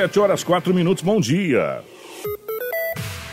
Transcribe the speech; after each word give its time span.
7 0.00 0.18
horas 0.18 0.42
4 0.42 0.72
minutos, 0.72 1.02
bom 1.02 1.20
dia. 1.20 1.82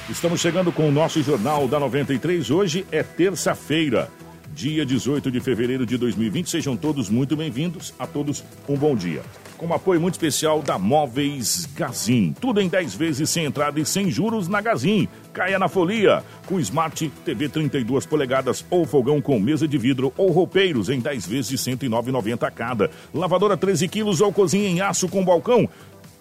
Estamos 0.10 0.42
chegando 0.42 0.70
com 0.70 0.90
o 0.90 0.92
nosso 0.92 1.24
Jornal 1.24 1.66
da 1.66 1.80
93. 1.80 2.52
Hoje 2.52 2.86
é 2.92 3.02
terça-feira, 3.02 4.12
dia 4.52 4.86
18 4.86 5.32
de 5.32 5.40
fevereiro 5.40 5.86
de 5.86 5.96
2020. 5.96 6.50
Sejam 6.50 6.76
todos 6.76 7.10
muito 7.10 7.38
bem-vindos. 7.38 7.94
A 7.98 8.06
todos 8.06 8.44
um 8.68 8.76
bom 8.76 8.98
dia. 8.98 9.22
Com 9.58 9.68
um 9.68 9.74
apoio 9.74 10.00
muito 10.00 10.16
especial 10.16 10.62
da 10.62 10.78
Móveis 10.78 11.68
Gazin. 11.76 12.36
Tudo 12.40 12.60
em 12.60 12.68
10 12.68 12.94
vezes 12.96 13.30
sem 13.30 13.46
entrada 13.46 13.80
e 13.80 13.86
sem 13.86 14.12
juros 14.12 14.48
na 14.48 14.60
Gazin. 14.60 15.08
Caia 15.34 15.58
na 15.58 15.68
folia. 15.68 16.24
Com 16.46 16.60
Smart 16.60 17.10
TV 17.24 17.50
32 17.50 18.06
polegadas 18.06 18.66
ou 18.70 18.86
fogão 18.86 19.22
com 19.22 19.40
mesa 19.40 19.68
de 19.68 19.78
vidro 19.78 20.14
ou 20.18 20.32
roupeiros 20.32 20.90
em 20.90 21.00
10 21.00 21.28
vezes 21.28 21.64
de 21.64 21.72
R$ 21.72 21.78
109,90 21.78 22.52
cada. 22.52 22.92
Lavadora 23.14 23.56
13 23.56 23.88
quilos 23.88 24.22
ou 24.22 24.34
cozinha 24.34 24.68
em 24.68 24.82
aço 24.82 25.08
com 25.08 25.24
balcão 25.24 25.70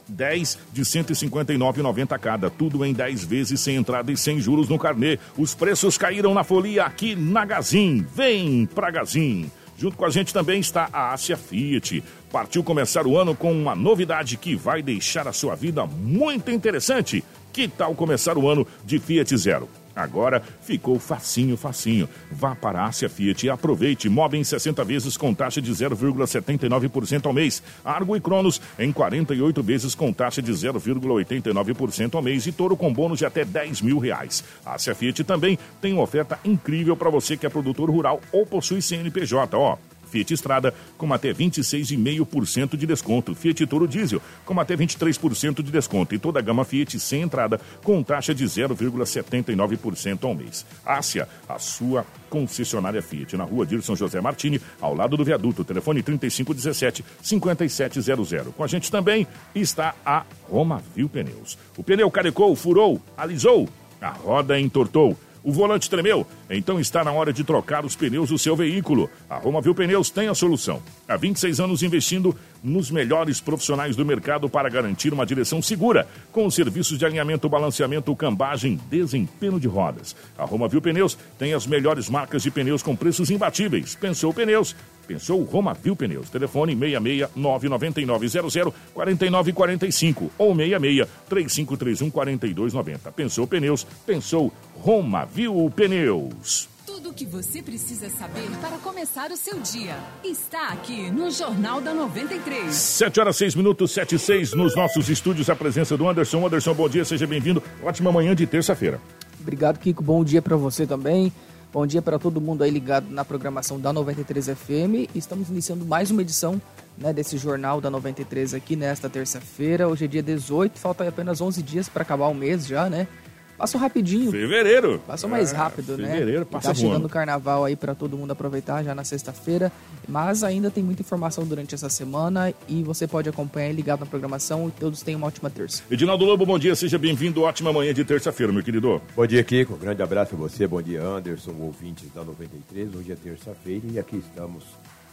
10 0.08 0.58
de 0.72 0.82
159,90 0.82 2.18
cada. 2.18 2.50
Tudo 2.50 2.84
em 2.84 2.92
10 2.92 3.24
vezes 3.24 3.60
sem 3.60 3.76
entrada 3.76 4.12
e 4.12 4.16
sem 4.16 4.40
juros 4.40 4.68
no 4.68 4.78
carnê. 4.78 5.18
Os 5.36 5.54
preços 5.54 5.98
caíram 5.98 6.34
na 6.34 6.44
folia 6.44 6.84
aqui 6.84 7.14
na 7.14 7.44
Gazin. 7.44 8.06
Vem 8.14 8.66
pra 8.66 8.90
Gazin. 8.90 9.50
Junto 9.78 9.96
com 9.96 10.06
a 10.06 10.10
gente 10.10 10.32
também 10.32 10.58
está 10.60 10.88
a 10.92 11.12
Ásia 11.12 11.36
Fiat. 11.36 12.02
Partiu 12.32 12.64
começar 12.64 13.06
o 13.06 13.18
ano 13.18 13.34
com 13.34 13.52
uma 13.52 13.74
novidade 13.74 14.36
que 14.36 14.56
vai 14.56 14.82
deixar 14.82 15.28
a 15.28 15.32
sua 15.32 15.54
vida 15.54 15.86
muito 15.86 16.50
interessante. 16.50 17.22
Que 17.52 17.68
tal 17.68 17.94
começar 17.94 18.38
o 18.38 18.48
ano 18.48 18.66
de 18.84 18.98
Fiat 18.98 19.36
Zero? 19.36 19.68
Agora 19.96 20.42
ficou 20.60 20.98
facinho, 20.98 21.56
facinho. 21.56 22.06
Vá 22.30 22.54
para 22.54 22.80
a 22.82 22.86
Ásia 22.86 23.08
Fiat 23.08 23.46
e 23.46 23.50
aproveite. 23.50 24.10
Mob 24.10 24.36
em 24.36 24.44
60 24.44 24.84
vezes 24.84 25.16
com 25.16 25.32
taxa 25.32 25.62
de 25.62 25.72
0,79% 25.72 27.24
ao 27.24 27.32
mês. 27.32 27.62
Argo 27.82 28.14
e 28.14 28.20
Cronos 28.20 28.60
em 28.78 28.92
48 28.92 29.62
vezes 29.62 29.94
com 29.94 30.12
taxa 30.12 30.42
de 30.42 30.52
0,89% 30.52 32.14
ao 32.14 32.22
mês. 32.22 32.46
E 32.46 32.52
Toro 32.52 32.76
com 32.76 32.92
bônus 32.92 33.20
de 33.20 33.24
até 33.26 33.44
10 33.44 33.80
mil 33.80 33.98
reais. 33.98 34.44
A 34.64 34.74
Ásia 34.74 34.94
Fiat 34.94 35.24
também 35.24 35.58
tem 35.80 35.94
uma 35.94 36.02
oferta 36.02 36.38
incrível 36.44 36.94
para 36.94 37.08
você 37.08 37.36
que 37.36 37.46
é 37.46 37.48
produtor 37.48 37.90
rural 37.90 38.20
ou 38.30 38.44
possui 38.44 38.82
CNPJ. 38.82 39.56
Ó, 39.56 39.78
Fiat 40.06 40.34
Estrada 40.34 40.74
com 40.96 41.12
até 41.12 41.32
26,5% 41.32 42.76
de 42.76 42.86
desconto. 42.86 43.34
Fiat 43.34 43.66
Toro 43.66 43.88
Diesel 43.88 44.22
com 44.44 44.58
até 44.58 44.76
23% 44.76 45.62
de 45.62 45.70
desconto. 45.70 46.14
E 46.14 46.18
toda 46.18 46.38
a 46.38 46.42
gama 46.42 46.64
Fiat 46.64 46.98
sem 46.98 47.20
entrada 47.22 47.60
com 47.82 48.02
taxa 48.02 48.34
de 48.34 48.44
0,79% 48.44 50.24
ao 50.24 50.34
mês. 50.34 50.64
Ásia, 50.84 51.28
a 51.48 51.58
sua 51.58 52.04
concessionária 52.30 53.02
Fiat, 53.02 53.36
na 53.36 53.44
rua 53.44 53.66
Dirson 53.66 53.96
José 53.96 54.20
Martini, 54.20 54.60
ao 54.80 54.94
lado 54.94 55.16
do 55.16 55.24
viaduto. 55.24 55.64
Telefone 55.64 56.02
3517-5700. 56.02 58.52
Com 58.52 58.64
a 58.64 58.66
gente 58.66 58.90
também 58.90 59.26
está 59.54 59.94
a 60.04 60.24
Roma 60.48 60.82
Viu 60.94 61.08
Pneus. 61.08 61.56
O 61.76 61.82
pneu 61.82 62.10
carecou, 62.10 62.54
furou, 62.56 63.00
alisou, 63.16 63.66
a 64.00 64.10
roda 64.10 64.60
entortou. 64.60 65.16
O 65.46 65.52
volante 65.52 65.88
tremeu? 65.88 66.26
Então 66.50 66.80
está 66.80 67.04
na 67.04 67.12
hora 67.12 67.32
de 67.32 67.44
trocar 67.44 67.84
os 67.84 67.94
pneus 67.94 68.30
do 68.30 68.36
seu 68.36 68.56
veículo. 68.56 69.08
A 69.30 69.36
Roma 69.36 69.60
Viu 69.60 69.76
Pneus 69.76 70.10
tem 70.10 70.26
a 70.26 70.34
solução. 70.34 70.82
Há 71.06 71.16
26 71.16 71.60
anos 71.60 71.84
investindo 71.84 72.34
nos 72.64 72.90
melhores 72.90 73.40
profissionais 73.40 73.94
do 73.94 74.04
mercado 74.04 74.48
para 74.48 74.68
garantir 74.68 75.12
uma 75.12 75.24
direção 75.24 75.62
segura, 75.62 76.08
com 76.32 76.46
os 76.46 76.54
serviços 76.56 76.98
de 76.98 77.06
alinhamento, 77.06 77.48
balanceamento, 77.48 78.16
cambagem, 78.16 78.80
desempenho 78.90 79.60
de 79.60 79.68
rodas. 79.68 80.16
A 80.36 80.44
Roma 80.44 80.66
Viu 80.66 80.82
Pneus 80.82 81.16
tem 81.38 81.54
as 81.54 81.64
melhores 81.64 82.08
marcas 82.08 82.42
de 82.42 82.50
pneus 82.50 82.82
com 82.82 82.96
preços 82.96 83.30
imbatíveis. 83.30 83.94
Pensou 83.94 84.34
Pneus? 84.34 84.74
Pensou 85.06 85.42
Roma 85.44 85.72
Viu 85.74 85.94
Pneus. 85.94 86.28
Telefone 86.28 86.74
66 86.74 87.30
99900 87.36 88.74
4945 88.92 90.32
ou 90.36 90.54
66 90.56 91.08
3531 91.28 92.10
4290. 92.10 93.12
Pensou 93.12 93.46
Pneus? 93.46 93.86
Pensou 94.04 94.52
Roma 94.86 95.24
Viu 95.24 95.68
Pneus. 95.74 96.68
Tudo 96.86 97.10
o 97.10 97.12
que 97.12 97.26
você 97.26 97.60
precisa 97.60 98.08
saber 98.08 98.48
para 98.60 98.78
começar 98.78 99.32
o 99.32 99.36
seu 99.36 99.58
dia 99.58 99.96
está 100.22 100.68
aqui 100.68 101.10
no 101.10 101.28
Jornal 101.28 101.80
da 101.80 101.92
93. 101.92 102.72
7 102.72 103.18
horas 103.18 103.36
6 103.36 103.56
minutos, 103.56 103.90
7 103.90 104.14
e 104.14 104.18
6, 104.20 104.52
nos 104.52 104.76
nossos 104.76 105.08
estúdios, 105.08 105.50
a 105.50 105.56
presença 105.56 105.96
do 105.96 106.08
Anderson. 106.08 106.46
Anderson, 106.46 106.72
bom 106.72 106.88
dia, 106.88 107.04
seja 107.04 107.26
bem-vindo. 107.26 107.60
Ótima 107.82 108.12
manhã 108.12 108.32
de 108.32 108.46
terça-feira. 108.46 109.00
Obrigado, 109.40 109.80
Kiko. 109.80 110.04
Bom 110.04 110.22
dia 110.22 110.40
para 110.40 110.54
você 110.54 110.86
também. 110.86 111.32
Bom 111.72 111.84
dia 111.84 112.00
para 112.00 112.16
todo 112.16 112.40
mundo 112.40 112.62
aí 112.62 112.70
ligado 112.70 113.10
na 113.10 113.24
programação 113.24 113.80
da 113.80 113.92
93 113.92 114.50
FM. 114.50 115.10
Estamos 115.16 115.48
iniciando 115.48 115.84
mais 115.84 116.12
uma 116.12 116.22
edição 116.22 116.62
né, 116.96 117.12
desse 117.12 117.36
jornal 117.38 117.80
da 117.80 117.90
93 117.90 118.54
aqui 118.54 118.76
nesta 118.76 119.10
terça-feira. 119.10 119.88
Hoje 119.88 120.04
é 120.04 120.08
dia 120.08 120.22
18, 120.22 120.78
falta 120.78 121.08
apenas 121.08 121.40
11 121.40 121.60
dias 121.60 121.88
para 121.88 122.02
acabar 122.02 122.28
o 122.28 122.34
mês 122.34 122.68
já, 122.68 122.88
né? 122.88 123.08
Passou 123.56 123.80
rapidinho. 123.80 124.30
Fevereiro. 124.30 125.00
Passou 125.06 125.28
mais 125.30 125.52
É, 125.52 125.56
rápido, 125.56 125.96
né? 125.96 126.08
fevereiro 126.10 126.42
E 126.42 126.44
passa 126.44 126.68
Tá 126.68 126.74
chegando 126.74 127.06
o 127.06 127.08
carnaval 127.08 127.64
aí 127.64 127.74
para 127.74 127.94
todo 127.94 128.16
mundo 128.16 128.30
aproveitar 128.30 128.82
já 128.82 128.94
na 128.94 129.02
sexta-feira. 129.04 129.72
Mas 130.08 130.44
ainda 130.44 130.70
tem 130.70 130.84
muita 130.84 131.02
informação 131.02 131.44
durante 131.46 131.74
essa 131.74 131.88
semana 131.88 132.52
e 132.68 132.82
você 132.82 133.06
pode 133.06 133.28
acompanhar 133.28 133.72
ligado 133.72 134.00
na 134.00 134.06
programação 134.06 134.68
e 134.68 134.70
todos 134.72 135.02
tenham 135.02 135.18
uma 135.18 135.26
ótima 135.26 135.48
terça. 135.50 135.82
Edinaldo 135.90 136.24
Lobo, 136.24 136.44
bom 136.46 136.58
dia, 136.58 136.74
seja 136.76 136.98
bem-vindo. 136.98 137.42
Ótima 137.42 137.72
manhã 137.72 137.92
de 137.94 138.04
terça-feira, 138.04 138.52
meu 138.52 138.62
querido. 138.62 139.00
Bom 139.14 139.26
dia, 139.26 139.42
Kiko. 139.42 139.76
Grande 139.76 140.02
abraço 140.02 140.34
a 140.34 140.38
você. 140.38 140.66
Bom 140.66 140.82
dia, 140.82 141.02
Anderson, 141.02 141.54
ouvintes 141.58 142.08
da 142.14 142.22
93. 142.22 142.94
Hoje 142.94 143.12
é 143.12 143.16
terça-feira 143.16 143.82
e 143.92 143.98
aqui 143.98 144.16
estamos 144.16 144.64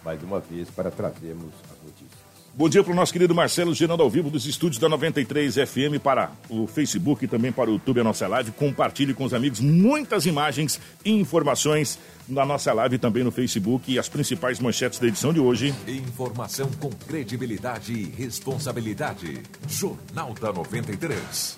mais 0.03 0.21
uma 0.21 0.39
vez 0.39 0.69
para 0.69 0.91
trazermos 0.91 1.51
as 1.71 1.77
notícias. 1.83 2.22
Bom 2.55 2.69
dia 2.69 2.83
para 2.83 2.93
o 2.93 2.95
nosso 2.95 3.11
querido 3.11 3.33
Marcelo, 3.33 3.73
gerando 3.73 4.03
ao 4.03 4.09
vivo 4.11 4.29
dos 4.29 4.45
estúdios 4.45 4.79
da 4.79 4.87
93 4.87 5.55
FM 5.55 5.99
para 6.03 6.29
o 6.47 6.67
Facebook 6.67 7.25
e 7.25 7.27
também 7.27 7.51
para 7.51 7.71
o 7.71 7.73
YouTube, 7.73 8.01
a 8.01 8.03
nossa 8.03 8.27
live. 8.27 8.51
Compartilhe 8.51 9.11
com 9.11 9.23
os 9.23 9.33
amigos 9.33 9.59
muitas 9.59 10.27
imagens 10.27 10.79
e 11.03 11.11
informações 11.11 11.97
na 12.29 12.45
nossa 12.45 12.71
live 12.71 12.99
também 12.99 13.23
no 13.23 13.31
Facebook 13.31 13.91
e 13.91 13.97
as 13.97 14.07
principais 14.07 14.59
manchetes 14.59 14.99
da 14.99 15.07
edição 15.07 15.33
de 15.33 15.39
hoje. 15.39 15.73
Informação 15.87 16.69
com 16.79 16.91
credibilidade 16.91 17.91
e 17.91 18.03
responsabilidade. 18.03 19.41
Jornal 19.67 20.35
da 20.39 20.53
93. 20.53 21.57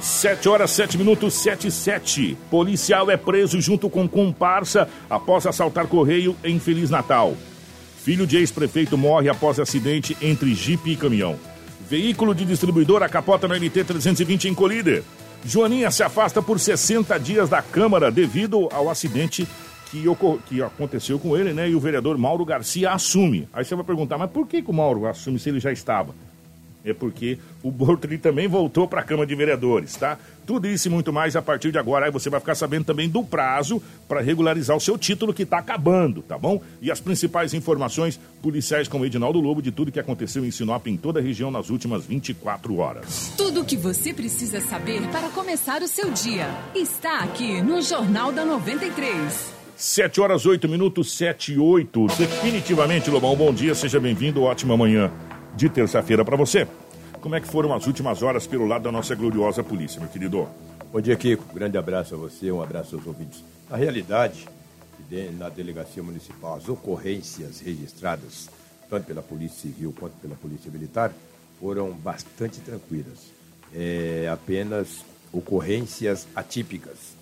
7 0.00 0.48
horas, 0.48 0.70
7 0.70 0.96
minutos, 0.98 1.34
7 1.34 1.66
e 1.66 1.70
7. 1.72 2.38
Policial 2.48 3.10
é 3.10 3.16
preso 3.16 3.60
junto 3.60 3.90
com 3.90 4.06
comparsa 4.06 4.88
após 5.10 5.48
assaltar 5.48 5.88
correio 5.88 6.36
em 6.44 6.60
Feliz 6.60 6.90
Natal. 6.90 7.36
Filho 8.04 8.26
de 8.26 8.36
ex-prefeito 8.36 8.98
morre 8.98 9.30
após 9.30 9.58
acidente 9.58 10.14
entre 10.20 10.54
jipe 10.54 10.90
e 10.90 10.96
caminhão. 10.96 11.36
Veículo 11.88 12.34
de 12.34 12.44
distribuidora 12.44 13.08
capota 13.08 13.48
no 13.48 13.54
NT-320 13.54 14.44
em 14.44 14.54
Colíder. 14.54 15.02
Joaninha 15.42 15.90
se 15.90 16.02
afasta 16.02 16.42
por 16.42 16.60
60 16.60 17.18
dias 17.18 17.48
da 17.48 17.62
Câmara 17.62 18.10
devido 18.10 18.68
ao 18.70 18.90
acidente 18.90 19.48
que, 19.90 20.04
que 20.46 20.62
aconteceu 20.62 21.18
com 21.18 21.34
ele, 21.34 21.54
né? 21.54 21.70
E 21.70 21.74
o 21.74 21.80
vereador 21.80 22.18
Mauro 22.18 22.44
Garcia 22.44 22.90
assume. 22.92 23.48
Aí 23.50 23.64
você 23.64 23.74
vai 23.74 23.84
perguntar, 23.84 24.18
mas 24.18 24.30
por 24.30 24.46
que, 24.46 24.60
que 24.60 24.70
o 24.70 24.74
Mauro 24.74 25.06
assume 25.06 25.38
se 25.38 25.48
ele 25.48 25.58
já 25.58 25.72
estava? 25.72 26.14
É 26.84 26.92
porque 26.92 27.38
o 27.62 27.70
Bortoli 27.70 28.18
também 28.18 28.46
voltou 28.46 28.86
para 28.86 29.00
a 29.00 29.04
Câmara 29.04 29.26
de 29.26 29.34
Vereadores, 29.34 29.96
tá? 29.96 30.18
Tudo 30.46 30.68
isso 30.68 30.86
e 30.86 30.90
muito 30.90 31.10
mais 31.10 31.34
a 31.34 31.40
partir 31.40 31.72
de 31.72 31.78
agora. 31.78 32.04
Aí 32.04 32.12
você 32.12 32.28
vai 32.28 32.38
ficar 32.38 32.54
sabendo 32.54 32.84
também 32.84 33.08
do 33.08 33.24
prazo 33.24 33.82
para 34.06 34.20
regularizar 34.20 34.76
o 34.76 34.80
seu 34.80 34.98
título 34.98 35.32
que 35.32 35.44
está 35.44 35.58
acabando, 35.58 36.20
tá 36.20 36.36
bom? 36.36 36.60
E 36.82 36.90
as 36.90 37.00
principais 37.00 37.54
informações 37.54 38.20
policiais 38.42 38.86
com 38.86 39.00
o 39.00 39.06
Edinaldo 39.06 39.40
Lobo 39.40 39.62
de 39.62 39.72
tudo 39.72 39.90
que 39.90 39.98
aconteceu 39.98 40.44
em 40.44 40.50
Sinop 40.50 40.86
em 40.86 40.98
toda 40.98 41.20
a 41.20 41.22
região 41.22 41.50
nas 41.50 41.70
últimas 41.70 42.04
24 42.04 42.76
horas. 42.76 43.32
Tudo 43.34 43.62
o 43.62 43.64
que 43.64 43.78
você 43.78 44.12
precisa 44.12 44.60
saber 44.60 45.00
para 45.08 45.30
começar 45.30 45.80
o 45.80 45.88
seu 45.88 46.10
dia 46.10 46.46
está 46.74 47.20
aqui 47.20 47.62
no 47.62 47.80
Jornal 47.80 48.30
da 48.30 48.44
93. 48.44 49.54
7 49.74 50.20
horas 50.20 50.44
8 50.44 50.68
minutos, 50.68 51.16
7 51.16 51.54
e 51.54 51.58
8. 51.58 52.06
Definitivamente, 52.18 53.10
Lobão, 53.10 53.34
bom 53.34 53.52
dia, 53.52 53.74
seja 53.74 53.98
bem-vindo. 53.98 54.42
Ótima 54.42 54.76
manhã 54.76 55.10
de 55.56 55.68
terça-feira 55.68 56.24
para 56.24 56.36
você. 56.36 56.66
Como 57.20 57.34
é 57.34 57.40
que 57.40 57.46
foram 57.46 57.72
as 57.72 57.86
últimas 57.86 58.22
horas 58.22 58.46
pelo 58.46 58.66
lado 58.66 58.82
da 58.82 58.92
nossa 58.92 59.14
gloriosa 59.14 59.62
polícia, 59.62 60.00
meu 60.00 60.08
querido? 60.08 60.48
Bom 60.92 61.00
dia, 61.00 61.16
Kiko. 61.16 61.54
Grande 61.54 61.78
abraço 61.78 62.14
a 62.14 62.18
você, 62.18 62.50
um 62.50 62.62
abraço 62.62 62.96
aos 62.96 63.06
ouvintes. 63.06 63.42
Na 63.70 63.76
realidade, 63.76 64.46
na 65.38 65.48
delegacia 65.48 66.02
municipal, 66.02 66.56
as 66.56 66.68
ocorrências 66.68 67.60
registradas, 67.60 68.50
tanto 68.90 69.06
pela 69.06 69.22
Polícia 69.22 69.62
Civil 69.62 69.94
quanto 69.98 70.14
pela 70.20 70.34
Polícia 70.34 70.70
Militar, 70.70 71.12
foram 71.60 71.92
bastante 71.92 72.60
tranquilas. 72.60 73.32
É, 73.74 74.28
apenas 74.32 75.04
ocorrências 75.32 76.26
atípicas. 76.34 77.14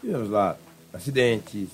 Tivemos 0.00 0.30
lá 0.30 0.56
acidentes, 0.92 1.68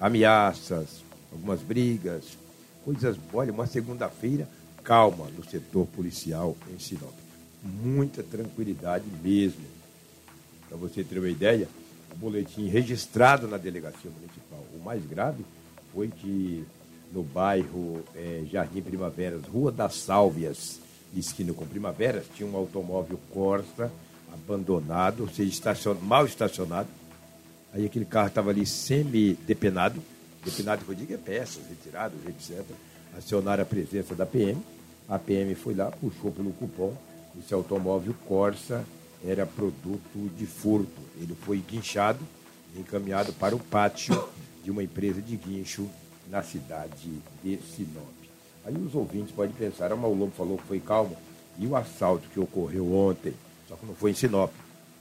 ameaças, 0.00 1.02
algumas 1.32 1.60
brigas, 1.60 2.36
coisas. 2.84 3.16
Olha, 3.32 3.52
uma 3.52 3.66
segunda-feira 3.66 4.46
calma 4.82 5.26
no 5.36 5.44
setor 5.44 5.86
policial 5.86 6.56
em 6.72 6.78
Sinop. 6.78 7.14
Muita 7.62 8.22
tranquilidade 8.22 9.04
mesmo. 9.22 9.64
Para 10.68 10.78
você 10.78 11.04
ter 11.04 11.18
uma 11.18 11.28
ideia, 11.28 11.68
o 12.12 12.16
boletim 12.16 12.68
registrado 12.68 13.46
na 13.46 13.56
delegacia 13.56 14.10
municipal. 14.10 14.64
O 14.74 14.82
mais 14.82 15.04
grave 15.04 15.44
foi 15.92 16.08
que 16.08 16.64
no 17.12 17.22
bairro 17.22 18.02
é, 18.14 18.44
Jardim 18.50 18.80
Primaveras, 18.80 19.42
Rua 19.44 19.72
das 19.72 19.94
Sálvias, 19.94 20.80
esquina 21.14 21.52
com 21.52 21.66
Primaveras, 21.66 22.24
tinha 22.34 22.48
um 22.48 22.56
automóvel 22.56 23.18
Corsa 23.32 23.90
abandonado, 24.32 25.22
ou 25.22 25.28
seja, 25.28 25.94
mal 26.02 26.24
estacionado. 26.24 26.88
Aí 27.72 27.84
aquele 27.84 28.04
carro 28.04 28.28
estava 28.28 28.50
ali 28.50 28.64
semi-depenado, 28.64 30.00
depenado 30.44 30.84
que 30.84 30.90
eu 30.90 30.94
digo 30.94 31.14
é 31.14 31.16
peças 31.16 31.62
retiradas, 31.68 32.18
etc. 32.26 32.64
Acionaram 33.16 33.62
a 33.62 33.66
presença 33.66 34.14
da 34.14 34.26
PM. 34.26 34.60
A 35.08 35.18
PM 35.18 35.54
foi 35.54 35.74
lá, 35.74 35.90
puxou 35.90 36.30
pelo 36.30 36.52
cupom. 36.52 36.94
Esse 37.38 37.54
automóvel 37.54 38.14
Corsa 38.26 38.84
era 39.24 39.46
produto 39.46 40.30
de 40.36 40.46
furto. 40.46 41.00
Ele 41.20 41.34
foi 41.34 41.58
guinchado 41.58 42.20
e 42.74 42.80
encaminhado 42.80 43.32
para 43.32 43.54
o 43.54 43.58
pátio 43.58 44.28
de 44.64 44.70
uma 44.70 44.82
empresa 44.82 45.20
de 45.20 45.36
guincho 45.36 45.88
na 46.28 46.42
cidade 46.42 47.10
de 47.42 47.58
Sinop. 47.74 48.04
Aí 48.64 48.74
os 48.76 48.94
ouvintes 48.94 49.34
podem 49.34 49.52
pensar, 49.52 49.90
ah, 49.90 49.94
o 49.94 50.14
Lobo 50.14 50.32
falou 50.36 50.58
que 50.58 50.64
foi 50.64 50.80
calmo. 50.80 51.16
E 51.58 51.66
o 51.66 51.76
assalto 51.76 52.28
que 52.32 52.38
ocorreu 52.40 52.92
ontem, 52.94 53.34
só 53.68 53.74
que 53.76 53.84
não 53.84 53.94
foi 53.94 54.12
em 54.12 54.14
Sinop, 54.14 54.52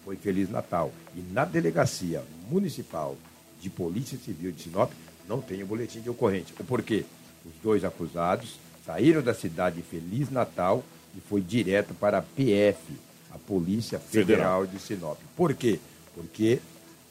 foi 0.03 0.15
Feliz 0.15 0.49
Natal. 0.49 0.91
E 1.15 1.21
na 1.31 1.45
delegacia 1.45 2.23
municipal 2.49 3.15
de 3.61 3.69
Polícia 3.69 4.17
Civil 4.17 4.51
de 4.51 4.63
Sinop 4.63 4.91
não 5.27 5.41
tem 5.41 5.61
o 5.61 5.67
boletim 5.67 6.01
de 6.01 6.09
ocorrência. 6.09 6.55
O 6.59 6.63
porquê? 6.63 7.05
Os 7.45 7.53
dois 7.61 7.83
acusados 7.83 8.59
saíram 8.85 9.21
da 9.21 9.33
cidade 9.33 9.77
de 9.77 9.81
Feliz 9.81 10.29
Natal 10.29 10.83
e 11.15 11.21
foi 11.21 11.41
direto 11.41 11.93
para 11.93 12.19
a 12.19 12.21
PF, 12.21 12.79
a 13.31 13.37
Polícia 13.37 13.99
Federal, 13.99 14.61
Federal. 14.61 14.67
de 14.67 14.79
Sinop. 14.79 15.17
Por 15.35 15.53
quê? 15.53 15.79
Porque 16.15 16.59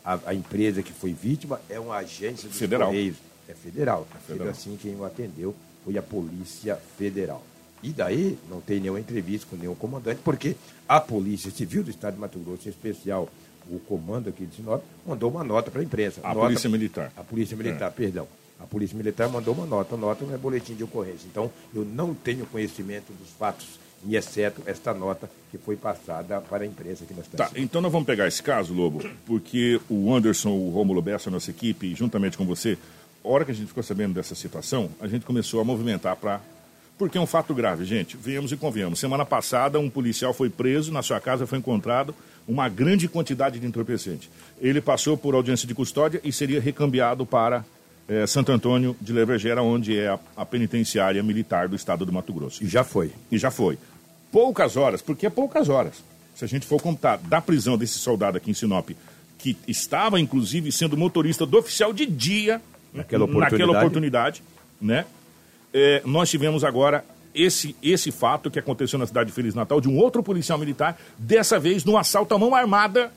a, 0.05 0.19
a, 0.27 0.35
empresa 0.35 0.83
que 0.83 0.93
foi 0.93 1.13
vítima 1.13 1.61
é 1.69 1.79
uma 1.79 1.97
agência 1.97 2.49
dos 2.49 2.59
federal. 2.59 2.89
Correios. 2.89 3.17
É 3.49 3.55
federal. 3.55 4.07
É 4.15 4.19
federal. 4.19 4.49
assim 4.49 4.77
quem 4.81 4.95
o 4.97 5.05
atendeu 5.05 5.55
foi 5.85 5.97
a 5.97 6.03
Polícia 6.03 6.77
Federal. 6.97 7.43
E 7.83 7.91
daí 7.91 8.39
não 8.51 8.61
tem 8.61 8.81
nenhuma 8.81 8.99
entrevista 8.99 9.47
com 9.49 9.57
nenhum 9.57 9.75
comandante, 9.75 10.21
porque 10.25 10.57
a 10.89 11.01
Polícia 11.01 11.51
Civil 11.51 11.85
do 11.85 11.91
Estado 11.91 12.15
de 12.15 12.21
Mato 12.21 12.39
Grosso, 12.39 12.67
em 12.67 12.71
especial 12.71 13.29
o 13.71 13.79
comando 13.81 14.29
aqui 14.29 14.47
de 14.47 14.57
Sinop, 14.57 14.83
mandou 15.07 15.31
uma 15.31 15.45
nota 15.45 15.71
para 15.71 15.81
a 15.81 15.85
imprensa. 15.85 16.21
A 16.25 16.29
nota, 16.29 16.41
Polícia 16.41 16.69
Militar. 16.69 17.13
A 17.17 17.23
Polícia 17.23 17.57
Militar, 17.57 17.89
é. 17.89 17.91
perdão. 17.91 18.27
A 18.61 18.67
Polícia 18.67 18.97
Militar 18.97 19.29
mandou 19.29 19.55
uma 19.55 19.67
nota. 19.67 19.95
A 19.95 19.99
nota 19.99 20.25
não 20.25 20.35
é 20.35 20.39
boletim 20.39 20.75
de 20.75 20.85
ocorrência. 20.85 21.27
Então, 21.31 21.51
eu 21.75 21.85
não 21.85 22.15
tenho 22.15 22.45
conhecimento 22.47 23.13
dos 23.13 23.31
fatos 23.31 23.79
e 24.07 24.17
exceto 24.17 24.63
esta 24.67 24.95
nota 24.95 25.29
que 25.51 25.59
foi 25.59 25.77
passada 25.77 26.41
para 26.41 26.65
a 26.65 26.67
imprensa 26.67 27.05
aqui 27.05 27.15
na 27.15 27.25
cidade. 27.25 27.55
Tá, 27.55 27.61
então 27.61 27.81
nós 27.81 27.91
vamos 27.91 28.07
pegar 28.07 28.27
esse 28.29 28.43
caso, 28.43 28.73
Lobo, 28.73 29.03
porque 29.27 29.81
o 29.89 30.15
Anderson, 30.15 30.51
o 30.51 30.71
Rômulo 30.71 31.03
Bessa, 31.03 31.31
a 31.31 31.33
nossa 31.33 31.51
equipe, 31.51 31.95
juntamente 31.95 32.37
com 32.37 32.45
você, 32.45 32.79
a 33.25 33.29
hora 33.29 33.45
que 33.45 33.51
a 33.51 33.55
gente 33.55 33.69
ficou 33.69 33.83
sabendo 33.83 34.15
dessa 34.15 34.35
situação, 34.35 34.91
a 35.01 35.09
gente 35.09 35.25
começou 35.25 35.61
a 35.61 35.65
movimentar 35.65 36.17
para. 36.17 36.41
Porque 36.97 37.17
é 37.17 37.21
um 37.21 37.27
fato 37.27 37.55
grave, 37.55 37.85
gente. 37.85 38.17
Viemos 38.17 38.51
e 38.51 38.57
convenhamos. 38.57 38.99
Semana 38.99 39.25
passada, 39.25 39.79
um 39.79 39.89
policial 39.89 40.35
foi 40.35 40.51
preso, 40.51 40.93
na 40.93 41.01
sua 41.01 41.21
casa 41.21 41.47
foi 41.47 41.59
encontrado 41.59 42.13
uma 42.47 42.69
grande 42.69 43.07
quantidade 43.07 43.61
de 43.61 43.67
entorpecente. 43.67 44.29
Ele 44.61 44.81
passou 44.81 45.17
por 45.17 45.35
audiência 45.35 45.69
de 45.69 45.75
custódia 45.75 46.21
e 46.25 46.33
seria 46.33 46.61
recambiado 46.61 47.25
para 47.25 47.65
é, 48.09 48.27
Santo 48.27 48.51
Antônio 48.51 48.97
de 49.01 49.13
Levergera, 49.13 49.63
onde 49.63 49.99
é 49.99 50.09
a, 50.09 50.19
a, 50.37 50.47
penitenciária 50.47 51.23
militar 51.23 51.69
do 51.69 51.77
estado 51.77 52.07
do 52.07 52.13
Mato 52.13 52.33
Grosso. 52.33 52.65
E 52.65 52.67
já 52.67 52.83
foi. 52.83 53.13
E 53.31 53.39
já 53.39 53.51
foi. 53.51 53.79
Poucas 54.33 54.77
horas, 54.77 55.03
porque 55.03 55.27
é 55.27 55.31
poucas 55.31 55.69
horas. 55.69 56.03
Se 56.35 56.45
a 56.45 56.49
gente 56.49 56.67
for 56.67 56.81
contar 56.81 57.19
da 57.19 57.41
prisão 57.41 57.77
desse 57.77 57.99
soldado 57.99 58.37
aqui 58.37 58.51
em 58.51 58.55
Sinop, 58.55 58.91
que 59.37 59.57
estava 59.67 60.19
inclusive 60.19 60.73
sendo 60.73 60.97
motorista 60.97 61.45
do 61.45 61.59
oficial 61.59 61.93
de 61.93 62.07
dia 62.07 62.61
naquela 62.93 63.25
oportunidade, 63.25 63.63
naquela 63.63 63.79
oportunidade 63.79 64.43
né? 64.81 65.05
É, 65.73 66.03
nós 66.05 66.31
tivemos 66.31 66.65
agora 66.65 67.05
esse, 67.35 67.77
esse 67.83 68.11
fato 68.11 68.51
que 68.51 68.59
aconteceu 68.59 68.99
na 68.99 69.07
cidade 69.07 69.29
de 69.29 69.35
Feliz 69.35 69.55
Natal 69.55 69.81
de 69.81 69.89
um 69.89 69.99
outro 69.99 70.23
policial 70.23 70.59
militar, 70.59 70.99
dessa 71.19 71.59
vez 71.59 71.85
num 71.85 71.97
assalto 71.97 72.35
à 72.35 72.39
mão 72.39 72.55
armada 72.55 73.13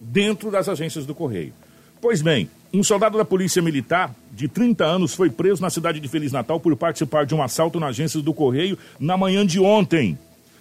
dentro 0.00 0.50
das 0.50 0.68
agências 0.68 1.04
do 1.04 1.14
Correio. 1.14 1.52
Pois 2.04 2.20
bem, 2.20 2.50
um 2.70 2.84
soldado 2.84 3.16
da 3.16 3.24
Polícia 3.24 3.62
Militar 3.62 4.14
de 4.30 4.46
30 4.46 4.84
anos 4.84 5.14
foi 5.14 5.30
preso 5.30 5.62
na 5.62 5.70
cidade 5.70 5.98
de 5.98 6.06
Feliz 6.06 6.32
Natal 6.32 6.60
por 6.60 6.76
participar 6.76 7.24
de 7.24 7.34
um 7.34 7.42
assalto 7.42 7.80
na 7.80 7.86
agência 7.86 8.20
do 8.20 8.34
Correio 8.34 8.76
na 9.00 9.16
manhã 9.16 9.46
de 9.46 9.58
ontem. 9.58 10.18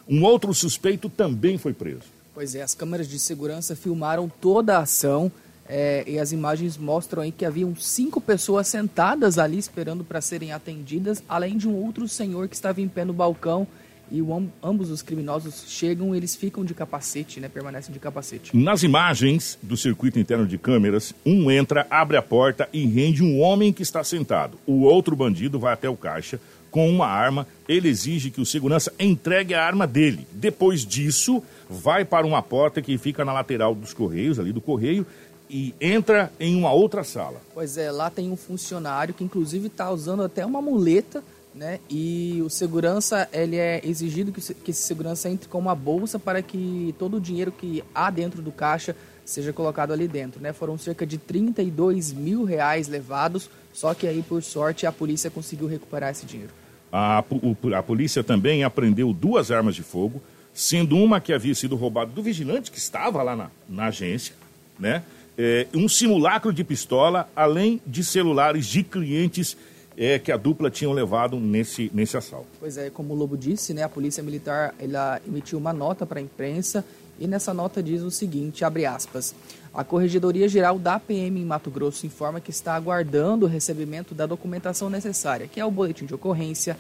Um 0.08 0.24
outro 0.24 0.54
suspeito 0.54 1.10
também 1.10 1.58
foi 1.58 1.74
preso. 1.74 2.04
Pois 2.34 2.56
é, 2.56 2.62
as 2.62 2.74
câmeras 2.74 3.10
de 3.10 3.20
segurança 3.20 3.76
filmaram 3.76 4.32
toda 4.40 4.78
a 4.78 4.84
ação 4.84 5.30
é, 5.68 6.06
e 6.08 6.18
as 6.18 6.32
imagens 6.32 6.78
mostram 6.78 7.22
aí 7.22 7.32
que 7.34 7.44
haviam 7.44 7.76
cinco 7.76 8.22
pessoas 8.22 8.70
sentadas 8.70 9.38
ali 9.38 9.58
esperando 9.58 10.06
para 10.06 10.22
serem 10.22 10.54
atendidas, 10.54 11.22
além 11.28 11.58
de 11.58 11.68
um 11.68 11.76
outro 11.76 12.08
senhor 12.08 12.48
que 12.48 12.56
estava 12.56 12.80
em 12.80 12.88
pé 12.88 13.04
no 13.04 13.12
balcão 13.12 13.68
e 14.12 14.22
o, 14.22 14.50
ambos 14.62 14.90
os 14.90 15.02
criminosos 15.02 15.66
chegam 15.68 16.14
eles 16.16 16.36
ficam 16.36 16.64
de 16.64 16.74
capacete, 16.74 17.40
né? 17.40 17.48
Permanecem 17.48 17.92
de 17.92 18.00
capacete. 18.00 18.56
Nas 18.56 18.84
imagens 18.84 19.58
do 19.62 19.76
circuito 19.76 20.20
interno 20.20 20.46
de 20.46 20.58
câmeras, 20.58 21.14
um 21.26 21.50
entra, 21.50 21.88
abre 21.90 22.18
a 22.18 22.22
porta 22.22 22.68
e 22.72 22.86
rende 22.86 23.24
um 23.24 23.40
homem 23.40 23.74
que 23.74 23.82
está 23.82 24.04
sentado. 24.04 24.58
O 24.68 24.82
outro 24.82 25.16
bandido 25.16 25.60
vai 25.60 25.74
até 25.74 25.90
o 25.90 25.98
caixa 25.98 26.40
com 26.70 26.90
uma 26.90 27.08
arma. 27.08 27.48
Ele 27.68 27.88
exige 27.88 28.32
que 28.32 28.42
o 28.42 28.46
segurança 28.46 28.92
entregue 29.00 29.54
a 29.54 29.64
arma 29.64 29.88
dele. 29.88 30.28
Depois 30.32 30.86
disso, 30.86 31.42
vai 31.70 32.04
para 32.04 32.26
uma 32.26 32.42
porta 32.42 32.82
que 32.82 32.98
fica 32.98 33.24
na 33.24 33.32
lateral 33.32 33.74
dos 33.74 33.94
correios, 33.94 34.40
ali 34.40 34.52
do 34.52 34.60
correio, 34.60 35.06
e 35.50 35.74
entra 35.80 36.32
em 36.40 36.56
uma 36.56 36.72
outra 36.72 37.04
sala. 37.04 37.40
Pois 37.54 37.78
é, 37.78 37.92
lá 37.92 38.10
tem 38.10 38.32
um 38.32 38.36
funcionário 38.36 39.14
que 39.14 39.24
inclusive 39.24 39.68
está 39.68 39.92
usando 39.92 40.24
até 40.24 40.44
uma 40.44 40.62
muleta 40.62 41.24
né? 41.54 41.80
E 41.90 42.42
o 42.44 42.50
segurança, 42.50 43.28
ele 43.32 43.58
é 43.58 43.82
exigido 43.84 44.32
que, 44.32 44.42
que 44.54 44.72
esse 44.72 44.82
segurança 44.82 45.30
entre 45.30 45.48
com 45.48 45.60
uma 45.60 45.76
bolsa 45.76 46.18
para 46.18 46.42
que 46.42 46.96
todo 46.98 47.18
o 47.18 47.22
dinheiro 47.22 47.52
que 47.52 47.84
há 47.94 48.10
dentro 48.10 48.42
do 48.42 48.52
caixa 48.52 48.96
seja 49.26 49.54
colocado 49.54 49.94
ali 49.94 50.08
dentro, 50.08 50.42
né? 50.42 50.52
Foram 50.52 50.78
cerca 50.78 51.06
de 51.06 51.18
32 51.18 52.12
mil 52.12 52.44
reais 52.44 52.88
levados, 52.88 53.50
só 53.72 53.94
que 53.94 54.08
aí, 54.08 54.22
por 54.22 54.44
sorte, 54.44 54.86
a 54.86 54.92
polícia 54.92 55.30
conseguiu 55.30 55.68
recuperar 55.68 56.12
esse 56.12 56.26
dinheiro. 56.26 56.52
A, 56.92 57.24
o, 57.30 57.74
a 57.74 57.82
polícia 57.82 58.24
também 58.24 58.64
apreendeu 58.64 59.14
duas 59.14 59.50
armas 59.50 59.76
de 59.76 59.84
fogo, 59.84 60.22
sendo 60.54 60.98
uma 60.98 61.20
que 61.20 61.34
havia 61.34 61.56
sido 61.56 61.76
roubada 61.76 62.12
do 62.12 62.22
vigilante 62.22 62.70
que 62.70 62.78
estava 62.78 63.24
lá 63.24 63.36
na, 63.36 63.50
na 63.68 63.86
agência, 63.86 64.36
né? 64.78 65.04
É, 65.36 65.66
um 65.74 65.90
simulacro 65.90 66.54
de 66.54 66.64
pistola, 66.64 67.28
além 67.36 67.82
de 67.88 68.04
celulares 68.04 68.68
de 68.68 68.84
clientes 68.84 69.58
é, 69.98 70.20
que 70.20 70.32
a 70.32 70.38
dupla 70.38 70.70
tinham 70.70 70.92
levado 70.92 71.40
nesse, 71.40 71.92
nesse 71.94 72.18
assalto. 72.18 72.48
Pois 72.60 72.78
é, 72.78 72.90
como 72.90 73.14
o 73.14 73.18
Lobo 73.18 73.38
disse, 73.38 73.74
né, 73.74 73.84
a 73.84 73.90
Polícia 73.90 74.24
Militar 74.24 74.74
ela 74.80 75.22
emitiu 75.28 75.58
uma 75.58 75.74
nota 75.74 76.06
para 76.06 76.20
a 76.20 76.22
imprensa 76.22 76.84
e 77.20 77.28
nessa 77.28 77.54
nota 77.54 77.82
diz 77.82 78.02
o 78.02 78.10
seguinte, 78.10 78.66
abre 78.66 78.86
aspas, 78.86 79.36
a 79.74 79.84
Corregedoria 79.84 80.48
Geral 80.48 80.78
da 80.78 81.00
PM 81.00 81.40
em 81.40 81.46
Mato 81.46 81.72
Grosso 81.72 82.06
informa 82.06 82.40
que 82.40 82.52
está 82.52 82.76
aguardando 82.76 83.46
o 83.46 83.50
recebimento 83.50 84.14
da 84.14 84.26
documentação 84.26 84.90
necessária, 84.90 85.48
que 85.48 85.60
é 85.60 85.66
o 85.66 85.72
boletim 85.72 86.06
de 86.06 86.14
ocorrência, 86.14 86.78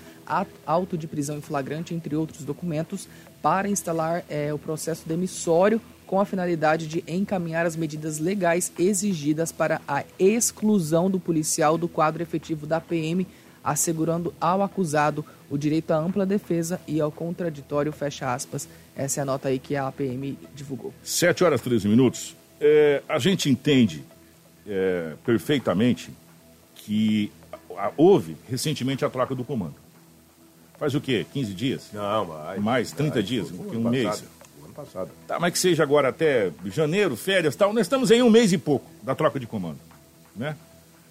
auto 0.66 0.98
de 0.98 1.08
prisão 1.08 1.38
em 1.38 1.42
flagrante, 1.42 1.94
entre 1.94 2.16
outros 2.16 2.44
documentos, 2.44 3.08
para 3.42 3.68
instalar 3.68 4.24
é, 4.30 4.54
o 4.54 4.60
processo 4.60 5.08
demissório 5.08 5.82
com 6.14 6.20
a 6.20 6.26
finalidade 6.26 6.86
de 6.86 7.04
encaminhar 7.08 7.66
as 7.66 7.76
medidas 7.76 8.20
legais 8.20 8.72
exigidas 8.78 9.52
para 9.52 9.82
a 9.88 10.04
exclusão 10.20 11.10
do 11.10 11.20
policial 11.20 11.76
do 11.76 11.88
quadro 11.88 12.22
efetivo 12.22 12.68
da 12.68 12.80
PM, 12.80 13.26
assegurando 13.64 14.32
ao 14.40 14.62
acusado 14.62 15.26
o 15.50 15.58
direito 15.58 15.90
à 15.90 15.98
ampla 15.98 16.24
defesa 16.24 16.80
e 16.88 17.02
ao 17.02 17.12
contraditório, 17.12 17.92
fecha 17.92 18.32
aspas. 18.32 18.70
Essa 18.96 19.22
é 19.22 19.24
a 19.24 19.26
nota 19.26 19.48
aí 19.48 19.58
que 19.58 19.76
a 19.76 19.92
PM 19.92 20.38
divulgou. 20.54 20.94
7 21.02 21.44
horas 21.44 21.62
e 21.62 21.64
13 21.64 21.88
minutos. 21.88 22.36
É, 22.62 23.02
a 23.10 23.18
gente 23.18 23.50
entende 23.50 24.04
é, 24.68 25.14
perfeitamente 25.26 26.12
que 26.76 27.32
houve 27.98 28.38
recentemente 28.48 29.04
a 29.04 29.10
troca 29.10 29.34
do 29.34 29.44
comando. 29.44 29.74
Faz 30.78 30.94
o 30.94 31.02
quê? 31.02 31.26
15 31.34 31.54
dias? 31.54 31.90
Não, 31.94 32.26
mais. 32.26 32.62
Mais, 32.62 32.92
30 32.92 33.16
mais, 33.16 33.28
dias? 33.28 33.52
Um, 33.52 33.78
um 33.78 33.90
mês? 33.90 34.24
Ano 34.74 34.88
passado. 34.88 35.12
Tá, 35.28 35.40
mas 35.40 35.54
que 35.54 35.60
seja 35.60 35.84
agora 35.84 36.10
até 36.10 36.52
janeiro, 36.66 37.16
férias 37.16 37.56
tal, 37.56 37.72
nós 37.72 37.86
estamos 37.86 38.10
em 38.12 38.22
um 38.22 38.30
mês 38.30 38.52
e 38.52 38.58
pouco 38.58 38.90
da 39.04 39.14
troca 39.14 39.40
de 39.40 39.46
comando, 39.46 39.80
né? 40.36 40.56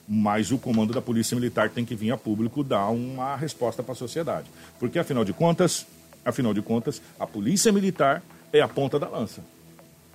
mas 0.06 0.50
o 0.50 0.58
comando 0.58 0.92
da 0.92 1.00
Polícia 1.00 1.34
Militar 1.34 1.70
tem 1.70 1.84
que 1.84 1.94
vir 1.94 2.10
a 2.10 2.16
público 2.16 2.64
dar 2.64 2.88
uma 2.88 3.36
resposta 3.36 3.82
para 3.82 3.92
a 3.92 3.96
sociedade. 3.96 4.46
Porque, 4.78 4.98
afinal 4.98 5.24
de 5.24 5.32
contas, 5.32 5.86
afinal 6.24 6.52
de 6.52 6.60
contas, 6.60 7.00
a 7.18 7.26
Polícia 7.26 7.72
Militar 7.72 8.22
é 8.52 8.60
a 8.60 8.68
ponta 8.68 8.98
da 8.98 9.08
lança. 9.08 9.40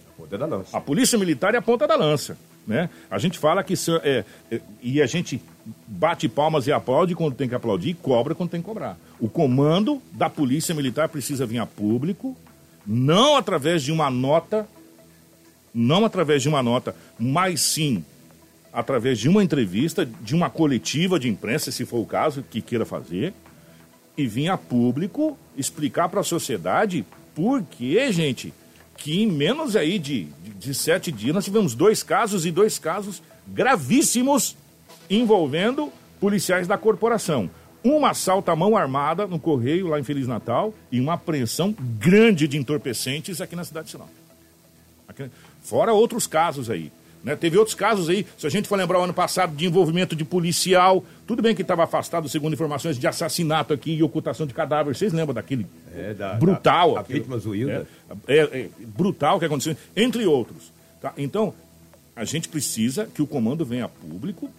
A 0.10 0.22
ponta 0.22 0.38
da 0.38 0.46
lança. 0.46 0.78
A 0.78 0.82
Polícia 0.82 1.18
Militar 1.18 1.56
é 1.56 1.58
a 1.58 1.62
ponta 1.62 1.88
da 1.88 1.96
lança. 1.96 2.38
Né? 2.68 2.90
A 3.10 3.18
gente 3.18 3.40
fala 3.40 3.64
que. 3.64 3.76
É, 4.04 4.26
é, 4.52 4.62
e 4.84 5.02
a 5.02 5.06
gente 5.06 5.42
bate 5.88 6.28
palmas 6.28 6.68
e 6.68 6.72
aplaude 6.72 7.16
quando 7.16 7.34
tem 7.34 7.48
que 7.48 7.56
aplaudir 7.56 7.92
e 7.92 7.94
cobra 7.94 8.36
quando 8.36 8.50
tem 8.50 8.60
que 8.60 8.66
cobrar. 8.66 8.98
O 9.22 9.30
comando 9.30 10.02
da 10.12 10.30
Polícia 10.30 10.76
Militar 10.76 11.08
precisa 11.08 11.46
vir 11.46 11.60
a 11.60 11.66
público, 11.66 12.36
não 12.88 13.36
através 13.36 13.84
de 13.84 13.92
uma 13.92 14.10
nota, 14.10 14.68
não 15.74 16.06
através 16.06 16.42
de 16.42 16.48
uma 16.48 16.64
nota, 16.64 16.96
mas 17.20 17.62
sim 17.62 18.04
através 18.72 19.18
de 19.18 19.28
uma 19.28 19.44
entrevista, 19.44 20.06
de 20.06 20.36
uma 20.36 20.50
coletiva 20.50 21.20
de 21.20 21.28
imprensa, 21.28 21.72
se 21.72 21.84
for 21.84 21.98
o 21.98 22.06
caso, 22.06 22.44
que 22.44 22.62
queira 22.62 22.86
fazer, 22.86 23.34
e 24.16 24.28
vir 24.28 24.50
a 24.50 24.58
público 24.58 25.38
explicar 25.58 26.10
para 26.10 26.22
a 26.22 26.24
sociedade 26.24 27.06
por 27.34 27.64
que, 27.64 28.12
gente, 28.12 28.54
que 28.96 29.22
em 29.22 29.28
menos 29.28 29.76
aí 29.76 30.00
de, 30.00 30.26
de, 30.44 30.54
de 30.54 30.74
sete 30.74 31.12
dias 31.12 31.34
nós 31.34 31.46
tivemos 31.46 31.76
dois 31.76 32.04
casos 32.04 32.46
e 32.46 32.52
dois 32.52 32.80
casos 32.80 33.22
gravíssimos 33.48 34.56
envolvendo 35.10 35.92
policiais 36.20 36.68
da 36.68 36.78
corporação. 36.78 37.50
Um 37.90 38.06
assalto 38.06 38.52
à 38.52 38.56
mão 38.56 38.76
armada 38.76 39.26
no 39.26 39.40
Correio, 39.40 39.88
lá 39.88 39.98
em 39.98 40.04
Feliz 40.04 40.28
Natal, 40.28 40.74
e 40.92 41.00
uma 41.00 41.14
apreensão 41.14 41.74
grande 41.98 42.46
de 42.46 42.58
entorpecentes 42.58 43.40
aqui 43.40 43.56
na 43.56 43.64
cidade 43.64 43.86
de 43.86 43.92
Sinop. 43.92 44.10
Aqui, 45.08 45.30
fora 45.62 45.94
outros 45.94 46.28
casos 46.28 46.70
aí. 46.70 46.92
Né? 47.24 47.34
Teve 47.38 47.58
outros 47.58 47.76
casos 47.76 48.10
aí, 48.10 48.28
se 48.38 48.46
a 48.46 48.50
gente 48.50 48.68
for 48.68 48.78
lembrar 48.78 49.00
o 49.00 49.04
ano 49.04 49.14
passado, 49.14 49.56
de 49.56 49.66
envolvimento 49.66 50.18
de 50.18 50.26
policial. 50.26 51.02
Tudo 51.26 51.42
bem 51.42 51.56
que 51.56 51.62
estava 51.62 51.86
afastado, 51.86 52.28
segundo 52.28 52.54
informações, 52.54 53.00
de 53.00 53.08
assassinato 53.08 53.74
aqui 53.74 53.94
e 53.94 54.04
ocultação 54.04 54.46
de 54.46 54.54
cadáver. 54.54 54.94
Vocês 54.94 55.14
lembram 55.14 55.34
daquele 55.34 55.66
é, 55.96 56.14
da, 56.14 56.34
brutal? 56.34 56.96
Da, 56.96 57.00
a 57.00 57.04
vítima 57.04 57.38
Zuilda. 57.38 57.88
É, 58.28 58.38
é, 58.38 58.42
é, 58.42 58.70
brutal 58.86 59.40
que 59.40 59.46
aconteceu, 59.46 59.78
entre 59.96 60.26
outros. 60.26 60.74
Tá? 61.02 61.14
Então, 61.18 61.54
a 62.14 62.26
gente 62.26 62.50
precisa 62.50 63.06
que 63.06 63.22
o 63.22 63.28
comando 63.28 63.64
venha 63.64 63.86
a 63.86 63.90
público 63.90 64.50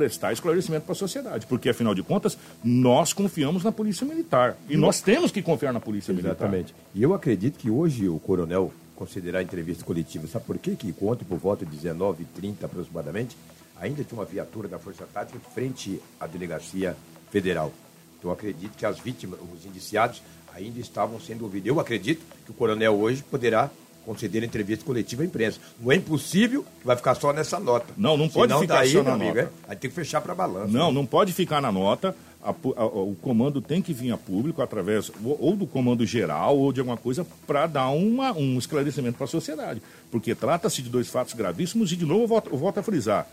prestar 0.00 0.32
esclarecimento 0.32 0.86
para 0.86 0.92
a 0.92 0.96
sociedade, 0.96 1.46
porque 1.46 1.68
afinal 1.68 1.94
de 1.94 2.02
contas 2.02 2.38
nós 2.64 3.12
confiamos 3.12 3.62
na 3.62 3.70
polícia 3.70 4.06
militar 4.06 4.56
e 4.66 4.74
nós 4.74 5.02
temos 5.02 5.30
que 5.30 5.42
confiar 5.42 5.74
na 5.74 5.80
polícia 5.80 6.10
militar. 6.14 6.30
Exatamente. 6.30 6.74
E 6.94 7.02
eu 7.02 7.12
acredito 7.12 7.58
que 7.58 7.68
hoje 7.68 8.08
o 8.08 8.18
coronel 8.18 8.72
considerar 8.96 9.40
a 9.40 9.42
entrevista 9.42 9.84
coletiva. 9.84 10.26
Sabe 10.26 10.46
por 10.46 10.56
quê? 10.56 10.74
Que 10.74 10.94
ontem, 11.02 11.26
por 11.26 11.36
volta 11.36 11.66
de 11.66 11.76
19h30 11.76 12.64
aproximadamente, 12.64 13.36
ainda 13.78 14.02
tinha 14.02 14.18
uma 14.18 14.24
viatura 14.24 14.68
da 14.68 14.78
Força 14.78 15.06
Tática 15.12 15.38
frente 15.54 16.00
à 16.18 16.26
delegacia 16.26 16.96
federal. 17.30 17.70
Então, 18.18 18.30
acredito 18.30 18.76
que 18.78 18.86
as 18.86 18.98
vítimas, 18.98 19.38
os 19.54 19.66
indiciados, 19.66 20.22
ainda 20.54 20.80
estavam 20.80 21.20
sendo 21.20 21.44
ouvidos. 21.44 21.68
Eu 21.68 21.78
acredito 21.78 22.22
que 22.46 22.50
o 22.50 22.54
coronel 22.54 22.98
hoje 22.98 23.22
poderá 23.22 23.70
conceder 24.04 24.42
entrevista 24.42 24.84
coletiva 24.84 25.22
à 25.22 25.26
imprensa. 25.26 25.60
Não 25.80 25.92
é 25.92 25.96
impossível 25.96 26.64
que 26.80 26.86
vai 26.86 26.96
ficar 26.96 27.14
só 27.14 27.32
nessa 27.32 27.58
nota. 27.60 27.86
Não, 27.96 28.16
não 28.16 28.28
pode 28.28 28.52
Senão, 28.52 28.60
ficar 28.62 28.74
daí, 28.78 28.92
só 28.92 29.02
na 29.02 29.12
amigo, 29.12 29.36
nota. 29.36 29.40
É, 29.40 29.70
aí 29.70 29.76
tem 29.76 29.90
que 29.90 29.96
fechar 29.96 30.20
para 30.20 30.34
balança. 30.34 30.68
Não, 30.68 30.88
né? 30.88 30.94
não 30.94 31.06
pode 31.06 31.32
ficar 31.32 31.60
na 31.60 31.70
nota 31.70 32.14
a, 32.42 32.50
a, 32.50 32.84
o 32.86 33.16
comando 33.20 33.60
tem 33.60 33.82
que 33.82 33.92
vir 33.92 34.12
a 34.12 34.16
público 34.16 34.62
através 34.62 35.12
ou 35.22 35.54
do 35.54 35.66
comando 35.66 36.06
geral 36.06 36.58
ou 36.58 36.72
de 36.72 36.80
alguma 36.80 36.96
coisa 36.96 37.26
para 37.46 37.66
dar 37.66 37.90
uma, 37.90 38.32
um 38.32 38.58
esclarecimento 38.58 39.16
para 39.16 39.24
a 39.24 39.28
sociedade. 39.28 39.82
Porque 40.10 40.34
trata-se 40.34 40.82
de 40.82 40.88
dois 40.88 41.08
fatos 41.08 41.34
gravíssimos 41.34 41.92
e, 41.92 41.96
de 41.96 42.06
novo, 42.06 42.22
eu 42.22 42.28
volto, 42.28 42.50
eu 42.50 42.56
volto 42.56 42.78
a 42.78 42.82
frisar. 42.82 43.26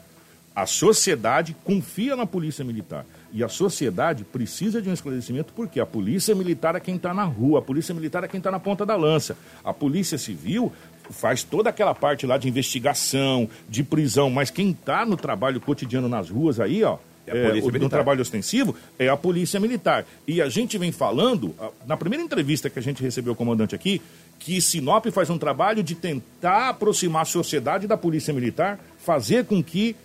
A 0.56 0.66
sociedade 0.66 1.56
confia 1.64 2.16
na 2.16 2.26
polícia 2.26 2.66
militar. 2.66 3.06
E 3.34 3.44
a 3.44 3.50
sociedade 3.50 4.24
precisa 4.24 4.82
de 4.82 4.90
um 4.90 4.94
esclarecimento 4.94 5.54
porque 5.54 5.80
a 5.80 5.86
polícia 5.86 6.34
militar 6.34 6.76
é 6.76 6.80
quem 6.80 6.96
está 6.96 7.14
na 7.14 7.24
rua, 7.24 7.60
a 7.60 7.62
polícia 7.62 7.94
militar 7.94 8.24
é 8.24 8.28
quem 8.28 8.38
está 8.38 8.50
na 8.50 8.60
ponta 8.60 8.86
da 8.86 8.96
lança. 8.96 9.38
A 9.64 9.74
polícia 9.74 10.18
civil 10.18 10.72
faz 11.10 11.44
toda 11.44 11.70
aquela 11.70 11.94
parte 11.94 12.26
lá 12.26 12.38
de 12.38 12.48
investigação, 12.48 13.50
de 13.68 13.84
prisão, 13.84 14.30
mas 14.30 14.50
quem 14.50 14.72
está 14.72 15.06
no 15.06 15.18
trabalho 15.18 15.60
cotidiano 15.60 16.08
nas 16.08 16.30
ruas 16.30 16.60
aí, 16.60 16.84
ó, 16.84 16.98
é, 17.28 17.60
o, 17.62 17.72
no 17.72 17.90
trabalho 17.90 18.22
ostensivo 18.22 18.76
é 18.98 19.10
a 19.10 19.18
Polícia 19.18 19.60
Militar. 19.60 20.06
E 20.26 20.42
a 20.42 20.48
gente 20.48 20.78
vem 20.78 20.94
falando, 20.94 21.54
na 21.86 21.98
primeira 21.98 22.24
entrevista 22.24 22.70
que 22.70 22.80
a 22.80 22.82
gente 22.82 23.04
recebeu 23.04 23.34
o 23.34 23.36
comandante 23.36 23.76
aqui, 23.76 24.02
que 24.40 24.62
Sinop 24.62 25.06
faz 25.08 25.30
um 25.30 25.38
trabalho 25.38 25.84
de 25.84 25.94
tentar 25.94 26.70
aproximar 26.70 27.24
a 27.24 27.26
sociedade 27.26 27.86
da 27.86 27.98
Polícia 27.98 28.34
Militar, 28.34 28.80
fazer 28.98 29.46
com 29.46 29.62
que 29.62 29.96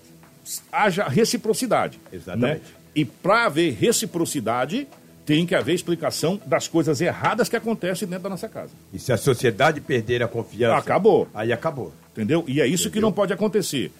haja 0.72 1.04
reciprocidade. 1.04 1.98
Né? 2.10 2.18
Exatamente. 2.18 2.60
Né? 2.60 2.81
E 2.94 3.04
para 3.04 3.46
haver 3.46 3.72
reciprocidade, 3.74 4.86
tem 5.24 5.46
que 5.46 5.54
haver 5.54 5.74
explicação 5.74 6.40
das 6.44 6.68
coisas 6.68 7.00
erradas 7.00 7.48
que 7.48 7.56
acontecem 7.56 8.08
dentro 8.08 8.24
da 8.24 8.30
nossa 8.30 8.48
casa. 8.48 8.72
E 8.92 8.98
se 8.98 9.12
a 9.12 9.16
sociedade 9.16 9.80
perder 9.80 10.22
a 10.22 10.28
confiança. 10.28 10.76
Acabou. 10.76 11.28
Aí 11.32 11.52
acabou. 11.52 11.92
Entendeu? 12.12 12.44
E 12.46 12.60
é 12.60 12.66
isso 12.66 12.88
Entendeu? 12.88 12.92
que 12.92 13.00
não 13.00 13.12
pode 13.12 13.32
acontecer 13.32 13.92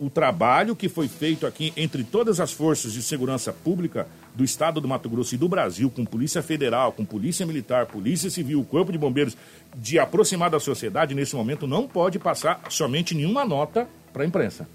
o 0.00 0.08
trabalho 0.08 0.76
que 0.76 0.88
foi 0.88 1.08
feito 1.08 1.46
aqui 1.46 1.72
entre 1.76 2.04
todas 2.04 2.38
as 2.38 2.52
forças 2.52 2.92
de 2.92 3.02
segurança 3.02 3.52
pública 3.52 4.06
do 4.34 4.44
Estado 4.44 4.80
do 4.80 4.86
Mato 4.86 5.08
Grosso 5.08 5.34
e 5.34 5.38
do 5.38 5.48
Brasil, 5.48 5.90
com 5.90 6.04
Polícia 6.04 6.40
Federal, 6.40 6.92
com 6.92 7.04
Polícia 7.04 7.44
Militar, 7.44 7.86
Polícia 7.86 8.30
Civil, 8.30 8.64
Corpo 8.64 8.92
de 8.92 8.98
Bombeiros, 8.98 9.36
de 9.76 9.98
aproximar 9.98 10.50
da 10.50 10.60
sociedade, 10.60 11.14
nesse 11.14 11.34
momento 11.34 11.66
não 11.66 11.88
pode 11.88 12.18
passar 12.18 12.60
somente 12.68 13.14
nenhuma 13.14 13.44
nota 13.44 13.88
para 14.12 14.22
a 14.22 14.26
imprensa. 14.26 14.68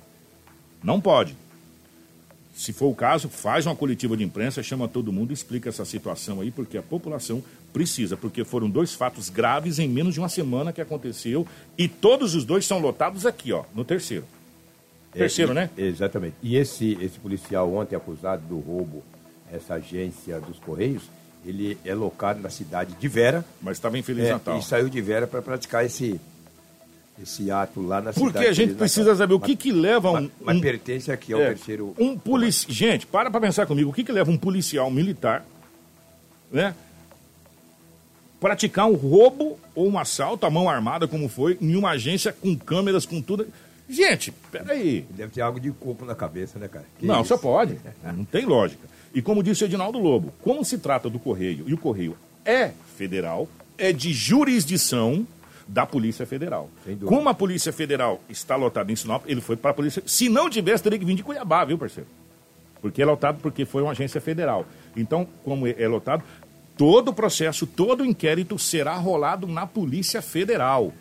Não 0.84 1.00
pode. 1.00 1.38
Se 2.54 2.72
for 2.72 2.88
o 2.88 2.96
caso, 2.96 3.30
faz 3.30 3.66
uma 3.66 3.76
coletiva 3.76 4.16
de 4.16 4.24
imprensa, 4.24 4.62
chama 4.62 4.88
todo 4.88 5.12
mundo 5.12 5.32
e 5.32 5.34
explica 5.34 5.70
essa 5.70 5.84
situação 5.84 6.40
aí, 6.40 6.52
porque 6.52 6.78
a 6.78 6.84
população 6.84 7.44
precisa, 7.74 8.16
porque 8.16 8.44
foram 8.44 8.70
dois 8.70 8.94
fatos 8.94 9.28
graves 9.30 9.80
em 9.80 9.90
menos 9.90 10.14
de 10.14 10.20
uma 10.20 10.30
semana 10.30 10.72
que 10.72 10.80
aconteceu 10.80 11.48
e 11.78 11.88
todos 11.88 12.36
os 12.36 12.46
dois 12.46 12.66
são 12.66 12.78
lotados 12.78 13.26
aqui, 13.26 13.52
ó, 13.52 13.64
no 13.74 13.84
terceiro. 13.84 14.26
Terceiro, 15.12 15.52
é, 15.52 15.56
né? 15.56 15.70
Exatamente. 15.78 16.36
E 16.42 16.56
esse, 16.56 16.98
esse 17.02 17.20
policial 17.20 17.74
ontem 17.74 17.96
acusado 17.96 18.44
do 18.48 18.60
roubo, 18.60 19.04
essa 19.52 19.76
agência 19.76 20.40
dos 20.40 20.58
Correios, 20.60 21.04
ele 21.46 21.78
é 21.86 21.94
locado 21.94 22.42
na 22.42 22.50
cidade 22.50 22.94
de 22.94 23.08
Vera. 23.08 23.46
Mas 23.62 23.78
estava 23.78 23.98
em 23.98 24.02
Feliz 24.02 24.26
é, 24.26 24.32
Natal. 24.32 24.58
E 24.58 24.64
saiu 24.64 24.90
de 24.90 25.02
Vera 25.02 25.28
para 25.28 25.42
praticar 25.42 25.86
esse, 25.86 26.20
esse 27.22 27.52
ato 27.52 27.82
lá 27.82 28.02
na 28.02 28.12
cidade. 28.12 28.32
Porque 28.32 28.48
a 28.48 28.54
gente 28.54 28.74
precisa 28.74 29.16
saber 29.16 29.34
o 29.34 29.40
que, 29.40 29.56
que 29.56 29.72
leva 29.72 30.12
um. 30.12 30.14
Mas, 30.14 30.32
mas 30.42 30.62
pertence 30.62 31.12
aqui 31.12 31.34
ao 31.34 31.42
é, 31.42 31.48
terceiro. 31.50 31.94
Um 31.98 32.18
polici... 32.18 32.66
Gente, 32.70 33.06
para 33.06 33.30
para 33.30 33.42
pensar 33.42 33.66
comigo. 33.66 33.90
O 33.90 33.94
que, 33.94 34.04
que 34.04 34.12
leva 34.12 34.32
um 34.32 34.38
policial 34.38 34.90
militar, 34.90 35.46
né? 36.52 36.74
Praticar 38.40 38.88
um 38.88 38.96
roubo 38.96 39.60
ou 39.74 39.90
um 39.90 39.98
assalto 39.98 40.46
à 40.46 40.50
mão 40.50 40.70
armada, 40.70 41.08
como 41.08 41.30
foi, 41.30 41.58
em 41.62 41.76
uma 41.76 41.92
agência 41.92 42.34
com 42.34 42.56
câmeras, 42.58 43.06
com 43.06 43.22
tudo. 43.22 43.48
Gente, 43.88 44.32
peraí. 44.52 45.06
Deve 45.12 45.32
ter 45.32 45.42
algo 45.42 45.60
de 45.60 45.72
coco 45.72 46.04
na 46.04 46.16
cabeça, 46.16 46.58
né, 46.58 46.68
cara? 46.68 46.86
Que 47.00 47.06
não, 47.06 47.22
isso? 47.22 47.30
só 47.30 47.38
pode. 47.38 47.78
Não 48.04 48.26
tem 48.26 48.46
lógica. 48.46 48.88
E 49.14 49.22
como 49.22 49.44
disse 49.44 49.64
o 49.64 49.66
Edinaldo 49.66 50.00
Lobo, 50.00 50.34
como 50.42 50.66
se 50.66 50.80
trata 50.80 51.10
do 51.10 51.20
Correio, 51.20 51.66
e 51.68 51.74
o 51.74 51.78
Correio 51.78 52.18
é 52.44 52.72
federal, 52.98 53.48
é 53.78 53.94
de 53.94 54.12
jurisdição 54.12 55.26
da 55.68 55.86
Polícia 55.86 56.26
Federal. 56.26 56.70
Como 57.06 57.30
a 57.30 57.34
Polícia 57.34 57.72
Federal 57.72 58.22
está 58.30 58.56
lotada 58.56 58.92
em 58.92 58.96
Sinop, 58.96 59.24
ele 59.28 59.42
foi 59.42 59.56
para 59.56 59.72
a 59.72 59.74
Polícia. 59.74 60.04
Se 60.06 60.30
não 60.30 60.50
tivesse, 60.50 60.84
teria 60.84 61.00
que 61.00 61.06
vir 61.06 61.16
de 61.16 61.24
Cuiabá, 61.24 61.64
viu, 61.66 61.78
parceiro? 61.78 62.10
Porque 62.82 63.02
é 63.02 63.06
lotado 63.06 63.40
porque 63.42 63.66
foi 63.66 63.82
uma 63.82 63.92
agência 63.92 64.20
federal. 64.20 64.66
Então, 64.96 65.28
como 65.44 65.66
é 65.68 65.88
lotado, 65.88 66.24
todo 66.78 67.10
o 67.10 67.14
processo, 67.14 67.66
todo 67.66 68.02
o 68.02 68.06
inquérito 68.06 68.60
será 68.60 68.96
rolado 68.96 69.48
na 69.48 69.66
Polícia 69.66 70.22
Federal, 70.22 70.94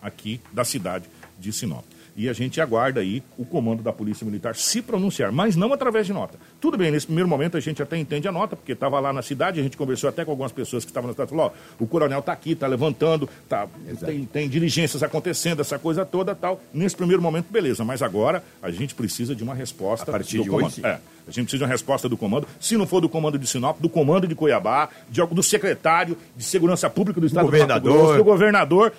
aqui 0.00 0.40
da 0.52 0.64
cidade 0.64 1.04
de 1.38 1.52
Sinop 1.52 1.84
e 2.16 2.28
a 2.28 2.32
gente 2.32 2.60
aguarda 2.60 3.00
aí 3.00 3.22
o 3.36 3.44
comando 3.44 3.82
da 3.82 3.92
Polícia 3.92 4.24
Militar 4.24 4.56
se 4.56 4.80
pronunciar, 4.80 5.30
mas 5.30 5.54
não 5.54 5.72
através 5.72 6.06
de 6.06 6.12
nota. 6.12 6.38
Tudo 6.60 6.78
bem, 6.78 6.90
nesse 6.90 7.06
primeiro 7.06 7.28
momento 7.28 7.56
a 7.56 7.60
gente 7.60 7.82
até 7.82 7.96
entende 7.96 8.26
a 8.26 8.32
nota, 8.32 8.56
porque 8.56 8.72
estava 8.72 8.98
lá 8.98 9.12
na 9.12 9.22
cidade, 9.22 9.60
a 9.60 9.62
gente 9.62 9.76
conversou 9.76 10.08
até 10.08 10.24
com 10.24 10.30
algumas 10.30 10.50
pessoas 10.50 10.84
que 10.84 10.90
estavam 10.90 11.08
na 11.08 11.12
cidade, 11.12 11.30
falou, 11.30 11.46
ó, 11.46 11.84
o 11.84 11.86
coronel 11.86 12.20
está 12.20 12.32
aqui, 12.32 12.52
está 12.52 12.66
levantando, 12.66 13.28
tá, 13.48 13.68
tem, 14.00 14.24
tem, 14.24 14.48
diligências 14.48 15.02
acontecendo, 15.02 15.60
essa 15.60 15.78
coisa 15.78 16.06
toda 16.06 16.34
tal. 16.34 16.60
Nesse 16.72 16.96
primeiro 16.96 17.20
momento, 17.20 17.46
beleza, 17.50 17.84
mas 17.84 18.00
agora 18.02 18.42
a 18.62 18.70
gente 18.70 18.94
precisa 18.94 19.34
de 19.34 19.44
uma 19.44 19.54
resposta 19.54 20.10
a 20.10 20.12
partir 20.12 20.38
do 20.38 20.44
de 20.44 20.50
comando. 20.50 20.66
Hoje, 20.66 20.86
é, 20.86 20.98
a 21.26 21.30
gente 21.30 21.44
precisa 21.44 21.58
de 21.58 21.64
uma 21.64 21.70
resposta 21.70 22.08
do 22.08 22.16
comando, 22.16 22.46
se 22.58 22.76
não 22.76 22.86
for 22.86 23.00
do 23.00 23.08
comando 23.08 23.38
de 23.38 23.46
Sinop, 23.46 23.78
do 23.80 23.88
comando 23.88 24.26
de 24.26 24.34
Cuiabá, 24.34 24.88
de, 25.10 25.24
do 25.26 25.42
secretário 25.42 26.16
de 26.36 26.44
Segurança 26.44 26.88
Pública 26.88 27.20
do 27.20 27.26
Estado 27.26 27.50
do, 27.50 27.58
Mato 27.58 27.80
Grosso, 27.80 28.16
do 28.16 28.24
governador, 28.24 28.92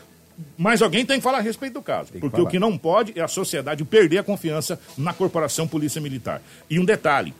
mas 0.58 0.82
alguém 0.82 1.06
tem 1.06 1.18
que 1.18 1.24
falar 1.24 1.40
a 1.40 1.42
respeito 1.42 1.74
do 1.74 1.82
caso. 1.82 2.12
Porque 2.20 2.42
o 2.42 2.48
que 2.48 2.60
não 2.60 2.78
pode 2.78 3.18
é 3.18 3.22
a 3.22 3.28
sociedade 3.28 3.84
perder 3.84 4.20
a 4.20 4.24
confiança 4.24 4.80
na 4.98 5.14
corporação 5.14 5.68
Polícia 5.68 6.02
Militar. 6.02 6.42
E 6.70 6.80
um 6.80 6.86
detalhe: 6.86 7.34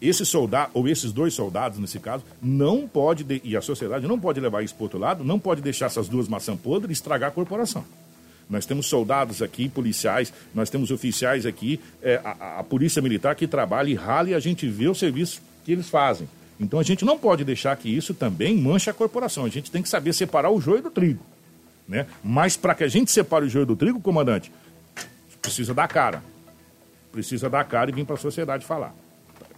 esse 0.00 0.24
soldado, 0.24 0.70
ou 0.74 0.88
esses 0.88 1.12
dois 1.12 1.34
soldados, 1.34 1.78
nesse 1.78 1.98
caso, 1.98 2.24
não 2.40 2.88
pode, 2.88 3.24
de, 3.24 3.40
e 3.44 3.56
a 3.56 3.60
sociedade 3.60 4.06
não 4.06 4.18
pode 4.18 4.40
levar 4.40 4.62
isso 4.62 4.74
para 4.74 4.84
outro 4.84 4.98
lado, 4.98 5.24
não 5.24 5.38
pode 5.38 5.60
deixar 5.60 5.86
essas 5.86 6.08
duas 6.08 6.28
maçãs 6.28 6.58
podres 6.58 6.98
estragar 6.98 7.28
a 7.28 7.32
corporação. 7.32 7.84
Nós 8.48 8.66
temos 8.66 8.86
soldados 8.86 9.42
aqui, 9.42 9.68
policiais, 9.68 10.32
nós 10.52 10.68
temos 10.68 10.90
oficiais 10.90 11.46
aqui, 11.46 11.78
é, 12.02 12.20
a, 12.24 12.58
a, 12.58 12.64
Polícia 12.64 13.00
Militar 13.00 13.36
que 13.36 13.46
trabalha 13.46 13.88
e 13.88 13.94
rala 13.94 14.30
e 14.30 14.34
a 14.34 14.40
gente 14.40 14.66
vê 14.66 14.88
o 14.88 14.94
serviço 14.94 15.40
que 15.64 15.70
eles 15.70 15.88
fazem. 15.88 16.28
Então 16.58 16.80
a 16.80 16.82
gente 16.82 17.04
não 17.04 17.16
pode 17.16 17.44
deixar 17.44 17.76
que 17.76 17.88
isso 17.88 18.12
também 18.12 18.56
manche 18.56 18.90
a 18.90 18.92
corporação. 18.92 19.44
A 19.44 19.48
gente 19.48 19.70
tem 19.70 19.80
que 19.80 19.88
saber 19.88 20.12
separar 20.12 20.50
o 20.50 20.60
joio 20.60 20.82
do 20.82 20.90
trigo. 20.90 21.24
Né? 21.90 22.06
Mas 22.22 22.56
para 22.56 22.72
que 22.72 22.84
a 22.84 22.88
gente 22.88 23.10
separe 23.10 23.46
o 23.46 23.48
joio 23.48 23.66
do 23.66 23.74
trigo, 23.74 24.00
comandante, 24.00 24.52
precisa 25.42 25.74
dar 25.74 25.88
cara. 25.88 26.22
Precisa 27.10 27.50
dar 27.50 27.64
cara 27.64 27.90
e 27.90 27.92
vir 27.92 28.06
para 28.06 28.14
a 28.14 28.18
sociedade 28.18 28.64
falar. 28.64 28.94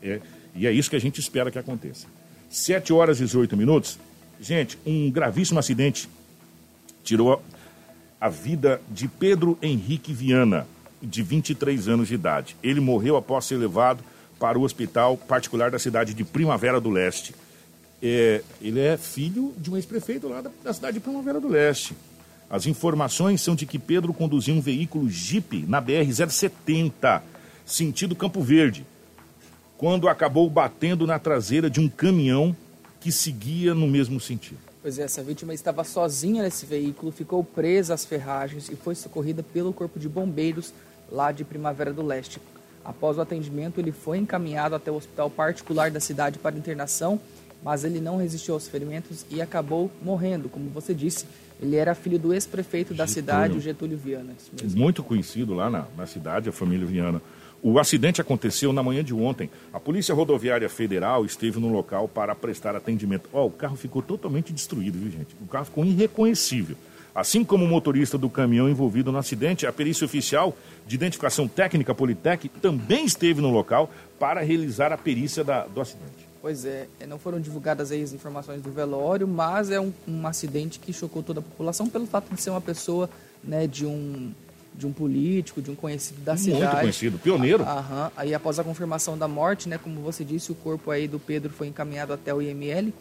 É, 0.03 0.19
e 0.55 0.67
é 0.67 0.73
isso 0.73 0.89
que 0.89 0.97
a 0.97 1.01
gente 1.01 1.21
espera 1.21 1.51
que 1.51 1.59
aconteça. 1.59 2.07
7 2.49 2.91
horas 2.91 3.21
e 3.21 3.25
18 3.25 3.55
minutos. 3.55 3.99
Gente, 4.41 4.79
um 4.87 5.11
gravíssimo 5.11 5.59
acidente 5.59 6.09
tirou 7.05 7.43
a 8.19 8.31
vida 8.31 8.81
de 8.89 9.09
Pedro 9.09 9.59
Henrique 9.61 10.15
Viana, 10.15 10.67
de 11.03 11.23
23 11.23 11.87
anos 11.87 12.09
de 12.09 12.15
idade. 12.15 12.57
Ele 12.63 12.81
morreu 12.81 13.17
após 13.17 13.45
ser 13.45 13.57
levado 13.57 14.03
para 14.39 14.59
o 14.59 14.63
hospital 14.63 15.19
particular 15.19 15.71
da 15.71 15.79
cidade 15.79 16.15
de 16.15 16.25
Primavera 16.25 16.81
do 16.81 16.89
Leste. 16.89 17.35
É, 18.03 18.43
ele 18.61 18.81
é 18.81 18.97
filho 18.97 19.53
de 19.59 19.71
um 19.71 19.77
ex-prefeito 19.77 20.29
lá 20.29 20.41
da, 20.41 20.51
da, 20.65 20.73
cidade 20.73 20.95
de 20.95 21.01
Primavera 21.01 21.39
do 21.39 21.49
Leste. 21.49 21.95
As 22.53 22.67
informações 22.67 23.41
são 23.41 23.55
de 23.55 23.65
que 23.65 23.79
Pedro 23.79 24.13
conduzia 24.13 24.53
um 24.53 24.61
veículo 24.61 25.09
Jeep 25.09 25.65
na 25.67 25.81
BR-070, 25.81 27.23
sentido 27.65 28.15
Campo 28.15 28.43
Verde, 28.43 28.87
quando 29.79 30.07
acabou 30.07 30.51
batendo 30.51 31.07
na 31.07 31.19
traseira 31.19 31.71
de 31.71 31.81
um 31.81 31.89
caminhão 31.89 32.55
que 33.01 33.11
seguia 33.11 33.73
no 33.73 33.87
mesmo 33.87 34.21
sentido. 34.21 34.59
Pois 34.83 34.99
é, 34.99 35.05
essa 35.05 35.23
vítima 35.23 35.55
estava 35.55 35.83
sozinha 35.83 36.43
nesse 36.43 36.67
veículo, 36.67 37.11
ficou 37.11 37.43
presa 37.43 37.95
às 37.95 38.05
ferragens 38.05 38.69
e 38.69 38.77
foi 38.77 38.95
socorrida 38.95 39.43
pelo 39.43 39.73
Corpo 39.73 39.99
de 39.99 40.07
Bombeiros 40.07 40.75
lá 41.11 41.33
de 41.33 41.45
Primavera 41.45 41.91
do 41.91 42.03
Leste. 42.03 42.39
Após 42.85 43.17
o 43.17 43.23
atendimento, 43.23 43.81
ele 43.81 43.93
foi 43.93 44.19
encaminhado 44.19 44.75
até 44.75 44.91
o 44.91 44.97
hospital 44.97 45.31
particular 45.31 45.91
da 45.91 46.01
cidade 46.01 46.39
para 46.39 46.55
internação, 46.55 47.19
mas 47.63 47.85
ele 47.85 48.01
não 48.01 48.17
resistiu 48.17 48.55
aos 48.55 48.67
ferimentos 48.67 49.25
e 49.31 49.41
acabou 49.41 49.91
morrendo. 50.03 50.49
Como 50.49 50.69
você 50.71 50.93
disse, 50.93 51.27
ele 51.61 51.77
era 51.77 51.95
filho 51.95 52.19
do 52.19 52.35
ex-prefeito 52.35 52.93
da 52.93 53.07
cidade, 53.07 53.57
o 53.57 53.61
Getúlio 53.61 53.97
Viana. 53.97 54.35
Muito 54.75 55.03
conhecido 55.03 55.55
lá 55.55 55.71
na, 55.71 55.87
na 55.97 56.07
cidade, 56.07 56.49
a 56.49 56.53
família 56.53 56.87
Viana. 56.87 57.23
O 57.63 57.79
acidente 57.79 58.21
aconteceu 58.21 58.73
na 58.73 58.83
manhã 58.83 59.05
de 59.05 59.15
ontem. 59.15 59.49
A 59.73 59.79
Polícia 59.79 60.13
Rodoviária 60.13 60.69
Federal 60.69 61.25
esteve 61.25 61.61
no 61.61 61.69
local 61.69 62.09
para 62.09 62.35
prestar 62.35 62.75
atendimento. 62.75 63.29
Oh, 63.33 63.47
o 63.47 63.51
carro 63.51 63.77
ficou 63.77 64.03
totalmente 64.03 64.53
destruído, 64.53 64.99
viu, 64.99 65.13
gente? 65.13 65.37
O 65.41 65.47
carro 65.47 65.67
ficou 65.67 65.85
irreconhecível. 65.85 66.77
Assim 67.15 67.45
como 67.45 67.65
o 67.65 67.69
motorista 67.69 68.19
do 68.19 68.29
caminhão 68.29 68.69
envolvido 68.69 69.13
no 69.13 69.19
acidente, 69.19 69.67
a 69.67 69.73
perícia 69.73 70.05
oficial 70.05 70.57
de 70.87 70.97
identificação 70.97 71.47
técnica 71.47 71.95
Politec 71.95 72.49
também 72.49 73.05
esteve 73.05 73.41
no 73.41 73.51
local 73.51 73.89
para 74.19 74.41
realizar 74.41 74.93
a 74.93 74.99
perícia 74.99 75.45
da, 75.45 75.65
do 75.65 75.81
acidente. 75.81 76.32
Pois 76.43 76.65
é, 76.65 76.89
não 77.09 77.21
foram 77.21 77.41
divulgadas 77.41 77.93
as 77.93 78.13
informações 78.13 78.61
do 78.61 78.73
velório, 78.73 79.29
mas 79.29 79.71
é 79.71 79.81
um, 79.81 79.93
um 80.09 80.27
acidente 80.27 80.81
que 80.81 80.93
chocou 80.93 81.23
toda 81.23 81.39
a 81.39 81.43
população 81.43 81.89
pelo 81.89 82.05
fato 82.05 82.35
de 82.35 82.43
ser 82.43 82.51
uma 82.51 82.61
pessoa 82.61 83.09
né, 83.45 83.69
de 83.69 83.87
um 83.87 84.33
de 84.75 84.87
um 84.87 84.93
político, 84.93 85.61
de 85.61 85.71
um 85.71 85.75
conhecido 85.75 86.23
da 86.23 86.33
Muito 86.33 86.45
cidade. 86.45 86.65
Muito 86.65 86.81
conhecido, 86.81 87.19
pioneiro. 87.19 87.63
Aham. 87.63 88.11
Aí 88.17 88.35
após 88.35 88.59
a 88.59 88.65
confirmação 88.65 89.19
da 89.19 89.29
morte, 89.29 89.69
né, 89.69 89.79
como 89.79 90.01
você 90.01 90.25
disse, 90.25 90.51
o 90.51 90.55
corpo 90.55 90.91
aí 90.91 91.07
do 91.07 91.21
Pedro 91.21 91.53
foi 91.53 91.69
encaminhado 91.69 92.13
até 92.13 92.33
o 92.33 92.41
IML 92.41 92.93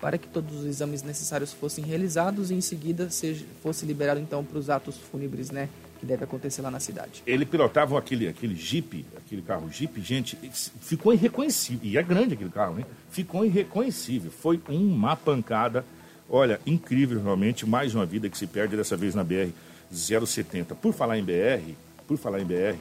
para 0.00 0.18
que 0.18 0.26
todos 0.26 0.58
os 0.58 0.64
exames 0.64 1.02
necessários 1.02 1.52
fossem 1.52 1.84
realizados 1.84 2.50
e 2.50 2.54
em 2.54 2.60
seguida 2.60 3.10
seja, 3.10 3.44
fosse 3.62 3.86
liberado 3.86 4.18
então 4.18 4.44
para 4.44 4.58
os 4.58 4.68
atos 4.68 4.96
fúnebres, 4.96 5.50
né, 5.50 5.68
que 6.00 6.06
deve 6.06 6.24
acontecer 6.24 6.62
lá 6.62 6.70
na 6.70 6.80
cidade. 6.80 7.22
Ele 7.26 7.44
pilotava 7.44 7.98
aquele, 7.98 8.26
aquele 8.26 8.54
Jeep, 8.56 9.04
aquele 9.18 9.42
carro 9.42 9.70
Jeep, 9.70 10.00
gente, 10.00 10.34
ficou 10.80 11.12
irreconhecível. 11.12 11.80
E 11.82 11.98
é 11.98 12.02
grande 12.02 12.32
aquele 12.32 12.48
carro, 12.48 12.76
né? 12.76 12.86
Ficou 13.10 13.44
irreconhecível. 13.44 14.30
Foi 14.30 14.58
uma 14.66 15.14
pancada, 15.14 15.84
olha, 16.28 16.58
incrível 16.66 17.22
realmente, 17.22 17.66
mais 17.66 17.94
uma 17.94 18.06
vida 18.06 18.30
que 18.30 18.38
se 18.38 18.46
perde 18.46 18.76
dessa 18.76 18.96
vez 18.96 19.14
na 19.14 19.22
BR 19.22 19.50
070. 19.92 20.74
Por 20.74 20.94
falar 20.94 21.18
em 21.18 21.22
BR, 21.22 21.74
por 22.08 22.16
falar 22.16 22.40
em 22.40 22.46
BR, 22.46 22.78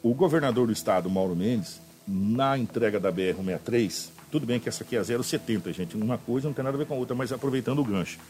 o 0.00 0.14
governador 0.14 0.68
do 0.68 0.72
estado, 0.72 1.10
Mauro 1.10 1.34
Mendes, 1.34 1.80
na 2.06 2.56
entrega 2.56 3.00
da 3.00 3.10
BR 3.10 3.34
163, 3.36 4.12
tudo 4.30 4.46
bem 4.46 4.60
que 4.60 4.68
essa 4.68 4.84
aqui 4.84 4.94
é 4.94 5.00
a 5.00 5.04
070, 5.04 5.72
gente, 5.72 5.96
uma 5.96 6.18
coisa 6.18 6.46
não 6.46 6.54
tem 6.54 6.64
nada 6.64 6.76
a 6.76 6.78
ver 6.78 6.86
com 6.86 6.94
a 6.94 6.96
outra, 6.96 7.16
mas 7.16 7.32
aproveitando 7.32 7.80
o 7.80 7.84
gancho, 7.84 8.20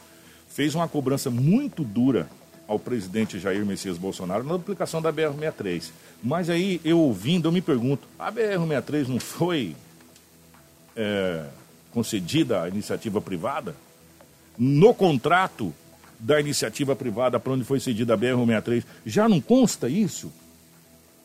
fez 0.49 0.75
uma 0.75 0.89
cobrança 0.89 1.31
muito 1.31 1.85
dura 1.85 2.27
ao 2.71 2.79
presidente 2.79 3.37
Jair 3.41 3.67
Messias 3.67 3.99
Bolsonaro 3.99 4.45
na 4.45 4.53
duplicação 4.53 5.03
da 5.03 5.11
BR 5.11 5.33
163. 5.33 5.93
Mas 6.23 6.49
aí, 6.49 6.81
eu 6.85 7.01
ouvindo, 7.01 7.49
eu 7.49 7.53
me 7.53 7.61
pergunto, 7.61 8.07
a 8.17 8.31
BR 8.31 8.53
163 8.53 9.09
não 9.09 9.19
foi 9.19 9.75
é, 10.95 11.47
concedida 11.91 12.63
à 12.63 12.69
iniciativa 12.69 13.21
privada? 13.21 13.75
No 14.57 14.95
contrato 14.95 15.75
da 16.17 16.39
iniciativa 16.39 16.95
privada 16.95 17.41
para 17.41 17.53
onde 17.53 17.65
foi 17.65 17.81
cedida 17.81 18.15
a 18.15 18.19
BR-163. 18.19 18.85
Já 19.05 19.29
não 19.29 19.41
consta 19.41 19.89
isso? 19.89 20.31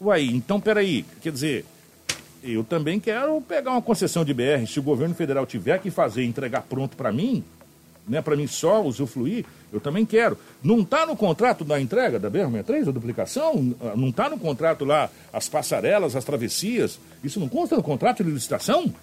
Uai, 0.01 0.23
então 0.23 0.59
peraí, 0.59 1.05
quer 1.21 1.31
dizer, 1.31 1.65
eu 2.41 2.63
também 2.63 2.99
quero 2.99 3.39
pegar 3.41 3.71
uma 3.71 3.81
concessão 3.83 4.25
de 4.25 4.33
BR. 4.33 4.65
Se 4.67 4.79
o 4.79 4.83
governo 4.83 5.13
federal 5.13 5.45
tiver 5.45 5.79
que 5.79 5.91
fazer 5.91 6.23
entregar 6.23 6.63
pronto 6.63 6.97
para 6.97 7.11
mim, 7.11 7.43
né, 8.07 8.21
para 8.21 8.35
mim 8.35 8.47
só 8.47 8.83
usufruir, 8.83 9.45
eu 9.73 9.79
também 9.79 10.05
quero. 10.05 10.37
Não 10.63 10.81
está 10.81 11.05
no 11.05 11.15
contrato 11.15 11.63
da 11.65 11.79
entrega 11.79 12.19
da 12.19 12.29
BR-63, 12.29 12.87
a 12.87 12.91
duplicação? 12.91 13.75
Não 13.95 14.09
está 14.09 14.29
no 14.29 14.37
contrato 14.37 14.85
lá 14.85 15.09
as 15.33 15.49
passarelas, 15.49 16.15
as 16.15 16.23
travessias? 16.23 16.99
Isso 17.23 17.39
não 17.39 17.49
consta 17.49 17.75
no 17.75 17.83
contrato 17.83 18.23
de 18.23 18.29
licitação? 18.29 18.93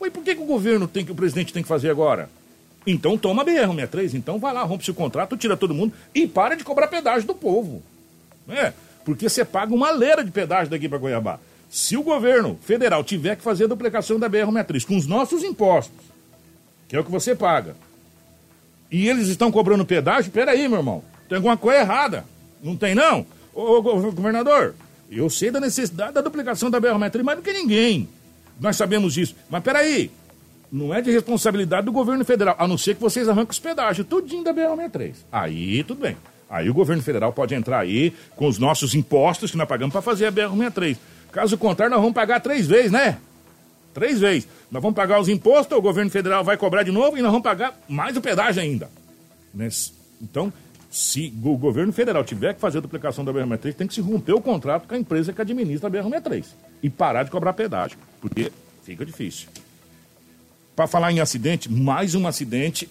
Ué, 0.00 0.10
por 0.10 0.22
que, 0.22 0.34
que 0.34 0.42
o 0.42 0.46
governo 0.46 0.86
tem 0.86 1.04
que, 1.04 1.12
o 1.12 1.14
presidente 1.14 1.52
tem 1.52 1.62
que 1.62 1.68
fazer 1.68 1.90
agora? 1.90 2.28
Então 2.86 3.18
toma 3.18 3.44
BR-63, 3.44 4.14
então 4.14 4.38
vai 4.38 4.54
lá, 4.54 4.62
rompe-se 4.62 4.90
o 4.90 4.94
contrato, 4.94 5.36
tira 5.36 5.56
todo 5.56 5.74
mundo 5.74 5.92
e 6.14 6.26
para 6.26 6.54
de 6.54 6.64
cobrar 6.64 6.88
pedágio 6.88 7.26
do 7.26 7.34
povo. 7.34 7.82
É, 8.48 8.72
porque 9.04 9.28
você 9.28 9.44
paga 9.44 9.74
uma 9.74 9.90
leira 9.90 10.24
de 10.24 10.30
pedágio 10.30 10.70
daqui 10.70 10.88
para 10.88 10.98
Goiabá. 10.98 11.38
Se 11.68 11.96
o 11.96 12.02
governo 12.02 12.58
federal 12.62 13.04
tiver 13.04 13.36
que 13.36 13.42
fazer 13.42 13.64
a 13.64 13.68
duplicação 13.68 14.18
da 14.18 14.28
BR-63 14.28 14.86
com 14.86 14.96
os 14.96 15.06
nossos 15.06 15.44
impostos, 15.44 16.04
que 16.88 16.96
é 16.96 17.00
o 17.00 17.04
que 17.04 17.10
você 17.10 17.34
paga, 17.34 17.76
e 18.90 19.08
eles 19.08 19.28
estão 19.28 19.52
cobrando 19.52 19.84
pedágio, 19.84 20.32
peraí, 20.32 20.68
meu 20.68 20.78
irmão, 20.78 21.02
tem 21.28 21.36
alguma 21.36 21.56
coisa 21.56 21.80
errada. 21.80 22.24
Não 22.62 22.76
tem, 22.76 22.94
não? 22.94 23.24
Ô, 23.54 23.80
governador, 23.82 24.74
eu 25.10 25.28
sei 25.30 25.50
da 25.50 25.60
necessidade 25.60 26.12
da 26.12 26.20
duplicação 26.20 26.70
da 26.70 26.80
BR-63 26.80 27.22
mais 27.22 27.38
do 27.38 27.42
que 27.42 27.52
ninguém. 27.52 28.08
Nós 28.60 28.76
sabemos 28.76 29.14
disso. 29.14 29.34
Mas 29.48 29.62
peraí, 29.62 30.10
não 30.70 30.94
é 30.94 31.00
de 31.00 31.10
responsabilidade 31.10 31.86
do 31.86 31.92
governo 31.92 32.24
federal, 32.24 32.54
a 32.58 32.68
não 32.68 32.76
ser 32.76 32.94
que 32.94 33.00
vocês 33.00 33.28
arranquem 33.28 33.50
os 33.50 33.58
pedágios, 33.58 34.06
tudinho 34.06 34.44
da 34.44 34.52
BR-63. 34.52 35.14
Aí 35.32 35.82
tudo 35.84 36.02
bem. 36.02 36.16
Aí 36.48 36.68
o 36.68 36.74
governo 36.74 37.02
federal 37.02 37.32
pode 37.32 37.54
entrar 37.54 37.78
aí 37.78 38.12
com 38.34 38.46
os 38.46 38.58
nossos 38.58 38.94
impostos 38.94 39.52
que 39.52 39.56
nós 39.56 39.68
pagamos 39.68 39.92
para 39.92 40.02
fazer 40.02 40.26
a 40.26 40.32
BR-63. 40.32 40.96
Caso 41.30 41.56
contrário, 41.56 41.92
nós 41.92 42.00
vamos 42.00 42.14
pagar 42.14 42.40
três 42.40 42.66
vezes, 42.66 42.90
né? 42.90 43.18
Três 43.92 44.20
vezes. 44.20 44.48
Nós 44.70 44.82
vamos 44.82 44.96
pagar 44.96 45.20
os 45.20 45.28
impostos, 45.28 45.76
o 45.76 45.82
governo 45.82 46.10
federal 46.10 46.44
vai 46.44 46.56
cobrar 46.56 46.82
de 46.82 46.90
novo 46.90 47.18
e 47.18 47.22
nós 47.22 47.30
vamos 47.30 47.44
pagar 47.44 47.78
mais 47.88 48.16
o 48.16 48.20
pedágio 48.20 48.62
ainda. 48.62 48.90
Né? 49.52 49.68
Então, 50.22 50.52
se 50.90 51.32
o 51.44 51.56
governo 51.56 51.92
federal 51.92 52.24
tiver 52.24 52.54
que 52.54 52.60
fazer 52.60 52.78
a 52.78 52.80
duplicação 52.80 53.24
da 53.24 53.32
BR-63, 53.32 53.74
tem 53.74 53.86
que 53.86 53.94
se 53.94 54.00
romper 54.00 54.32
o 54.32 54.40
contrato 54.40 54.88
com 54.88 54.94
a 54.94 54.98
empresa 54.98 55.32
que 55.32 55.40
administra 55.40 55.88
a 55.88 55.90
BR-63 55.90 56.46
e 56.82 56.90
parar 56.90 57.22
de 57.22 57.30
cobrar 57.30 57.52
pedágio, 57.52 57.98
porque 58.20 58.50
fica 58.82 59.04
difícil. 59.04 59.48
Para 60.74 60.86
falar 60.86 61.12
em 61.12 61.20
acidente, 61.20 61.70
mais 61.70 62.14
um 62.14 62.26
acidente. 62.26 62.88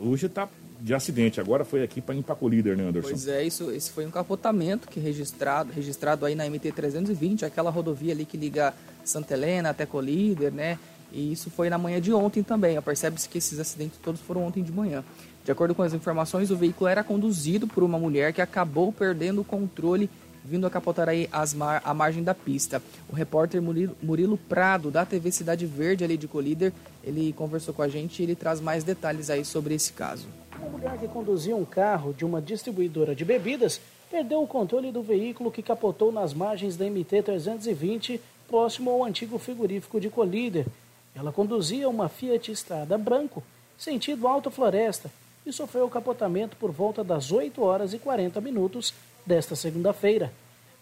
Hoje 0.00 0.26
está 0.26 0.48
de 0.80 0.94
acidente, 0.94 1.40
agora 1.40 1.64
foi 1.64 1.82
aqui 1.82 2.00
para 2.00 2.14
Líder, 2.42 2.76
né, 2.76 2.84
Anderson? 2.84 3.08
Pois 3.08 3.28
é, 3.28 3.44
isso, 3.44 3.70
esse 3.70 3.90
foi 3.90 4.06
um 4.06 4.10
capotamento 4.10 4.88
que 4.88 5.00
registrado, 5.00 5.72
registrado 5.72 6.24
aí 6.24 6.34
na 6.34 6.44
MT-320, 6.46 7.42
aquela 7.42 7.70
rodovia 7.70 8.12
ali 8.12 8.24
que 8.24 8.36
liga 8.36 8.74
Santa 9.08 9.34
Helena 9.34 9.70
até 9.70 9.86
Colíder, 9.86 10.52
né? 10.52 10.78
E 11.10 11.32
isso 11.32 11.50
foi 11.50 11.70
na 11.70 11.78
manhã 11.78 12.00
de 12.00 12.12
ontem 12.12 12.42
também. 12.42 12.80
Percebe-se 12.80 13.28
que 13.28 13.38
esses 13.38 13.58
acidentes 13.58 13.98
todos 14.02 14.20
foram 14.20 14.44
ontem 14.44 14.62
de 14.62 14.70
manhã. 14.70 15.02
De 15.44 15.50
acordo 15.50 15.74
com 15.74 15.82
as 15.82 15.94
informações, 15.94 16.50
o 16.50 16.56
veículo 16.56 16.88
era 16.88 17.02
conduzido 17.02 17.66
por 17.66 17.82
uma 17.82 17.98
mulher 17.98 18.32
que 18.32 18.42
acabou 18.42 18.92
perdendo 18.92 19.40
o 19.40 19.44
controle 19.44 20.10
vindo 20.44 20.66
a 20.66 20.70
capotar 20.70 21.08
aí 21.08 21.28
as 21.30 21.52
mar, 21.52 21.82
a 21.84 21.92
margem 21.92 22.22
da 22.22 22.34
pista. 22.34 22.82
O 23.08 23.14
repórter 23.14 23.60
Murilo, 23.60 23.96
Murilo, 24.02 24.36
Prado, 24.36 24.90
da 24.90 25.04
TV 25.04 25.30
Cidade 25.30 25.66
Verde, 25.66 26.04
ali 26.04 26.16
de 26.16 26.26
Colíder, 26.26 26.72
ele 27.04 27.32
conversou 27.34 27.74
com 27.74 27.82
a 27.82 27.88
gente 27.88 28.20
e 28.20 28.22
ele 28.24 28.34
traz 28.34 28.60
mais 28.60 28.82
detalhes 28.82 29.30
aí 29.30 29.44
sobre 29.44 29.74
esse 29.74 29.92
caso. 29.92 30.26
Uma 30.58 30.70
mulher 30.70 30.98
que 30.98 31.06
conduzia 31.06 31.54
um 31.54 31.64
carro 31.64 32.12
de 32.12 32.24
uma 32.24 32.40
distribuidora 32.40 33.14
de 33.14 33.24
bebidas 33.24 33.80
perdeu 34.10 34.42
o 34.42 34.46
controle 34.46 34.90
do 34.90 35.02
veículo 35.02 35.52
que 35.52 35.62
capotou 35.62 36.10
nas 36.10 36.32
margens 36.32 36.76
da 36.76 36.86
MT-320, 36.86 38.18
próximo 38.48 38.90
ao 38.90 39.04
antigo 39.04 39.38
frigorífico 39.38 40.00
de 40.00 40.08
Colíder. 40.08 40.66
Ela 41.14 41.30
conduzia 41.30 41.88
uma 41.88 42.08
Fiat 42.08 42.50
Estrada 42.50 42.96
branco, 42.96 43.42
sentido 43.76 44.26
Alta 44.26 44.50
Floresta, 44.50 45.10
e 45.44 45.52
sofreu 45.52 45.88
capotamento 45.88 46.56
por 46.56 46.70
volta 46.70 47.04
das 47.04 47.30
8 47.30 47.62
horas 47.62 47.92
e 47.92 47.98
40 47.98 48.40
minutos 48.40 48.94
desta 49.24 49.54
segunda-feira. 49.54 50.32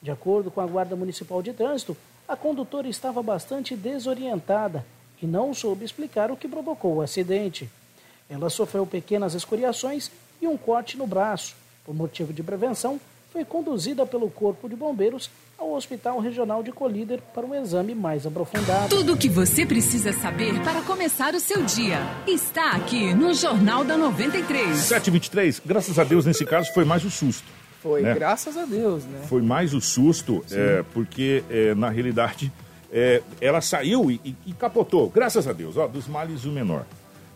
De 0.00 0.10
acordo 0.10 0.50
com 0.50 0.60
a 0.60 0.66
Guarda 0.66 0.94
Municipal 0.94 1.42
de 1.42 1.52
Trânsito, 1.52 1.96
a 2.28 2.36
condutora 2.36 2.88
estava 2.88 3.22
bastante 3.22 3.76
desorientada 3.76 4.84
e 5.20 5.26
não 5.26 5.52
soube 5.52 5.84
explicar 5.84 6.30
o 6.30 6.36
que 6.36 6.48
provocou 6.48 6.96
o 6.96 7.02
acidente. 7.02 7.68
Ela 8.28 8.50
sofreu 8.50 8.86
pequenas 8.86 9.34
escoriações 9.34 10.10
e 10.40 10.46
um 10.46 10.56
corte 10.56 10.96
no 10.96 11.06
braço. 11.06 11.54
Por 11.84 11.94
motivo 11.94 12.32
de 12.32 12.42
prevenção, 12.42 13.00
foi 13.36 13.44
conduzida 13.44 14.06
pelo 14.06 14.30
Corpo 14.30 14.66
de 14.66 14.74
Bombeiros 14.74 15.30
ao 15.58 15.74
Hospital 15.74 16.18
Regional 16.20 16.62
de 16.62 16.72
Colíder 16.72 17.20
para 17.34 17.44
um 17.44 17.54
exame 17.54 17.94
mais 17.94 18.26
aprofundado. 18.26 18.88
Tudo 18.88 19.12
o 19.12 19.16
que 19.16 19.28
você 19.28 19.66
precisa 19.66 20.10
saber 20.10 20.58
para 20.62 20.80
começar 20.80 21.34
o 21.34 21.40
seu 21.40 21.62
dia 21.62 21.98
está 22.26 22.70
aqui 22.70 23.12
no 23.12 23.34
Jornal 23.34 23.84
da 23.84 23.94
93. 23.94 24.78
723, 24.78 25.60
graças 25.66 25.98
a 25.98 26.04
Deus, 26.04 26.24
nesse 26.24 26.46
caso, 26.46 26.72
foi 26.72 26.86
mais 26.86 27.04
o 27.04 27.10
susto. 27.10 27.46
Foi, 27.82 28.00
né? 28.00 28.14
graças 28.14 28.56
a 28.56 28.64
Deus, 28.64 29.04
né? 29.04 29.20
Foi 29.28 29.42
mais 29.42 29.74
o 29.74 29.82
susto, 29.82 30.42
é, 30.50 30.82
porque 30.94 31.44
é, 31.50 31.74
na 31.74 31.90
realidade 31.90 32.50
é, 32.90 33.22
ela 33.38 33.60
saiu 33.60 34.10
e, 34.10 34.18
e, 34.24 34.34
e, 34.46 34.52
capotou, 34.54 35.10
graças 35.10 35.46
a 35.46 35.52
Deus, 35.52 35.76
ó, 35.76 35.86
dos 35.86 36.08
males 36.08 36.46
o 36.46 36.50
menor. 36.50 36.86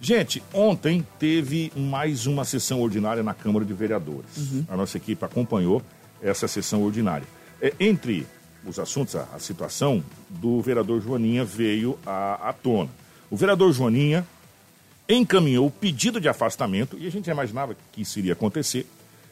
Gente, 0.01 0.43
ontem 0.55 1.07
teve 1.19 1.71
mais 1.77 2.27
uma 2.27 2.43
sessão 2.45 2.81
ordinária 2.81 3.23
na 3.23 3.35
Câmara 3.35 3.67
de 3.67 3.75
Vereadores. 3.75 4.37
Uhum. 4.39 4.65
A 4.69 4.77
nossa 4.77 4.97
equipe 4.97 5.23
acompanhou 5.23 5.83
essa 6.23 6.49
sessão 6.49 6.83
ordinária. 6.83 7.27
É, 7.61 7.75
entre 7.79 8.27
os 8.65 8.79
assuntos, 8.79 9.15
a, 9.15 9.27
a, 9.35 9.39
situação 9.39 10.03
do 10.29 10.61
vereador 10.63 11.03
Joaninha 11.03 11.45
veio 11.45 11.99
à, 12.07 12.49
à 12.49 12.53
tona. 12.53 12.89
O 13.31 13.37
vereador 13.37 13.73
Joaninha 13.73 14.27
encaminhou 15.07 15.67
o 15.67 15.71
pedido 15.71 16.19
de 16.19 16.29
afastamento, 16.29 16.97
e 16.99 17.07
a 17.07 17.11
gente 17.11 17.29
imaginava 17.29 17.77
que 17.93 18.01
isso 18.01 18.19
iria 18.19 18.33
acontecer, 18.33 18.87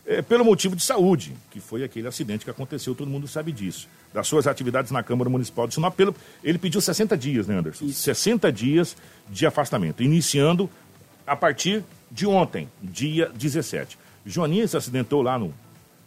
é, 0.08 0.22
pelo 0.22 0.42
motivo 0.42 0.74
de 0.74 0.82
saúde, 0.82 1.34
que 1.50 1.60
foi 1.60 1.84
aquele 1.84 2.08
acidente 2.08 2.42
que 2.42 2.50
aconteceu, 2.50 2.94
todo 2.94 3.10
mundo 3.10 3.28
sabe 3.28 3.52
disso. 3.52 3.86
Das 4.12 4.26
suas 4.26 4.46
atividades 4.46 4.90
na 4.90 5.02
Câmara 5.02 5.28
Municipal 5.28 5.68
de 5.68 5.74
Sinop, 5.74 5.94
pelo, 5.94 6.16
ele 6.42 6.56
pediu 6.56 6.80
60 6.80 7.14
dias, 7.14 7.46
né, 7.46 7.58
Anderson? 7.58 7.84
Isso. 7.84 8.00
60 8.00 8.50
dias 8.50 8.96
de 9.28 9.46
afastamento, 9.46 10.02
iniciando 10.02 10.70
a 11.26 11.36
partir 11.36 11.84
de 12.10 12.26
ontem, 12.26 12.70
dia 12.82 13.30
17. 13.34 13.98
Joaninha 14.24 14.66
se 14.66 14.78
acidentou 14.78 15.20
lá 15.20 15.38
no 15.38 15.52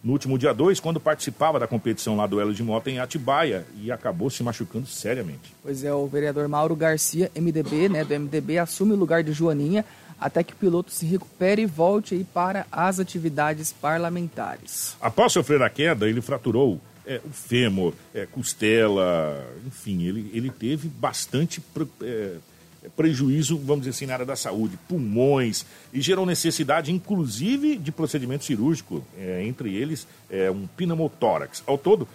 no 0.04 0.14
último 0.14 0.38
dia 0.38 0.54
2, 0.54 0.80
quando 0.80 1.00
participava 1.00 1.60
da 1.60 1.68
competição 1.68 2.18
lá 2.18 2.26
do 2.26 2.40
Elo 2.40 2.54
de 2.54 2.64
Moto 2.64 2.88
em 2.88 3.00
Atibaia 3.00 3.66
e 3.82 3.92
acabou 3.92 4.30
se 4.30 4.42
machucando 4.42 4.88
seriamente. 4.88 5.54
Pois 5.62 5.84
é, 5.84 5.94
o 5.94 6.08
vereador 6.08 6.48
Mauro 6.48 6.76
Garcia, 6.76 7.32
MDB, 7.36 7.90
né, 7.90 8.04
do 8.04 8.20
MDB, 8.20 8.58
assume 8.58 8.94
o 8.94 8.96
lugar 8.96 9.24
de 9.24 9.32
Joaninha 9.32 9.86
até 10.20 10.44
que 10.44 10.54
o 10.54 10.56
piloto 10.56 10.92
se 10.92 11.06
recupere 11.06 11.64
e 11.64 11.66
volte 11.66 12.14
aí 12.14 12.24
para 12.24 12.68
as 12.72 13.00
atividades 13.00 13.74
parlamentares. 13.74 14.96
Após 15.02 15.34
sofrer 15.34 15.62
a 15.64 15.70
queda, 15.70 16.08
ele 16.08 16.22
fraturou 16.22 16.80
é, 17.06 17.20
o 17.26 17.30
fêmur, 17.32 17.94
é, 18.14 18.28
costela, 18.28 19.44
enfim, 19.66 20.04
ele, 20.04 20.30
ele 20.32 20.52
teve 20.52 20.88
bastante 20.88 21.62
é, 22.04 22.36
prejuízo, 22.90 23.58
vamos 23.58 23.82
dizer 23.82 23.92
assim, 23.92 24.06
na 24.06 24.14
área 24.14 24.26
da 24.26 24.36
saúde, 24.36 24.78
pulmões, 24.88 25.66
e 25.94 26.02
gerou 26.02 26.26
necessidade, 26.26 26.92
inclusive, 26.92 27.78
de 27.78 27.92
procedimento 27.92 28.44
cirúrgico, 28.44 29.04
é, 29.18 29.44
entre 29.46 29.76
eles 29.76 30.08
é, 30.30 30.50
um 30.50 30.68
pneumotórax. 30.68 31.64
Ao 31.68 31.78
todo, 31.78 32.08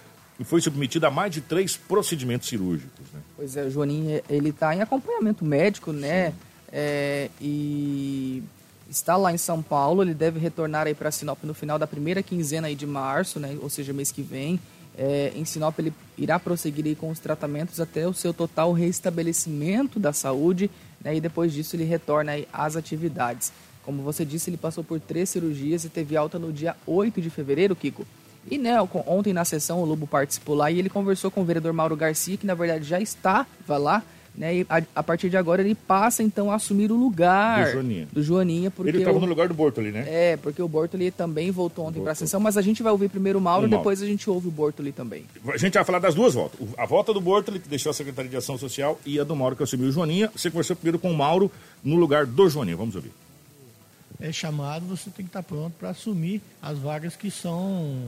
foi 0.44 0.60
submetido 0.60 1.06
a 1.06 1.10
mais 1.10 1.32
de 1.32 1.40
três 1.40 1.76
procedimentos 1.76 2.48
cirúrgicos. 2.48 3.06
Né? 3.12 3.20
Pois 3.36 3.56
é, 3.56 3.64
o 3.64 3.70
Joaninho, 3.70 4.20
ele 4.28 4.50
está 4.50 4.74
em 4.74 4.82
acompanhamento 4.82 5.44
médico, 5.44 5.92
né? 5.92 6.34
É, 6.70 7.30
e 7.40 8.42
está 8.90 9.16
lá 9.16 9.32
em 9.32 9.38
São 9.38 9.62
Paulo, 9.62 10.02
ele 10.02 10.14
deve 10.14 10.38
retornar 10.38 10.86
aí 10.86 10.94
para 10.94 11.10
Sinop 11.10 11.42
no 11.44 11.54
final 11.54 11.78
da 11.78 11.86
primeira 11.86 12.22
quinzena 12.22 12.68
aí 12.68 12.74
de 12.74 12.86
março, 12.86 13.40
né? 13.40 13.56
Ou 13.62 13.70
seja, 13.70 13.92
mês 13.92 14.12
que 14.12 14.22
vem. 14.22 14.60
É, 14.98 15.32
em 15.34 15.44
Sinop 15.44 15.78
ele 15.78 15.92
irá 16.16 16.38
prosseguir 16.38 16.96
com 16.96 17.10
os 17.10 17.18
tratamentos 17.18 17.80
até 17.80 18.08
o 18.08 18.14
seu 18.14 18.32
total 18.32 18.72
restabelecimento 18.72 20.00
da 20.00 20.12
saúde 20.12 20.70
né, 21.04 21.14
e 21.14 21.20
depois 21.20 21.52
disso 21.52 21.76
ele 21.76 21.84
retorna 21.84 22.32
às 22.52 22.76
atividades. 22.76 23.52
Como 23.84 24.02
você 24.02 24.24
disse, 24.24 24.50
ele 24.50 24.56
passou 24.56 24.82
por 24.82 24.98
três 24.98 25.28
cirurgias 25.28 25.84
e 25.84 25.88
teve 25.88 26.16
alta 26.16 26.38
no 26.38 26.52
dia 26.52 26.74
8 26.86 27.20
de 27.20 27.30
fevereiro, 27.30 27.76
Kiko. 27.76 28.06
E 28.50 28.58
né, 28.58 28.76
ontem 29.06 29.32
na 29.32 29.44
sessão 29.44 29.80
o 29.80 29.84
Lobo 29.84 30.06
participou 30.06 30.54
lá 30.54 30.70
e 30.70 30.78
ele 30.78 30.88
conversou 30.88 31.30
com 31.30 31.42
o 31.42 31.44
vereador 31.44 31.72
Mauro 31.72 31.96
Garcia, 31.96 32.36
que 32.36 32.46
na 32.46 32.54
verdade 32.54 32.84
já 32.84 33.00
estava 33.00 33.76
lá 33.76 34.02
né? 34.36 34.58
E 34.58 34.66
a, 34.68 34.82
a, 34.96 35.02
partir 35.02 35.30
de 35.30 35.36
agora 35.36 35.62
ele 35.62 35.74
passa 35.74 36.22
então 36.22 36.50
a 36.50 36.56
assumir 36.56 36.92
o 36.92 36.96
lugar 36.96 37.66
do 37.66 37.72
Joaninha. 37.72 38.08
Do 38.12 38.22
Joaninha 38.22 38.70
porque 38.70 38.90
ele 38.90 38.98
estava 38.98 39.18
no 39.18 39.26
lugar 39.26 39.48
do 39.48 39.54
Bortoli, 39.54 39.90
né? 39.90 40.04
É, 40.06 40.36
porque 40.36 40.60
o 40.60 40.68
Bortoli 40.68 41.10
também 41.10 41.50
voltou 41.50 41.86
ontem 41.86 42.02
para 42.02 42.12
a 42.12 42.14
sessão, 42.14 42.38
mas 42.38 42.56
a 42.56 42.62
gente 42.62 42.82
vai 42.82 42.92
ouvir 42.92 43.08
primeiro 43.08 43.38
o 43.38 43.42
Mauro, 43.42 43.66
e 43.66 43.70
depois 43.70 44.02
a 44.02 44.06
gente 44.06 44.28
ouve 44.28 44.48
o 44.48 44.50
Bortoli 44.50 44.92
também. 44.92 45.24
A 45.48 45.56
gente 45.56 45.74
vai 45.74 45.84
falar 45.84 45.98
das 45.98 46.14
duas 46.14 46.34
voltas. 46.34 46.60
A 46.76 46.84
volta 46.84 47.14
do 47.14 47.20
Bortoli, 47.20 47.58
que 47.58 47.68
deixou 47.68 47.90
a 47.90 47.94
Secretaria 47.94 48.30
de 48.30 48.36
Ação 48.36 48.58
Social, 48.58 49.00
e 49.06 49.18
a 49.18 49.24
do 49.24 49.34
Mauro, 49.34 49.56
que 49.56 49.62
assumiu 49.62 49.88
o 49.88 49.92
Joaninha. 49.92 50.30
Você 50.34 50.50
conversou 50.50 50.76
primeiro 50.76 50.98
com 50.98 51.10
o 51.10 51.16
Mauro 51.16 51.50
no 51.82 51.96
lugar 51.96 52.26
do 52.26 52.48
Joaninha. 52.48 52.76
Vamos 52.76 52.94
ouvir. 52.94 53.12
É 54.20 54.32
chamado, 54.32 54.86
você 54.86 55.10
tem 55.10 55.24
que 55.24 55.30
estar 55.30 55.42
pronto 55.42 55.74
para 55.78 55.90
assumir 55.90 56.40
as 56.60 56.78
vagas 56.78 57.16
que 57.16 57.30
são 57.30 58.02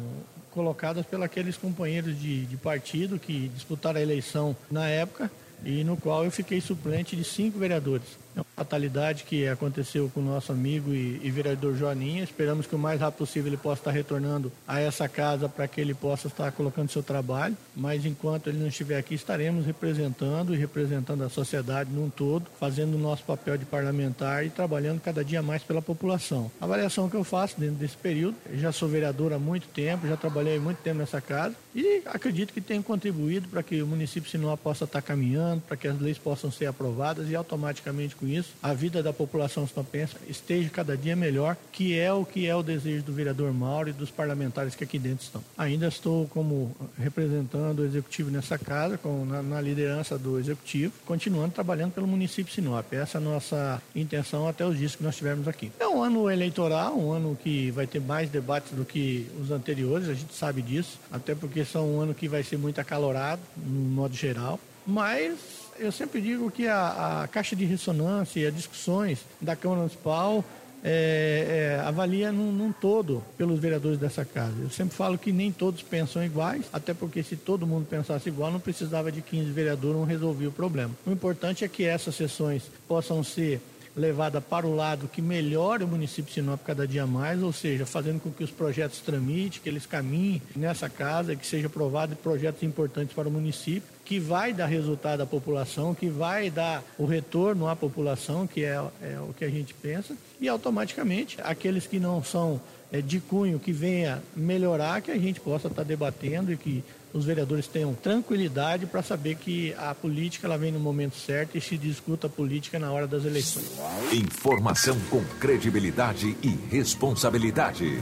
colocadas 0.51 1.05
pelos 1.07 1.25
aqueles 1.25 1.57
companheiros 1.57 2.19
de, 2.19 2.47
de 2.47 2.57
partido 2.57 3.19
que 3.19 3.51
disputaram 3.55 3.99
a 3.99 4.03
eleição 4.03 4.57
na 4.71 4.88
época 4.88 5.31
e 5.64 5.85
no 5.85 5.97
qual 5.97 6.25
eu 6.25 6.31
fiquei 6.31 6.61
suplente 6.61 7.16
de 7.16 7.25
cinco 7.25 7.59
vereadores. 7.59 8.18
É 8.38 8.40
uma 8.40 8.47
fatalidade 8.57 9.25
que 9.25 9.49
aconteceu 9.49 10.09
com 10.14 10.21
o 10.21 10.23
nosso 10.23 10.53
amigo 10.53 10.94
e, 10.94 11.21
e, 11.25 11.31
vereador 11.31 11.77
Joaninha. 11.77 12.23
Esperamos 12.23 12.66
que 12.66 12.75
o 12.75 12.79
mais 12.79 13.01
rápido 13.01 13.18
possível 13.18 13.49
ele 13.49 13.57
possa 13.57 13.81
estar 13.81 13.90
retornando 13.90 14.53
a 14.66 14.79
essa 14.79 15.09
casa 15.09 15.49
para 15.49 15.66
que 15.66 15.81
ele 15.81 15.92
possa 15.92 16.29
estar 16.29 16.53
colocando 16.53 16.88
seu 16.88 17.03
trabalho. 17.03 17.57
Mas 17.75 18.05
enquanto 18.05 18.49
ele 18.49 18.59
não 18.59 18.68
estiver 18.68 18.97
aqui, 18.97 19.14
estaremos 19.14 19.66
representando 19.66 20.55
e 20.55 20.57
representando 20.57 21.25
a 21.25 21.29
sociedade 21.29 21.90
num 21.90 22.09
todo, 22.09 22.47
fazendo 22.61 22.94
o 22.94 22.99
nosso 22.99 23.25
papel 23.25 23.59
de 23.59 23.64
parlamentar 23.64 24.47
e 24.47 24.51
trabalhando 24.51 25.01
cada 25.01 25.25
dia 25.25 25.42
mais 25.42 25.64
pela 25.64 25.83
população. 25.83 26.49
A 26.61 26.64
avaliação 26.64 27.11
que 27.11 27.16
eu 27.16 27.25
faço 27.25 27.59
dentro 27.59 27.75
desse 27.75 27.97
período, 27.97 28.37
já 28.55 28.71
sou 28.71 28.88
vereador 28.88 29.33
há 29.33 29.38
muito 29.38 29.66
tempo, 29.68 30.07
já 30.07 30.16
trabalhei 30.16 30.61
muito 30.61 30.79
tempo 30.79 30.99
nessa 30.99 31.21
casa 31.21 31.57
e 31.75 32.03
acredito 32.07 32.53
que 32.53 32.61
tenho 32.61 32.85
contribuído 32.85 33.49
para 33.49 33.62
que 33.64 33.83
o 33.83 33.87
município 33.87 34.23
de 34.23 34.31
Sinop 34.31 34.61
possa 34.61 34.85
estar 34.85 35.03
caminhando, 35.03 35.48
para 35.67 35.77
que 35.77 35.89
as 35.89 36.01
leis 36.01 36.19
possam 36.19 36.51
ser 36.51 36.67
aprovadas 36.67 37.31
e 37.31 37.37
automaticamente 37.37 38.17
com 38.17 38.27
isso 38.27 38.51
a 38.63 38.75
vida 38.75 39.03
da 39.03 39.13
população 39.13 39.67
sinopense 39.67 40.17
esteja 40.29 40.69
cada 40.71 40.97
dia 40.97 41.17
melhor, 41.17 41.57
que 41.73 41.99
é 41.99 42.13
o 42.13 42.25
que 42.25 42.47
é 42.47 42.55
o 42.55 42.63
desejo 42.63 43.05
do 43.05 43.13
vereador 43.13 43.53
Mauro 43.53 43.89
e 43.89 43.93
dos 43.93 44.11
parlamentares 44.11 44.75
que 44.75 44.85
aqui 44.85 44.99
dentro 44.99 45.25
estão. 45.25 45.43
Ainda 45.57 45.87
estou 45.87 46.27
como 46.29 46.75
representando 46.99 47.81
o 47.81 47.85
executivo 47.85 48.31
nessa 48.31 48.59
casa, 48.59 48.99
com, 48.99 49.25
na, 49.25 49.43
na 49.43 49.61
liderança 49.61 50.19
do 50.19 50.39
executivo, 50.39 50.93
continuando 51.07 51.53
trabalhando 51.53 51.93
pelo 51.93 52.07
município 52.07 52.47
de 52.47 52.55
Sinop. 52.55 52.93
Essa 52.93 53.19
é 53.19 53.21
a 53.21 53.25
nossa 53.25 53.83
intenção 53.95 54.49
até 54.49 54.67
os 54.67 54.77
dias 54.77 54.97
que 54.97 55.03
nós 55.03 55.17
tivermos 55.17 55.49
aqui. 55.49 55.71
É 55.79 55.87
um 55.87 56.03
ano 56.03 56.31
eleitoral, 56.31 56.99
um 56.99 57.13
ano 57.13 57.39
que 57.43 57.71
vai 57.71 57.87
ter 57.87 58.01
mais 58.01 58.29
debates 58.29 58.73
do 58.73 58.85
que 58.85 59.27
os 59.41 59.51
anteriores, 59.51 60.09
a 60.09 60.15
gente 60.15 60.35
sabe 60.35 60.63
disso, 60.63 60.99
até 61.11 61.35
porque 61.35 61.65
são 61.65 61.97
um 61.97 62.01
ano 62.01 62.15
que 62.15 62.29
vai 62.29 62.43
ser 62.43 62.59
muito 62.59 62.81
acalorado, 62.81 63.41
no 63.57 63.89
modo 63.89 64.15
geral. 64.15 64.59
Mas 64.90 65.37
eu 65.79 65.92
sempre 65.92 66.18
digo 66.18 66.51
que 66.51 66.66
a, 66.66 67.22
a 67.24 67.29
caixa 67.29 67.55
de 67.55 67.66
ressonância 67.66 68.40
e 68.40 68.46
as 68.46 68.55
discussões 68.55 69.18
da 69.38 69.55
Câmara 69.55 69.81
Municipal 69.81 70.42
é, 70.83 71.77
é, 71.77 71.87
avalia 71.87 72.33
num, 72.33 72.51
num, 72.51 72.72
todo 72.72 73.22
pelos 73.37 73.61
vereadores 73.61 73.98
dessa 73.98 74.24
casa. 74.24 74.55
Eu 74.59 74.70
sempre 74.70 74.96
falo 74.96 75.18
que 75.18 75.31
nem 75.31 75.53
todos 75.53 75.83
pensam 75.83 76.24
iguais, 76.24 76.64
até 76.72 76.94
porque 76.94 77.22
se 77.22 77.37
todo 77.37 77.66
mundo 77.66 77.87
pensasse 77.87 78.31
igual, 78.31 78.51
não 78.51 78.61
precisava 78.61 79.12
de 79.12 79.20
15 79.20 79.51
vereadores, 79.51 79.94
não 79.94 80.05
resolvia 80.05 80.48
o 80.48 80.53
problema. 80.53 80.94
O 81.07 81.11
importante 81.11 81.66
é 81.66 81.68
que 81.68 81.85
essas 81.85 82.14
sessões 82.14 82.62
possam 82.88 83.22
ser 83.22 83.61
levada 83.94 84.40
para 84.40 84.66
o 84.66 84.74
lado 84.74 85.09
que 85.09 85.20
melhore 85.20 85.85
o 85.85 85.88
município 85.88 86.27
de 86.27 86.35
Sinop 86.35 86.61
cada 86.64 86.87
dia 86.87 87.07
mais, 87.07 87.42
ou 87.42 87.53
seja, 87.53 87.85
fazendo 87.85 88.20
com 88.20 88.31
que 88.31 88.44
os 88.44 88.51
projetos 88.51 89.01
tramitem, 89.01 89.61
que 89.61 89.68
eles 89.68 89.85
caminhem 89.85 90.40
nessa 90.55 90.88
casa, 90.88 91.37
que 91.37 91.46
seja 91.46 91.66
aprovado 91.66 92.16
projetos 92.16 92.62
importantes 92.62 93.14
para 93.14 93.29
o 93.29 93.31
município, 93.31 93.98
que 94.09 94.18
vai 94.18 94.55
dar 94.55 94.64
resultado 94.64 95.21
à 95.21 95.27
população, 95.27 95.94
que 95.94 96.09
vai 96.09 96.49
dar 96.49 96.83
o 96.97 97.05
retorno 97.05 97.68
à 97.68 97.77
população, 97.77 98.47
que 98.47 98.64
é, 98.64 98.83
é 99.03 99.21
o 99.21 99.35
que 99.35 99.44
a 99.44 99.51
gente 99.51 99.75
pensa, 99.75 100.16
e 100.40 100.49
automaticamente 100.49 101.37
aqueles 101.42 101.87
que 101.87 102.01
não 102.01 102.25
são 102.25 102.59
é, 102.90 103.03
de 103.03 103.21
cunho 103.21 103.59
que 103.59 103.71
venha 103.71 104.23
melhorar, 104.35 105.03
que 105.03 105.11
a 105.11 105.18
gente 105.18 105.38
possa 105.40 105.68
estar 105.68 105.83
debatendo 105.83 106.51
e 106.51 106.57
que 106.57 106.83
os 107.12 107.27
vereadores 107.27 107.66
tenham 107.66 107.92
tranquilidade 107.92 108.87
para 108.87 109.03
saber 109.03 109.35
que 109.35 109.75
a 109.75 109.94
política 109.94 110.47
ela 110.47 110.57
vem 110.57 110.73
no 110.73 110.81
momento 110.81 111.16
certo 111.16 111.59
e 111.59 111.61
se 111.61 111.77
discuta 111.77 112.29
a 112.29 112.31
política 112.31 112.79
na 112.79 112.90
hora 112.90 113.07
das 113.07 113.27
eleições. 113.27 113.73
Informação 114.11 114.99
com 115.11 115.23
credibilidade 115.38 116.35
e 116.42 116.49
responsabilidade. 116.71 118.01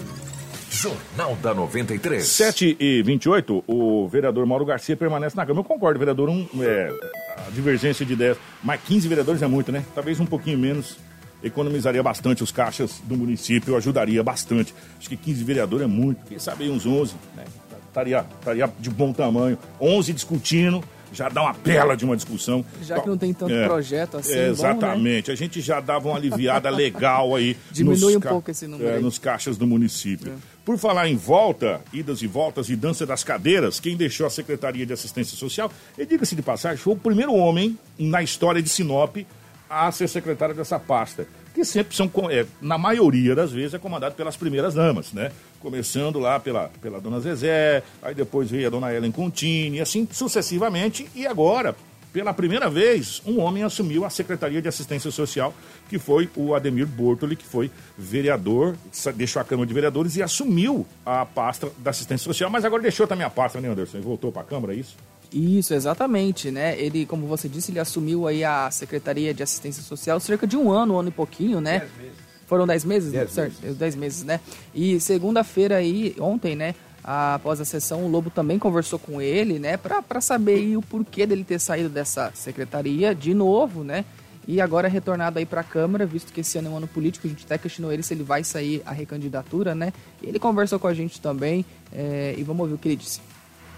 Jornal 0.77 1.35
da 1.37 1.55
93. 1.55 2.23
7 2.27 2.77
e 2.79 3.03
28, 3.03 3.65
o 3.67 4.07
vereador 4.09 4.45
Mauro 4.45 4.67
Garcia 4.67 4.95
permanece 4.95 5.35
na 5.35 5.47
Câmara. 5.47 5.61
Eu 5.61 5.69
concordo, 5.69 5.99
vereador, 5.99 6.29
um, 6.29 6.47
é, 6.61 6.93
a 7.47 7.51
divergência 7.51 8.05
de 8.05 8.13
ideias, 8.13 8.37
mas 8.63 8.81
15 8.83 9.09
vereadores 9.09 9.41
é 9.41 9.47
muito, 9.47 9.73
né? 9.73 9.83
Talvez 9.95 10.21
um 10.21 10.27
pouquinho 10.27 10.59
menos 10.59 10.99
economizaria 11.43 12.03
bastante 12.03 12.43
os 12.43 12.53
caixas 12.53 13.01
do 13.05 13.17
município, 13.17 13.75
ajudaria 13.75 14.23
bastante. 14.23 14.75
Acho 14.99 15.09
que 15.09 15.17
15 15.17 15.45
vereadores 15.45 15.85
é 15.85 15.89
muito, 15.89 16.27
quem 16.27 16.39
sabe 16.39 16.69
uns 16.69 16.85
11, 16.85 17.15
né? 17.35 17.45
Estaria 17.89 18.71
de 18.79 18.91
bom 18.91 19.15
tamanho. 19.15 19.57
11 19.81 20.13
discutindo, 20.13 20.85
já 21.13 21.29
dá 21.29 21.43
uma 21.43 21.53
bela 21.53 21.97
de 21.97 22.05
uma 22.05 22.17
discussão. 22.17 22.65
Já 22.83 23.01
que 23.01 23.09
não 23.09 23.17
tem 23.17 23.33
tanto 23.33 23.53
é, 23.53 23.67
projeto 23.67 24.17
assim. 24.19 24.35
É, 24.35 24.49
exatamente. 24.49 25.27
Bom, 25.27 25.29
né? 25.29 25.35
A 25.35 25.37
gente 25.37 25.61
já 25.61 25.81
dava 25.81 26.09
uma 26.09 26.17
aliviada 26.17 26.69
legal 26.71 27.35
aí. 27.35 27.57
Diminui 27.71 28.17
um 28.17 28.21
pouco 28.21 28.51
esse 28.51 28.67
número. 28.67 28.89
É, 28.89 28.99
nos 28.99 29.19
caixas 29.19 29.57
do 29.57 29.67
município. 29.67 30.33
É. 30.33 30.57
Por 30.65 30.77
falar 30.79 31.09
em 31.09 31.17
volta, 31.17 31.81
idas 31.93 32.23
e 32.23 32.27
voltas 32.27 32.69
e 32.69 32.77
dança 32.77 33.07
das 33.07 33.23
cadeiras, 33.23 33.79
quem 33.79 33.97
deixou 33.97 34.27
a 34.27 34.31
Secretaria 34.31 34.85
de 34.85 34.93
Assistência 34.93 35.37
Social, 35.37 35.71
e 35.97 36.05
diga-se 36.05 36.35
de 36.35 36.43
passagem, 36.43 36.79
foi 36.79 36.95
o 36.95 36.97
primeiro 36.97 37.33
homem 37.33 37.79
na 37.99 38.23
história 38.23 38.61
de 38.61 38.69
Sinop 38.69 39.17
a 39.69 39.91
ser 39.93 40.09
secretário 40.09 40.55
dessa 40.55 40.79
pasta. 40.79 41.27
Que 41.55 41.65
sempre 41.65 41.97
são, 41.97 42.11
é, 42.31 42.45
na 42.61 42.77
maioria 42.77 43.35
das 43.35 43.51
vezes, 43.51 43.75
é 43.75 43.79
comandado 43.79 44.15
pelas 44.15 44.37
primeiras 44.37 44.75
damas, 44.75 45.13
né? 45.13 45.33
Começando 45.61 46.19
lá 46.19 46.39
pela, 46.39 46.71
pela 46.81 47.01
dona 47.01 47.21
Zezé, 47.21 47.83
aí 48.03 48.15
depois 48.15 48.51
veio 48.51 48.67
a 48.67 48.71
dona 48.71 48.93
Ellen 48.93 49.11
Contini, 49.11 49.81
assim 49.81 50.07
sucessivamente, 50.11 51.09
e 51.15 51.27
agora, 51.27 51.75
pela 52.13 52.33
primeira 52.33 52.71
vez, 52.71 53.21
um 53.27 53.41
homem 53.41 53.63
assumiu 53.63 54.05
a 54.05 54.11
Secretaria 54.11 54.63
de 54.63 54.69
Assistência 54.69 55.11
Social, 55.11 55.53
que 55.89 55.99
foi 55.99 56.31
o 56.37 56.55
Ademir 56.55 56.87
Bortoli, 56.87 57.37
que 57.37 57.45
foi 57.45 57.71
vereador, 57.97 58.77
deixou 59.15 59.41
a 59.41 59.45
Câmara 59.45 59.67
de 59.67 59.75
Vereadores 59.75 60.17
e 60.17 60.23
assumiu 60.23 60.87
a 61.05 61.25
pasta 61.25 61.71
da 61.79 61.91
assistência 61.91 62.25
social, 62.25 62.49
mas 62.49 62.65
agora 62.65 62.83
deixou 62.83 63.07
também 63.07 63.27
a 63.27 63.31
pasta, 63.31 63.61
né, 63.61 63.69
Anderson? 63.69 63.99
E 63.99 64.01
voltou 64.01 64.31
para 64.31 64.43
a 64.43 64.45
Câmara, 64.45 64.75
é 64.75 64.77
isso? 64.77 64.97
Isso, 65.33 65.75
exatamente, 65.75 66.51
né? 66.51 66.79
Ele, 66.79 67.05
como 67.05 67.27
você 67.27 67.49
disse, 67.49 67.73
ele 67.73 67.81
assumiu 67.81 68.27
aí 68.27 68.45
a 68.45 68.71
Secretaria 68.71 69.35
de 69.35 69.43
Assistência 69.43 69.83
Social 69.83 70.21
cerca 70.21 70.47
de 70.47 70.57
um 70.57 70.71
ano, 70.71 70.95
um 70.95 70.99
ano 71.01 71.09
e 71.09 71.13
pouquinho, 71.13 71.61
né? 71.61 71.81
Dez 71.81 71.91
meses. 71.99 72.26
Foram 72.47 72.67
dez 72.67 72.85
meses? 72.85 73.13
Dez 73.13 73.31
certo, 73.31 73.61
meses. 73.61 73.79
dez 73.79 73.97
meses, 73.97 74.25
né? 74.25 74.41
E 74.75 74.99
segunda-feira 75.01 75.77
aí, 75.77 76.15
ontem, 76.19 76.55
né? 76.55 76.75
Após 77.03 77.61
a 77.61 77.65
sessão, 77.65 78.05
o 78.05 78.09
Lobo 78.09 78.31
também 78.31 78.59
conversou 78.59 78.99
com 78.99 79.21
ele, 79.21 79.59
né? 79.59 79.77
Para 79.77 80.21
saber 80.21 80.77
o 80.77 80.83
porquê 80.83 81.27
dele 81.27 81.45
ter 81.45 81.61
saído 81.61 81.89
dessa 81.89 82.33
secretaria 82.35 83.15
de 83.15 83.33
novo, 83.33 83.85
né? 83.85 84.05
E 84.49 84.61
agora 84.61 84.87
retornado 84.87 85.39
aí 85.39 85.47
para 85.47 85.61
a 85.61 85.65
Câmara, 85.65 86.07
visto 86.07 86.33
que 86.33 86.41
esse 86.41 86.57
ano 86.57 86.69
é 86.69 86.71
um 86.71 86.77
ano 86.77 86.87
político, 86.87 87.27
a 87.27 87.31
gente 87.31 87.45
até 87.45 87.59
questionou 87.59 87.93
ele 87.93 88.03
se 88.03 88.15
ele 88.15 88.23
vai 88.23 88.45
sair 88.45 88.81
a 88.87 88.93
recandidatura, 88.93 89.75
né? 89.75 89.93
Ele 90.23 90.39
conversou 90.39 90.79
com 90.79 90.87
a 90.87 90.95
gente 90.95 91.21
também 91.21 91.65
é, 91.93 92.35
e 92.39 92.43
vamos 92.45 92.63
ouvir 92.63 92.75
o 92.75 92.79
que 92.79 92.89
ele 92.89 92.97
disse. 92.97 93.21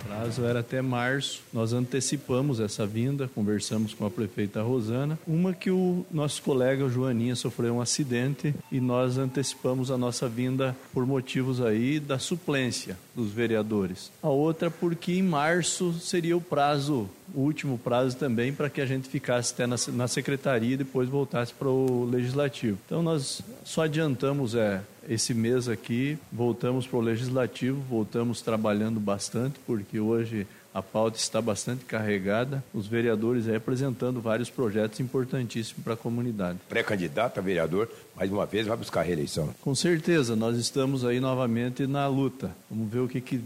O 0.01 0.09
prazo 0.09 0.45
era 0.45 0.61
até 0.61 0.81
março. 0.81 1.43
Nós 1.53 1.73
antecipamos 1.73 2.61
essa 2.61 2.87
vinda, 2.87 3.29
conversamos 3.35 3.95
com 3.95 4.07
a 4.07 4.11
prefeita 4.11 4.63
Rosana. 4.63 5.19
Uma 5.27 5.53
que 5.53 5.71
o 5.71 6.07
nosso 6.11 6.43
colega 6.43 6.89
Joaninha 6.89 7.35
sofreu 7.35 7.75
um 7.75 7.81
acidente 7.81 8.55
e 8.71 8.81
nós 8.81 9.19
antecipamos 9.19 9.91
a 9.91 9.99
nossa 9.99 10.29
vinda 10.29 10.77
por 10.93 11.07
motivos 11.07 11.61
aí 11.61 11.99
da 12.01 12.19
suplência 12.19 12.97
dos 13.15 13.31
vereadores. 13.33 14.11
A 14.23 14.29
outra 14.29 14.71
porque 14.71 15.13
em 15.13 15.23
março 15.23 15.93
seria 15.95 16.37
o 16.37 16.41
prazo, 16.41 17.09
o 17.35 17.41
último 17.41 17.79
prazo 17.79 18.17
também 18.17 18.53
para 18.53 18.71
que 18.71 18.81
a 18.81 18.87
gente 18.87 19.09
ficasse 19.09 19.53
até 19.53 19.67
na, 19.67 19.77
na 19.89 20.09
secretaria 20.09 20.75
e 20.75 20.79
depois 20.79 21.09
voltasse 21.09 21.53
para 21.53 21.69
o 21.69 22.05
legislativo. 22.05 22.79
Então 22.87 23.03
nós 23.03 23.43
só 23.65 23.83
adiantamos 23.83 24.55
é 24.55 24.81
esse 25.09 25.33
mês 25.33 25.69
aqui 25.69 26.19
voltamos 26.31 26.87
para 26.87 26.99
o 26.99 27.01
legislativo, 27.01 27.81
voltamos 27.89 28.43
trabalhando 28.43 29.01
bastante, 29.01 29.59
porque 29.67 29.99
hoje 29.99 30.47
a 30.73 30.83
pauta 30.83 31.17
está 31.17 31.41
bastante 31.41 31.85
carregada, 31.85 32.63
os 32.75 32.87
vereadores 32.87 33.49
aí 33.49 33.57
apresentando 33.57 34.21
vários 34.21 34.51
projetos 34.51 35.01
importantíssimos 35.01 35.83
para 35.83 35.95
a 35.95 35.97
comunidade. 35.97 36.59
Pré-candidato 36.69 37.39
a 37.39 37.43
vereador, 37.43 37.91
mais 38.15 38.31
uma 38.31 38.47
vez, 38.47 38.67
vai 38.67 38.77
buscar 38.77 39.01
a 39.01 39.03
reeleição. 39.03 39.53
Com 39.63 39.75
certeza, 39.75 40.37
nós 40.37 40.59
estamos 40.59 41.05
aí 41.05 41.19
novamente 41.21 41.87
na 41.87 42.07
luta. 42.07 42.51
Vamos 42.71 42.93
ver 42.93 43.01
o 43.01 43.09
que, 43.09 43.21
que 43.21 43.41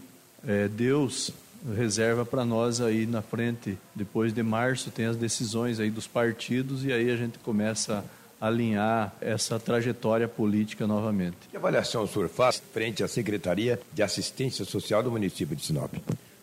é, 0.46 0.68
Deus 0.68 1.33
reserva 1.77 2.27
para 2.27 2.44
nós 2.44 2.81
aí 2.81 3.07
na 3.07 3.22
frente. 3.22 3.79
Depois 3.94 4.35
de 4.35 4.42
março 4.42 4.90
tem 4.90 5.07
as 5.07 5.16
decisões 5.16 5.79
aí 5.79 5.90
dos 5.90 6.07
partidos 6.07 6.85
e 6.85 6.92
aí 6.92 7.11
a 7.11 7.16
gente 7.16 7.38
começa 7.38 7.98
a 7.98 8.05
alinhar 8.42 9.14
essa 9.20 9.57
trajetória 9.61 10.26
política 10.26 10.85
novamente. 10.85 11.37
Que 11.48 11.57
avaliação 11.57 12.02
o 12.02 12.09
senhor 12.09 12.28
faz 12.28 12.61
frente 12.72 13.05
à 13.05 13.07
Secretaria 13.07 13.78
de 13.92 14.02
Assistência 14.02 14.64
Social 14.64 15.00
do 15.00 15.12
município 15.12 15.55
de 15.55 15.64
Sinop? 15.64 15.94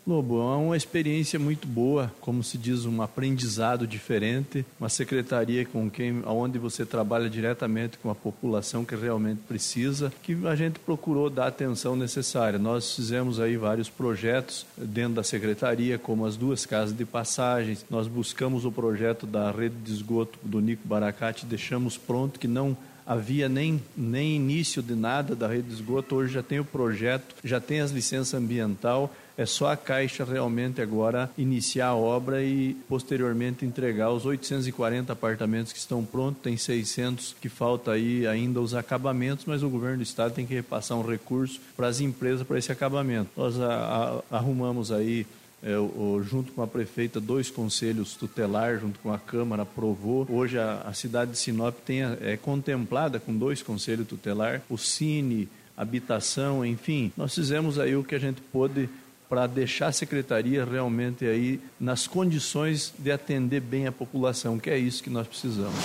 Lobo, 0.10 0.42
é 0.42 0.56
uma 0.56 0.76
experiência 0.76 1.38
muito 1.38 1.68
boa, 1.68 2.12
como 2.20 2.44
se 2.44 2.58
diz, 2.58 2.84
um 2.84 3.00
aprendizado 3.00 3.86
diferente, 3.86 4.66
uma 4.80 4.90
secretaria 4.90 5.64
com 5.68 5.88
quem, 5.88 6.24
onde 6.26 6.58
você 6.58 6.84
trabalha 6.84 7.30
diretamente 7.30 8.00
com 8.00 8.10
a 8.10 8.16
população 8.16 8.84
que 8.84 8.96
realmente 8.96 9.42
precisa, 9.48 10.12
que 10.24 10.36
a 10.48 10.56
gente 10.56 10.80
procurou 10.80 11.30
dar 11.30 11.46
atenção 11.46 11.96
necessária. 11.96 12.58
Nós 12.58 12.96
fizemos 12.96 13.40
aí 13.40 13.56
vários 13.56 13.88
projetos 13.88 14.66
dentro 14.76 15.14
da 15.14 15.24
secretaria, 15.24 16.00
como 16.00 16.26
as 16.26 16.36
duas 16.36 16.66
casas 16.66 16.98
de 16.98 17.06
passagens. 17.06 17.86
Nós 17.88 18.08
buscamos 18.08 18.66
o 18.66 18.72
projeto 18.72 19.28
da 19.28 19.52
rede 19.52 19.76
de 19.76 19.94
esgoto 19.94 20.40
do 20.42 20.60
Nico 20.60 20.88
Baracate, 20.88 21.46
deixamos 21.46 22.00
pronto 22.00 22.40
que 22.40 22.48
não 22.48 22.76
havia 23.06 23.50
nem, 23.50 23.82
nem 23.98 24.36
início 24.36 24.84
de 24.84 24.94
nada 24.94 25.36
da 25.36 25.48
rede 25.48 25.68
de 25.68 25.74
esgoto, 25.74 26.16
hoje 26.16 26.32
já 26.32 26.44
tem 26.44 26.60
o 26.60 26.66
projeto, 26.66 27.36
já 27.44 27.60
tem 27.60 27.82
as 27.82 27.90
licenças 27.90 28.36
ambiental, 28.36 29.12
é 29.40 29.46
só 29.46 29.72
a 29.72 29.78
Caixa 29.78 30.26
realmente 30.26 30.82
agora 30.82 31.32
iniciar 31.38 31.88
a 31.88 31.96
obra 31.96 32.44
e 32.44 32.74
posteriormente 32.90 33.66
entregar 33.66 34.12
os 34.12 34.26
840 34.26 35.14
apartamentos 35.14 35.72
que 35.72 35.80
estão 35.80 36.04
prontos, 36.04 36.42
tem 36.44 36.58
600 36.58 37.38
que 37.40 37.48
falta 37.48 37.94
aí 37.94 38.28
ainda 38.28 38.60
os 38.60 38.76
acabamentos, 38.76 39.46
mas 39.46 39.64
o 39.64 39.70
governo 39.70 40.00
do 40.00 40.04
estado 40.04 40.34
tem 40.34 40.46
que 40.46 40.54
repassar 40.54 40.98
um 40.98 41.10
recurso 41.10 41.58
para 41.78 41.88
as 41.88 42.02
empresas 42.02 42.46
para 42.46 42.58
esse 42.58 42.70
acabamento. 42.70 43.30
Nós 43.38 43.58
a, 43.62 44.22
a, 44.30 44.38
arrumamos 44.38 44.92
aí 44.92 45.26
é, 45.64 45.78
o, 45.78 46.22
junto 46.22 46.52
com 46.52 46.62
a 46.62 46.68
prefeita, 46.68 47.22
dois 47.22 47.50
conselhos 47.50 48.16
tutelar, 48.16 48.78
junto 48.78 49.00
com 49.00 49.14
a 49.14 49.18
Câmara, 49.18 49.64
aprovou. 49.64 50.28
Hoje 50.30 50.60
a, 50.60 50.82
a 50.86 50.94
cidade 50.94 51.32
de 51.32 51.38
Sinop 51.38 51.78
tem, 51.86 52.02
é 52.02 52.36
contemplada 52.36 53.22
com 53.22 53.34
dois 53.34 53.64
conselhos 53.64 54.06
tutelar, 54.06 54.62
o 54.70 54.78
Cine, 54.78 55.48
habitação, 55.78 56.66
enfim. 56.66 57.14
Nós 57.16 57.34
fizemos 57.34 57.80
aí 57.80 57.96
o 57.96 58.04
que 58.04 58.16
a 58.16 58.20
gente 58.20 58.42
pôde 58.42 58.90
para 59.30 59.46
deixar 59.46 59.88
a 59.88 59.92
secretaria 59.92 60.66
realmente 60.66 61.24
aí 61.24 61.62
nas 61.80 62.08
condições 62.08 62.92
de 62.98 63.12
atender 63.12 63.62
bem 63.62 63.86
a 63.86 63.92
população, 63.92 64.58
que 64.58 64.72
é 64.72 64.78
isso 64.78 65.04
que 65.04 65.10
nós 65.10 65.28
precisamos. 65.28 65.78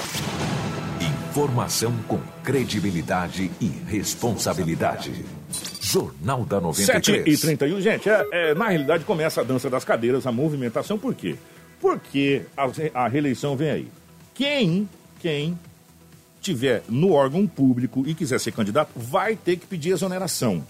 Informação 1.30 1.92
com 2.08 2.18
credibilidade 2.42 3.50
e 3.60 3.66
responsabilidade. 3.66 5.12
Jornal 5.80 6.44
da 6.44 6.58
93. 6.58 7.06
7 7.06 7.30
e 7.30 7.36
31. 7.36 7.80
Gente, 7.82 8.08
é, 8.08 8.26
é, 8.32 8.54
na 8.54 8.68
realidade 8.68 9.04
começa 9.04 9.42
a 9.42 9.44
dança 9.44 9.68
das 9.68 9.84
cadeiras, 9.84 10.26
a 10.26 10.32
movimentação, 10.32 10.98
por 10.98 11.14
quê? 11.14 11.36
Porque 11.80 12.42
a, 12.56 13.04
a 13.04 13.08
reeleição 13.08 13.54
vem 13.56 13.70
aí. 13.70 13.88
Quem, 14.32 14.88
quem 15.20 15.58
tiver 16.40 16.82
no 16.88 17.12
órgão 17.12 17.46
público 17.46 18.04
e 18.06 18.14
quiser 18.14 18.40
ser 18.40 18.52
candidato, 18.52 18.90
vai 18.96 19.36
ter 19.36 19.56
que 19.56 19.66
pedir 19.66 19.90
exoneração. 19.90 20.64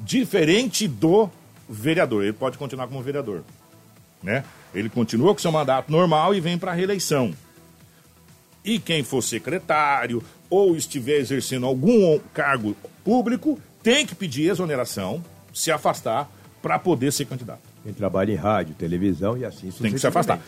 Diferente 0.00 0.88
do 0.88 1.30
vereador. 1.68 2.24
Ele 2.24 2.32
pode 2.32 2.58
continuar 2.58 2.86
como 2.86 3.02
vereador. 3.02 3.42
Né? 4.22 4.44
Ele 4.74 4.88
continua 4.88 5.32
com 5.32 5.40
seu 5.40 5.52
mandato 5.52 5.90
normal 5.90 6.34
e 6.34 6.40
vem 6.40 6.58
para 6.58 6.72
a 6.72 6.74
reeleição. 6.74 7.32
E 8.64 8.78
quem 8.78 9.04
for 9.04 9.22
secretário 9.22 10.22
ou 10.50 10.76
estiver 10.76 11.18
exercendo 11.18 11.66
algum 11.66 12.18
cargo 12.34 12.76
público 13.04 13.60
tem 13.82 14.04
que 14.04 14.14
pedir 14.14 14.50
exoneração, 14.50 15.22
se 15.54 15.70
afastar 15.70 16.28
para 16.60 16.78
poder 16.78 17.12
ser 17.12 17.26
candidato. 17.26 17.60
Quem 17.84 17.92
trabalha 17.92 18.32
em 18.32 18.36
rádio, 18.36 18.74
televisão 18.74 19.38
e 19.38 19.44
assim 19.44 19.70
Tem 19.70 19.92
que 19.92 19.98
se 20.00 20.06
afastar. 20.08 20.40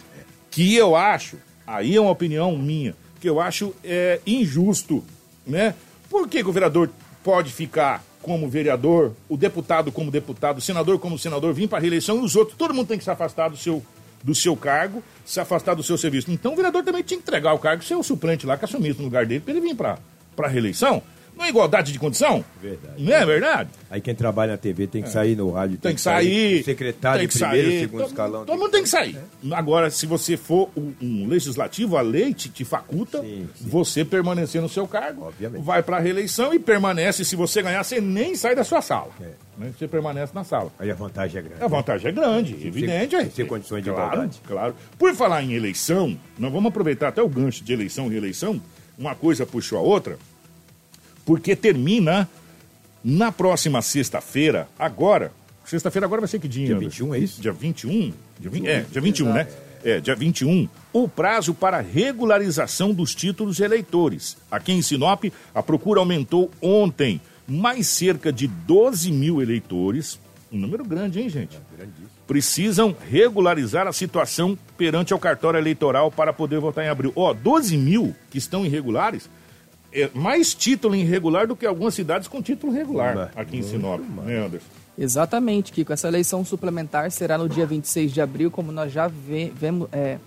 Que 0.50 0.74
eu 0.74 0.96
acho, 0.96 1.36
aí 1.64 1.94
é 1.94 2.00
uma 2.00 2.10
opinião 2.10 2.56
minha, 2.58 2.96
que 3.20 3.28
eu 3.28 3.40
acho 3.40 3.72
é, 3.84 4.20
injusto, 4.26 5.04
né? 5.46 5.74
Por 6.10 6.26
que, 6.26 6.42
que 6.42 6.48
o 6.48 6.52
vereador 6.52 6.90
pode 7.22 7.52
ficar 7.52 8.02
como 8.28 8.46
vereador, 8.46 9.12
o 9.26 9.38
deputado 9.38 9.90
como 9.90 10.10
deputado, 10.10 10.58
o 10.58 10.60
senador 10.60 10.98
como 10.98 11.18
senador, 11.18 11.54
vir 11.54 11.66
para 11.66 11.78
a 11.78 11.80
reeleição 11.80 12.18
e 12.18 12.20
os 12.20 12.36
outros, 12.36 12.56
todo 12.58 12.74
mundo 12.74 12.86
tem 12.86 12.98
que 12.98 13.04
se 13.04 13.10
afastar 13.10 13.48
do 13.48 13.56
seu, 13.56 13.82
do 14.22 14.34
seu 14.34 14.54
cargo, 14.54 15.02
se 15.24 15.40
afastar 15.40 15.74
do 15.74 15.82
seu 15.82 15.96
serviço. 15.96 16.30
Então 16.30 16.52
o 16.52 16.56
vereador 16.56 16.84
também 16.84 17.02
tinha 17.02 17.18
que 17.18 17.22
entregar 17.22 17.54
o 17.54 17.58
cargo, 17.58 17.82
ser 17.82 17.94
o 17.94 18.02
suplente 18.02 18.46
lá 18.46 18.58
que 18.58 18.66
assumisse 18.66 18.98
no 18.98 19.06
lugar 19.06 19.24
dele, 19.24 19.40
para 19.40 19.54
ele 19.54 19.62
vir 19.62 19.74
para 19.74 19.98
a 20.36 20.46
reeleição. 20.46 21.02
Não 21.38 21.44
é 21.44 21.50
igualdade 21.50 21.92
de 21.92 21.98
condição? 22.00 22.44
Verdade. 22.60 23.00
Não 23.00 23.12
é 23.14 23.24
verdade? 23.24 23.70
Aí 23.88 24.00
quem 24.00 24.12
trabalha 24.12 24.52
na 24.52 24.58
TV 24.58 24.88
tem 24.88 25.04
que 25.04 25.08
sair 25.08 25.36
no 25.36 25.52
rádio. 25.52 25.78
Tem, 25.78 25.90
tem 25.90 25.94
que 25.94 26.00
sair. 26.00 26.24
sair 26.24 26.64
secretário 26.64 27.20
tem 27.20 27.28
que 27.28 27.38
primeiro, 27.38 27.68
sair. 27.68 27.80
segundo 27.80 28.00
todo, 28.00 28.08
escalão. 28.08 28.44
Todo 28.44 28.58
mundo 28.58 28.70
tem 28.72 28.82
que 28.82 28.88
sair. 28.88 29.16
É. 29.16 29.54
Agora, 29.54 29.88
se 29.88 30.04
você 30.04 30.36
for 30.36 30.68
um, 30.76 30.92
um, 31.00 31.28
legislativo, 31.28 31.96
a 31.96 32.00
lei 32.00 32.34
te, 32.34 32.48
te 32.48 32.64
faculta 32.64 33.20
sim, 33.20 33.48
sim. 33.54 33.68
você 33.68 34.04
permanecer 34.04 34.60
no 34.60 34.68
seu 34.68 34.88
cargo. 34.88 35.26
Obviamente. 35.26 35.62
Vai 35.62 35.80
para 35.80 35.98
a 35.98 36.00
reeleição 36.00 36.52
e 36.52 36.58
permanece. 36.58 37.24
Se 37.24 37.36
você 37.36 37.62
ganhar, 37.62 37.84
você 37.84 38.00
nem 38.00 38.34
sai 38.34 38.56
da 38.56 38.64
sua 38.64 38.82
sala. 38.82 39.10
É. 39.20 39.30
Né? 39.56 39.72
Você 39.78 39.86
permanece 39.86 40.32
na 40.34 40.42
sala. 40.42 40.72
Aí 40.76 40.90
a 40.90 40.94
vantagem 40.94 41.38
é 41.38 41.42
grande. 41.42 41.62
A 41.62 41.68
vantagem 41.68 42.08
é 42.08 42.12
grande, 42.12 42.56
sim, 42.58 42.66
evidente. 42.66 43.16
Tem, 43.16 43.26
tem 43.28 43.46
condições 43.46 43.84
de 43.84 43.90
claro, 43.90 44.12
igualdade. 44.12 44.40
Claro. 44.44 44.74
Por 44.98 45.14
falar 45.14 45.40
em 45.44 45.52
eleição, 45.52 46.18
nós 46.36 46.52
vamos 46.52 46.68
aproveitar 46.68 47.08
até 47.08 47.22
o 47.22 47.28
gancho 47.28 47.62
de 47.62 47.72
eleição 47.72 48.08
e 48.08 48.10
reeleição 48.10 48.60
uma 48.98 49.14
coisa 49.14 49.46
puxou 49.46 49.78
a 49.78 49.80
outra, 49.80 50.18
porque 51.28 51.54
termina 51.54 52.26
na 53.04 53.30
próxima 53.30 53.82
sexta-feira, 53.82 54.66
agora. 54.78 55.30
Sexta-feira 55.62 56.06
agora 56.06 56.22
vai 56.22 56.28
ser 56.28 56.38
que 56.38 56.48
dia? 56.48 56.68
Dia 56.68 56.76
Anderson? 56.76 57.04
21, 57.04 57.14
é 57.14 57.18
isso? 57.18 57.42
Dia 57.42 57.52
21? 57.52 58.12
Dia 58.40 58.50
20, 58.50 58.66
é, 58.66 58.86
dia 58.90 59.00
21, 59.02 59.32
né? 59.34 59.46
É, 59.84 60.00
dia 60.00 60.14
21, 60.14 60.66
o 60.90 61.06
prazo 61.06 61.52
para 61.52 61.80
regularização 61.80 62.94
dos 62.94 63.14
títulos 63.14 63.60
eleitores. 63.60 64.38
Aqui 64.50 64.72
em 64.72 64.80
Sinop, 64.80 65.24
a 65.54 65.62
procura 65.62 66.00
aumentou 66.00 66.50
ontem. 66.62 67.20
Mais 67.46 67.86
cerca 67.86 68.32
de 68.32 68.46
12 68.46 69.12
mil 69.12 69.42
eleitores, 69.42 70.18
um 70.50 70.58
número 70.58 70.82
grande, 70.82 71.20
hein, 71.20 71.28
gente? 71.28 71.58
Precisam 72.26 72.96
regularizar 73.10 73.86
a 73.86 73.92
situação 73.92 74.56
perante 74.78 75.12
ao 75.12 75.18
cartório 75.18 75.58
eleitoral 75.58 76.10
para 76.10 76.32
poder 76.32 76.58
votar 76.58 76.86
em 76.86 76.88
abril. 76.88 77.12
Ó, 77.14 77.34
12 77.34 77.76
mil 77.76 78.16
que 78.30 78.38
estão 78.38 78.64
irregulares, 78.64 79.28
é 79.92 80.10
mais 80.14 80.54
título 80.54 80.94
irregular 80.94 81.46
do 81.46 81.56
que 81.56 81.66
algumas 81.66 81.94
cidades 81.94 82.28
com 82.28 82.42
título 82.42 82.72
regular 82.72 83.30
aqui 83.36 83.56
em 83.58 83.62
Sinop, 83.62 84.00
né, 84.00 84.44
Anderson? 84.46 84.66
Exatamente, 84.96 85.72
Kiko. 85.72 85.92
Essa 85.92 86.08
eleição 86.08 86.44
suplementar 86.44 87.10
será 87.12 87.38
no 87.38 87.48
dia 87.48 87.64
26 87.64 88.12
de 88.12 88.20
abril, 88.20 88.50
como 88.50 88.72
nós 88.72 88.92
já 88.92 89.06
ve- 89.06 89.52
vemos, 89.54 89.88
é, 89.92 90.18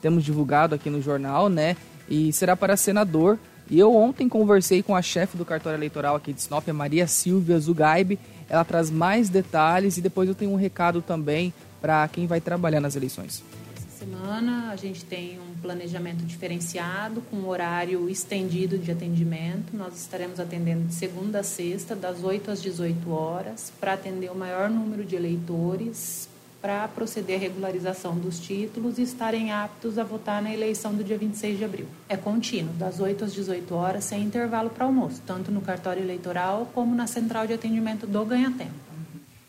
temos 0.00 0.24
divulgado 0.24 0.74
aqui 0.74 0.88
no 0.88 1.02
jornal, 1.02 1.48
né? 1.48 1.76
E 2.08 2.32
será 2.32 2.56
para 2.56 2.76
senador. 2.76 3.38
E 3.68 3.78
eu 3.78 3.94
ontem 3.94 4.28
conversei 4.28 4.82
com 4.82 4.94
a 4.96 5.02
chefe 5.02 5.36
do 5.36 5.44
cartório 5.44 5.76
eleitoral 5.76 6.16
aqui 6.16 6.32
de 6.32 6.42
Sinop, 6.42 6.68
a 6.68 6.72
Maria 6.72 7.06
Silvia 7.06 7.58
Zugaib. 7.58 8.18
Ela 8.48 8.64
traz 8.64 8.90
mais 8.90 9.28
detalhes 9.28 9.96
e 9.96 10.00
depois 10.00 10.28
eu 10.28 10.34
tenho 10.34 10.52
um 10.52 10.56
recado 10.56 11.02
também 11.02 11.52
para 11.80 12.06
quem 12.08 12.26
vai 12.26 12.40
trabalhar 12.40 12.80
nas 12.80 12.96
eleições. 12.96 13.42
Essa 13.76 14.04
semana 14.06 14.70
a 14.72 14.76
gente 14.76 15.04
tem 15.04 15.38
um 15.38 15.49
planejamento 15.60 16.24
diferenciado, 16.24 17.20
com 17.30 17.48
horário 17.48 18.08
estendido 18.08 18.78
de 18.78 18.90
atendimento. 18.90 19.76
Nós 19.76 19.96
estaremos 19.96 20.40
atendendo 20.40 20.86
de 20.86 20.94
segunda 20.94 21.40
a 21.40 21.42
sexta, 21.42 21.94
das 21.94 22.22
8 22.22 22.50
às 22.50 22.62
18 22.62 23.10
horas, 23.10 23.72
para 23.80 23.92
atender 23.92 24.30
o 24.30 24.34
maior 24.34 24.68
número 24.70 25.04
de 25.04 25.16
eleitores, 25.16 26.28
para 26.60 26.86
proceder 26.88 27.36
à 27.36 27.40
regularização 27.40 28.16
dos 28.16 28.38
títulos 28.38 28.98
e 28.98 29.02
estarem 29.02 29.50
aptos 29.50 29.98
a 29.98 30.04
votar 30.04 30.42
na 30.42 30.52
eleição 30.52 30.94
do 30.94 31.02
dia 31.02 31.16
26 31.16 31.58
de 31.58 31.64
abril. 31.64 31.86
É 32.08 32.16
contínuo, 32.16 32.74
das 32.74 33.00
8 33.00 33.24
às 33.24 33.32
18 33.32 33.74
horas, 33.74 34.04
sem 34.04 34.22
intervalo 34.22 34.68
para 34.68 34.84
almoço, 34.84 35.22
tanto 35.26 35.50
no 35.50 35.60
cartório 35.60 36.02
eleitoral 36.02 36.70
como 36.74 36.94
na 36.94 37.06
central 37.06 37.46
de 37.46 37.54
atendimento 37.54 38.06
do 38.06 38.24
Ganha 38.24 38.50
Tempo. 38.50 38.89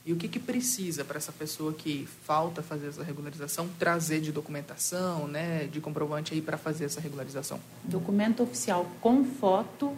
E 0.06 0.12
o 0.12 0.16
que, 0.16 0.28
que 0.28 0.40
precisa 0.40 1.06
para 1.06 1.18
essa 1.18 1.32
pessoa 1.32 1.74
que 1.74 2.08
falta 2.26 2.64
fazer 2.64 2.88
essa 2.88 3.04
regularização 3.04 3.70
trazer 3.78 4.20
de 4.20 4.32
documentação, 4.32 5.28
né, 5.28 5.68
de 5.72 5.80
comprovante 5.80 6.34
aí 6.34 6.42
para 6.42 6.58
fazer 6.58 6.86
essa 6.86 7.00
regularização? 7.00 7.60
Documento 7.84 8.42
oficial 8.42 8.90
com 9.00 9.24
foto 9.24 9.96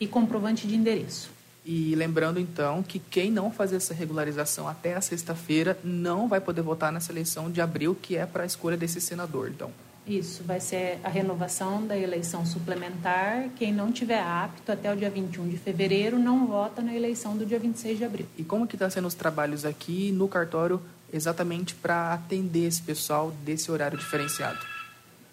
e 0.00 0.06
comprovante 0.06 0.66
de 0.66 0.74
endereço. 0.74 1.30
E 1.64 1.94
lembrando 1.94 2.38
então 2.38 2.82
que 2.82 2.98
quem 2.98 3.30
não 3.30 3.50
fazer 3.50 3.76
essa 3.76 3.94
regularização 3.94 4.68
até 4.68 4.94
a 4.94 5.00
sexta-feira 5.00 5.78
não 5.82 6.28
vai 6.28 6.40
poder 6.40 6.62
votar 6.62 6.92
nessa 6.92 7.12
eleição 7.12 7.50
de 7.50 7.60
abril, 7.60 7.94
que 7.94 8.16
é 8.16 8.26
para 8.26 8.42
a 8.42 8.46
escolha 8.46 8.76
desse 8.76 9.00
senador, 9.00 9.48
então. 9.50 9.70
Isso, 10.06 10.44
vai 10.44 10.60
ser 10.60 10.98
a 11.02 11.08
renovação 11.08 11.86
da 11.86 11.96
eleição 11.96 12.44
suplementar. 12.44 13.48
Quem 13.56 13.72
não 13.72 13.90
tiver 13.90 14.20
apto 14.20 14.70
até 14.70 14.92
o 14.92 14.96
dia 14.96 15.08
21 15.08 15.48
de 15.48 15.56
fevereiro 15.56 16.18
não 16.18 16.46
vota 16.46 16.82
na 16.82 16.94
eleição 16.94 17.36
do 17.36 17.46
dia 17.46 17.58
26 17.58 17.98
de 17.98 18.04
abril. 18.04 18.26
E 18.36 18.44
como 18.44 18.66
que 18.66 18.76
está 18.76 18.90
sendo 18.90 19.08
os 19.08 19.14
trabalhos 19.14 19.64
aqui 19.64 20.12
no 20.12 20.28
cartório 20.28 20.80
exatamente 21.10 21.74
para 21.74 22.12
atender 22.12 22.66
esse 22.66 22.82
pessoal 22.82 23.32
desse 23.44 23.70
horário 23.70 23.96
diferenciado? 23.96 24.58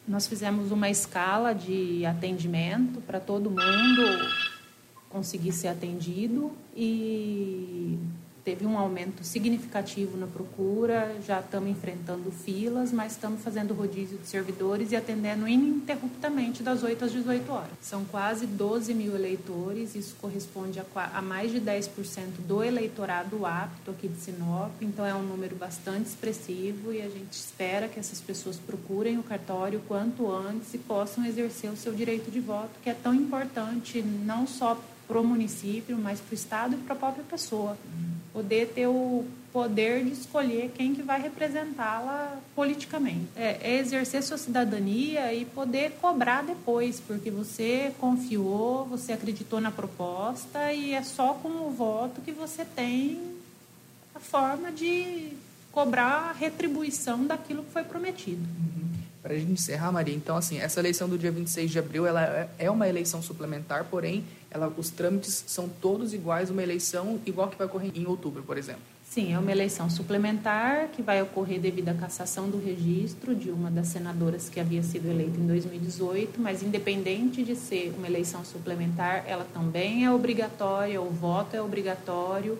Nós 0.07 0.25
fizemos 0.25 0.71
uma 0.71 0.89
escala 0.89 1.53
de 1.53 2.05
atendimento 2.05 3.01
para 3.01 3.19
todo 3.19 3.49
mundo 3.49 4.01
conseguir 5.09 5.51
ser 5.51 5.67
atendido 5.67 6.51
e 6.75 7.99
teve 8.43 8.65
um 8.65 8.77
aumento 8.77 9.23
significativo 9.23 10.17
na 10.17 10.27
procura. 10.27 11.15
Já 11.25 11.39
estamos 11.39 11.69
enfrentando 11.69 12.31
filas, 12.31 12.91
mas 12.91 13.13
estamos 13.13 13.41
fazendo 13.41 13.73
rodízio 13.73 14.17
de 14.17 14.27
servidores 14.27 14.91
e 14.91 14.95
atendendo 14.95 15.47
ininterruptamente 15.47 16.63
das 16.63 16.83
8 16.83 17.05
às 17.05 17.11
18 17.11 17.51
horas. 17.51 17.71
São 17.81 18.05
quase 18.05 18.45
12 18.45 18.93
mil 18.93 19.15
eleitores, 19.15 19.95
isso 19.95 20.15
corresponde 20.19 20.79
a, 20.79 20.85
a 21.13 21.21
mais 21.21 21.51
de 21.51 21.59
10% 21.59 21.89
do 22.47 22.63
eleitorado 22.63 23.45
apto 23.45 23.91
aqui 23.91 24.07
de 24.07 24.19
Sinop, 24.19 24.71
então 24.81 25.05
é 25.05 25.13
um 25.13 25.23
número 25.23 25.55
bastante 25.55 26.07
expressivo 26.07 26.91
e 26.93 27.01
a 27.01 27.09
gente 27.09 27.33
espera 27.33 27.87
que 27.87 27.99
essas 27.99 28.19
pessoas 28.19 28.57
procurem 28.57 29.17
o 29.17 29.23
cartório 29.23 29.81
quanto 29.87 30.31
antes 30.31 30.73
e 30.73 30.77
possam 30.77 31.25
exercer 31.25 31.71
o 31.71 31.77
seu 31.77 31.93
direito 31.93 32.31
de 32.31 32.39
voto, 32.39 32.71
que 32.83 32.89
é 32.89 32.93
tão 32.93 33.13
importante 33.13 34.01
não 34.01 34.47
só 34.47 34.79
para 35.07 35.19
o 35.19 35.23
município, 35.23 35.97
mas 35.97 36.19
para 36.19 36.31
o 36.31 36.35
Estado 36.35 36.75
e 36.75 36.77
para 36.77 36.93
a 36.93 36.97
própria 36.97 37.23
pessoa. 37.23 37.77
Poder 38.33 38.71
ter 38.73 38.87
o 38.87 39.25
poder 39.51 40.03
de 40.03 40.11
escolher 40.11 40.71
quem 40.75 40.95
que 40.95 41.01
vai 41.01 41.21
representá-la 41.21 42.39
politicamente. 42.55 43.27
É, 43.35 43.57
é 43.61 43.79
exercer 43.79 44.23
sua 44.23 44.37
cidadania 44.37 45.33
e 45.33 45.45
poder 45.45 45.91
cobrar 46.01 46.41
depois, 46.41 46.99
porque 46.99 47.29
você 47.29 47.93
confiou, 47.99 48.85
você 48.85 49.11
acreditou 49.11 49.59
na 49.59 49.71
proposta 49.71 50.71
e 50.71 50.93
é 50.93 51.03
só 51.03 51.33
com 51.33 51.49
o 51.49 51.71
voto 51.71 52.21
que 52.21 52.31
você 52.31 52.63
tem 52.63 53.19
a 54.15 54.19
forma 54.19 54.71
de 54.71 55.29
cobrar 55.71 56.29
a 56.29 56.31
retribuição 56.31 57.25
daquilo 57.25 57.63
que 57.63 57.71
foi 57.71 57.83
prometido. 57.83 58.43
Para 59.21 59.33
a 59.33 59.37
gente 59.37 59.51
encerrar, 59.51 59.91
Maria, 59.91 60.15
então, 60.15 60.35
assim, 60.35 60.59
essa 60.59 60.79
eleição 60.79 61.07
do 61.07 61.15
dia 61.17 61.31
26 61.31 61.69
de 61.69 61.77
abril, 61.77 62.07
ela 62.07 62.23
é- 62.23 62.49
é 62.57 62.71
uma 62.71 62.87
eleição 62.89 63.21
suplementar, 63.21 63.85
porém, 63.85 64.23
ela, 64.49 64.73
os 64.75 64.89
trâmites 64.89 65.43
são 65.45 65.69
todos 65.69 66.11
iguais, 66.13 66.49
uma 66.49 66.63
eleição 66.63 67.19
igual 67.25 67.47
que 67.47 67.55
vai 67.57 67.67
ocorrer 67.67 67.91
em 67.93 68.07
outubro, 68.07 68.41
por 68.41 68.57
exemplo. 68.57 68.81
Sim, 69.07 69.33
é 69.33 69.37
uma 69.37 69.51
eleição 69.51 69.89
suplementar 69.89 70.87
que 70.87 71.01
vai 71.01 71.21
ocorrer 71.21 71.59
devido 71.59 71.89
à 71.89 71.93
cassação 71.93 72.49
do 72.49 72.57
registro 72.57 73.35
de 73.35 73.51
uma 73.51 73.69
das 73.69 73.87
senadoras 73.87 74.47
que 74.47 74.57
havia 74.57 74.81
sido 74.81 75.07
eleita 75.09 75.37
em 75.37 75.45
2018, 75.45 76.39
mas 76.39 76.63
independente 76.63 77.43
de 77.43 77.53
ser 77.55 77.93
uma 77.97 78.07
eleição 78.07 78.43
suplementar, 78.45 79.25
ela 79.27 79.45
também 79.53 80.05
é 80.05 80.11
obrigatória, 80.11 80.99
o 81.01 81.09
voto 81.09 81.55
é 81.55 81.61
obrigatório, 81.61 82.57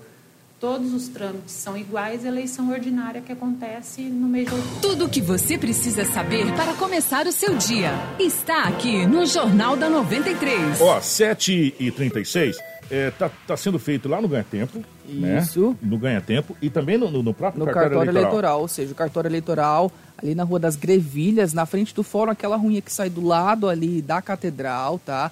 todos 0.62 0.94
os 0.94 1.08
trâmites 1.08 1.54
são 1.56 1.76
iguais 1.76 2.24
eleição 2.24 2.70
ordinária 2.72 3.20
que 3.20 3.32
acontece 3.32 4.04
no 4.04 4.28
mês 4.28 4.48
de 4.48 4.54
outubro. 4.54 4.80
Tudo 4.80 5.06
o 5.06 5.10
que 5.10 5.20
você 5.20 5.58
precisa 5.58 6.06
saber 6.06 6.54
para 6.54 6.74
começar 6.76 7.26
o 7.26 7.32
seu 7.32 7.58
dia 7.58 7.92
está 8.20 8.66
aqui 8.66 9.06
no 9.08 9.26
Jornal 9.26 9.76
da 9.76 9.90
93. 9.90 10.80
Ó, 10.80 11.02
7 11.02 11.74
e 11.80 11.90
36 11.92 12.56
é, 12.92 13.10
tá, 13.10 13.32
tá 13.48 13.58
sendo 13.58 13.80
feito 13.80 14.08
lá 14.08 14.22
no 14.22 14.28
Ganha 14.28 14.46
Tempo. 14.50 14.84
Isso. 15.10 15.70
Né? 15.72 15.76
No 15.82 15.98
Ganha 15.98 16.22
Tempo 16.22 16.56
e 16.62 16.70
também 16.70 16.98
no, 16.98 17.10
no- 17.10 17.24
no 17.24 17.34
próprio 17.34 17.60
No 17.60 17.66
cartório, 17.66 17.90
cartório 17.90 18.10
eleitoral. 18.12 18.32
eleitoral. 18.34 18.62
ou 18.62 18.68
seja, 18.68 18.92
o 18.92 18.96
cartório 18.96 19.28
eleitoral 19.30 19.92
ali 20.22 20.36
na 20.36 20.44
Rua 20.44 20.60
das 20.60 20.76
Grevilhas, 20.76 21.54
na 21.54 21.66
frente 21.66 21.96
do 21.96 22.04
fórum, 22.04 22.30
aquela 22.32 22.56
ruinha 22.56 22.82
que 22.82 22.94
sai 22.94 23.10
do 23.10 23.26
lado 23.26 23.68
ali 23.68 24.00
da 24.02 24.22
catedral, 24.22 25.00
tá? 25.00 25.32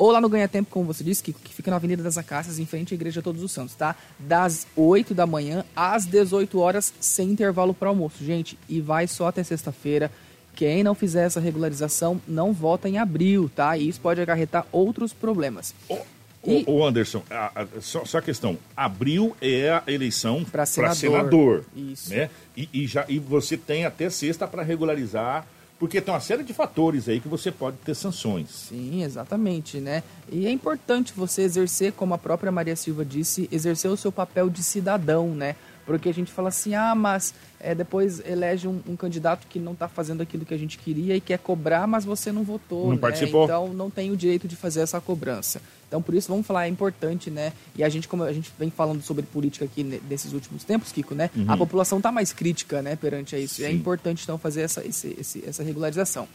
Ou 0.00 0.10
lá 0.10 0.18
no 0.18 0.30
Ganha 0.30 0.48
Tempo, 0.48 0.70
como 0.70 0.86
você 0.86 1.04
disse, 1.04 1.22
que, 1.22 1.30
que 1.34 1.52
fica 1.52 1.70
na 1.70 1.76
Avenida 1.76 2.02
das 2.02 2.16
Acácias, 2.16 2.58
em 2.58 2.64
frente 2.64 2.94
à 2.94 2.96
Igreja 2.96 3.20
Todos 3.20 3.42
os 3.42 3.52
Santos, 3.52 3.74
tá? 3.74 3.94
Das 4.18 4.66
8 4.74 5.12
da 5.14 5.26
manhã 5.26 5.62
às 5.76 6.06
18 6.06 6.58
horas, 6.58 6.94
sem 6.98 7.28
intervalo 7.28 7.74
para 7.74 7.90
almoço. 7.90 8.24
Gente, 8.24 8.58
e 8.66 8.80
vai 8.80 9.06
só 9.06 9.26
até 9.28 9.42
sexta-feira. 9.44 10.10
Quem 10.56 10.82
não 10.82 10.94
fizer 10.94 11.26
essa 11.26 11.38
regularização 11.38 12.18
não 12.26 12.50
vota 12.50 12.88
em 12.88 12.96
abril, 12.96 13.50
tá? 13.54 13.76
E 13.76 13.88
isso 13.90 14.00
pode 14.00 14.22
acarretar 14.22 14.66
outros 14.72 15.12
problemas. 15.12 15.74
Ô, 15.86 15.98
ô, 16.66 16.86
Anderson, 16.86 17.22
a- 17.30 17.52
a- 17.62 17.66
só, 17.82 18.02
só 18.06 18.16
a 18.18 18.22
questão. 18.22 18.56
Abril 18.74 19.36
é 19.42 19.68
a 19.70 19.82
eleição 19.86 20.42
para 20.44 20.64
senador. 20.64 20.96
senador. 20.96 21.64
Isso. 21.76 22.08
Né? 22.08 22.30
E, 22.56 22.66
e 22.72 22.86
já, 22.86 23.04
e 23.06 23.18
você 23.18 23.54
tem 23.58 23.84
até 23.84 24.08
sexta 24.08 24.48
para 24.48 24.62
regularizar, 24.62 25.46
porque 25.80 25.98
tem 25.98 26.12
uma 26.12 26.20
série 26.20 26.44
de 26.44 26.52
fatores 26.52 27.08
aí 27.08 27.20
que 27.20 27.26
você 27.26 27.50
pode 27.50 27.78
ter 27.78 27.94
sanções. 27.94 28.50
Sim, 28.50 29.02
exatamente, 29.02 29.78
né? 29.80 30.02
E 30.30 30.46
é 30.46 30.50
importante 30.50 31.14
você 31.16 31.40
exercer, 31.40 31.94
como 31.94 32.12
a 32.12 32.18
própria 32.18 32.52
Maria 32.52 32.76
Silva 32.76 33.02
disse, 33.02 33.48
exercer 33.50 33.90
o 33.90 33.96
seu 33.96 34.12
papel 34.12 34.50
de 34.50 34.62
cidadão, 34.62 35.34
né? 35.34 35.56
Porque 35.86 36.10
a 36.10 36.12
gente 36.12 36.30
fala 36.30 36.50
assim, 36.50 36.74
ah, 36.74 36.94
mas 36.94 37.32
é, 37.60 37.74
depois 37.74 38.20
elege 38.26 38.66
um, 38.66 38.80
um 38.88 38.96
candidato 38.96 39.46
que 39.46 39.58
não 39.58 39.72
está 39.72 39.86
fazendo 39.86 40.22
aquilo 40.22 40.44
que 40.46 40.54
a 40.54 40.58
gente 40.58 40.78
queria 40.78 41.14
e 41.14 41.20
quer 41.20 41.38
cobrar, 41.38 41.86
mas 41.86 42.04
você 42.04 42.32
não 42.32 42.42
votou, 42.42 42.86
Não 42.86 42.92
né? 42.94 42.98
participou. 42.98 43.44
Então 43.44 43.68
não 43.74 43.90
tem 43.90 44.10
o 44.10 44.16
direito 44.16 44.48
de 44.48 44.56
fazer 44.56 44.80
essa 44.80 45.00
cobrança. 45.00 45.60
Então 45.86 46.00
por 46.00 46.14
isso 46.14 46.28
vamos 46.28 46.46
falar, 46.46 46.66
é 46.66 46.68
importante, 46.68 47.30
né? 47.30 47.52
E 47.76 47.84
a 47.84 47.88
gente, 47.88 48.08
como 48.08 48.22
a 48.22 48.32
gente 48.32 48.50
vem 48.58 48.70
falando 48.70 49.02
sobre 49.02 49.22
política 49.24 49.64
aqui 49.64 49.82
ne- 49.84 50.00
nesses 50.08 50.32
últimos 50.32 50.64
tempos, 50.64 50.90
Kiko, 50.92 51.14
né? 51.14 51.28
Uhum. 51.36 51.44
A 51.48 51.56
população 51.56 51.98
está 51.98 52.10
mais 52.10 52.32
crítica, 52.32 52.80
né, 52.80 52.96
perante 52.96 53.34
a 53.36 53.38
isso. 53.38 53.60
E 53.60 53.64
é 53.64 53.70
importante 53.72 54.22
então 54.24 54.38
fazer 54.38 54.62
essa, 54.62 54.84
esse- 54.86 55.16
esse- 55.18 55.44
essa 55.46 55.62
regularização. 55.62 56.26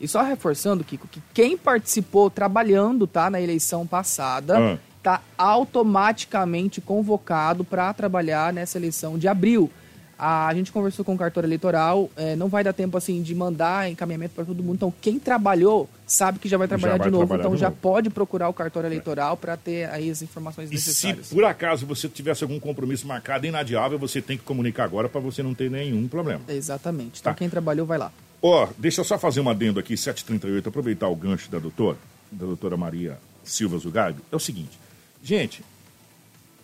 E 0.00 0.08
só 0.08 0.22
reforçando, 0.22 0.82
Kiko, 0.84 1.06
que 1.08 1.22
quem 1.32 1.56
participou 1.56 2.28
trabalhando, 2.28 3.06
tá, 3.06 3.30
na 3.30 3.40
eleição 3.40 3.86
passada, 3.86 4.58
Ah. 4.58 4.78
tá 5.02 5.22
automaticamente 5.38 6.80
convocado 6.80 7.64
para 7.64 7.92
trabalhar 7.94 8.52
nessa 8.52 8.78
eleição 8.78 9.18
de 9.18 9.28
abril. 9.28 9.70
A 10.18 10.52
gente 10.54 10.70
conversou 10.70 11.04
com 11.04 11.14
o 11.14 11.18
cartório 11.18 11.46
eleitoral, 11.46 12.08
eh, 12.16 12.36
não 12.36 12.48
vai 12.48 12.62
dar 12.62 12.72
tempo 12.72 12.96
assim 12.96 13.20
de 13.22 13.34
mandar 13.34 13.90
encaminhamento 13.90 14.34
para 14.34 14.44
todo 14.44 14.62
mundo. 14.62 14.76
Então, 14.76 14.94
quem 15.00 15.18
trabalhou 15.18 15.88
sabe 16.06 16.38
que 16.38 16.48
já 16.48 16.56
vai 16.56 16.68
trabalhar 16.68 16.98
vai 16.98 17.06
de 17.08 17.10
novo, 17.10 17.26
trabalhar 17.26 17.42
então 17.42 17.54
de 17.54 17.60
já 17.60 17.68
novo. 17.70 17.80
pode 17.80 18.10
procurar 18.10 18.48
o 18.48 18.52
cartório 18.52 18.86
eleitoral 18.86 19.36
para 19.36 19.56
ter 19.56 19.88
aí 19.90 20.08
as 20.10 20.22
informações 20.22 20.70
E 20.70 20.78
se 20.78 20.88
necessárias. 20.88 21.28
por 21.30 21.44
acaso 21.44 21.84
você 21.86 22.08
tivesse 22.08 22.44
algum 22.44 22.60
compromisso 22.60 23.06
marcado 23.06 23.46
inadiável, 23.46 23.98
você 23.98 24.22
tem 24.22 24.38
que 24.38 24.44
comunicar 24.44 24.84
agora 24.84 25.08
para 25.08 25.20
você 25.20 25.42
não 25.42 25.54
ter 25.54 25.70
nenhum 25.70 26.06
problema. 26.06 26.42
Exatamente. 26.48 27.20
Então 27.20 27.32
Tá. 27.32 27.38
quem 27.38 27.48
trabalhou 27.48 27.84
vai 27.86 27.98
lá. 27.98 28.12
Ó, 28.40 28.68
deixa 28.78 29.00
eu 29.00 29.04
só 29.04 29.18
fazer 29.18 29.40
um 29.40 29.48
adendo 29.48 29.80
aqui, 29.80 29.96
738, 29.96 30.68
aproveitar 30.68 31.08
o 31.08 31.16
gancho 31.16 31.50
da 31.50 31.58
doutora, 31.58 31.96
da 32.30 32.44
doutora 32.46 32.76
Maria 32.76 33.18
Silva 33.42 33.78
Zugaib. 33.78 34.18
É 34.30 34.36
o 34.36 34.40
seguinte, 34.40 34.78
gente, 35.22 35.64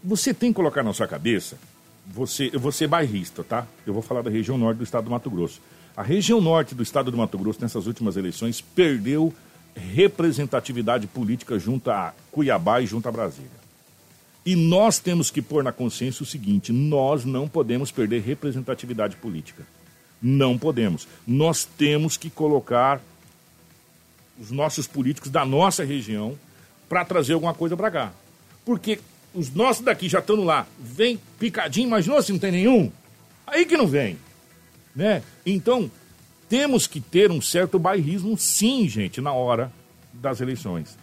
você 0.04 0.32
tem 0.32 0.50
que 0.52 0.56
colocar 0.56 0.82
na 0.82 0.92
sua 0.92 1.06
cabeça, 1.08 1.56
você, 2.12 2.50
eu 2.52 2.58
vou 2.58 2.72
ser 2.72 2.88
bairrista, 2.88 3.44
tá? 3.44 3.66
Eu 3.86 3.94
vou 3.94 4.02
falar 4.02 4.22
da 4.22 4.30
região 4.30 4.58
norte 4.58 4.78
do 4.78 4.84
estado 4.84 5.04
do 5.04 5.10
Mato 5.10 5.30
Grosso. 5.30 5.60
A 5.96 6.02
região 6.02 6.40
norte 6.40 6.74
do 6.74 6.82
estado 6.82 7.10
do 7.10 7.16
Mato 7.16 7.38
Grosso, 7.38 7.60
nessas 7.60 7.86
últimas 7.86 8.16
eleições, 8.16 8.60
perdeu 8.60 9.32
representatividade 9.74 11.06
política 11.06 11.58
junto 11.58 11.90
a 11.90 12.12
Cuiabá 12.32 12.80
e 12.80 12.86
junto 12.86 13.08
a 13.08 13.12
Brasília. 13.12 13.60
E 14.44 14.56
nós 14.56 14.98
temos 14.98 15.30
que 15.30 15.40
pôr 15.40 15.62
na 15.62 15.72
consciência 15.72 16.22
o 16.22 16.26
seguinte: 16.26 16.72
nós 16.72 17.24
não 17.24 17.48
podemos 17.48 17.92
perder 17.92 18.22
representatividade 18.22 19.16
política. 19.16 19.64
Não 20.20 20.58
podemos. 20.58 21.06
Nós 21.26 21.64
temos 21.64 22.16
que 22.16 22.28
colocar 22.28 23.00
os 24.38 24.50
nossos 24.50 24.86
políticos 24.86 25.30
da 25.30 25.44
nossa 25.44 25.84
região 25.84 26.36
para 26.88 27.04
trazer 27.04 27.34
alguma 27.34 27.54
coisa 27.54 27.76
para 27.76 27.90
cá. 27.90 28.12
Porque 28.64 28.98
os 29.34 29.52
nossos 29.54 29.84
daqui 29.84 30.08
já 30.08 30.18
estão 30.18 30.44
lá, 30.44 30.66
vem 30.78 31.20
picadinho, 31.38 31.88
mas 31.88 32.06
nós 32.06 32.28
não 32.28 32.38
tem 32.38 32.52
nenhum. 32.52 32.90
Aí 33.46 33.64
que 33.64 33.76
não 33.76 33.86
vem. 33.86 34.18
Né? 34.94 35.22
Então, 35.46 35.90
temos 36.48 36.86
que 36.86 37.00
ter 37.00 37.30
um 37.30 37.40
certo 37.40 37.78
bairrismo, 37.78 38.36
sim, 38.36 38.88
gente, 38.88 39.20
na 39.20 39.32
hora 39.32 39.72
das 40.12 40.40
eleições. 40.40 40.98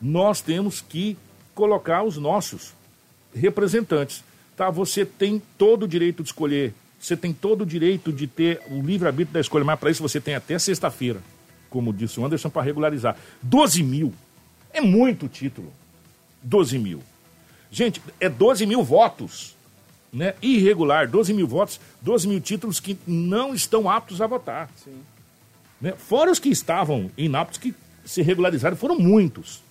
Nós 0.00 0.40
temos 0.40 0.80
que 0.80 1.16
colocar 1.54 2.02
os 2.02 2.16
nossos 2.16 2.74
representantes. 3.34 4.22
Tá? 4.56 4.70
Você 4.70 5.04
tem 5.04 5.42
todo 5.56 5.84
o 5.84 5.88
direito 5.88 6.22
de 6.22 6.28
escolher, 6.28 6.74
você 6.98 7.16
tem 7.16 7.32
todo 7.32 7.62
o 7.62 7.66
direito 7.66 8.12
de 8.12 8.26
ter 8.26 8.60
o 8.70 8.82
livre-arbítrio 8.82 9.32
da 9.32 9.40
escolha, 9.40 9.64
mas 9.64 9.78
para 9.78 9.90
isso 9.90 10.02
você 10.02 10.20
tem 10.20 10.34
até 10.34 10.58
sexta-feira, 10.58 11.22
como 11.70 11.92
disse 11.92 12.20
o 12.20 12.24
Anderson, 12.26 12.50
para 12.50 12.62
regularizar. 12.62 13.16
12 13.42 13.82
mil 13.82 14.12
é 14.72 14.80
muito 14.80 15.28
título. 15.28 15.72
12 16.42 16.78
mil. 16.78 17.02
Gente, 17.70 18.02
é 18.18 18.28
12 18.28 18.66
mil 18.66 18.82
votos. 18.82 19.54
Né? 20.12 20.34
Irregular, 20.42 21.08
12 21.08 21.32
mil 21.32 21.46
votos, 21.46 21.80
12 22.02 22.26
mil 22.26 22.40
títulos 22.40 22.80
que 22.80 22.98
não 23.06 23.54
estão 23.54 23.88
aptos 23.88 24.20
a 24.20 24.26
votar. 24.26 24.68
Né? 25.80 25.94
Fora 25.96 26.30
os 26.30 26.40
que 26.40 26.48
estavam 26.48 27.10
inaptos, 27.16 27.58
que 27.58 27.74
se 28.04 28.20
regularizaram, 28.20 28.76
foram 28.76 28.98
muitos. 28.98 29.62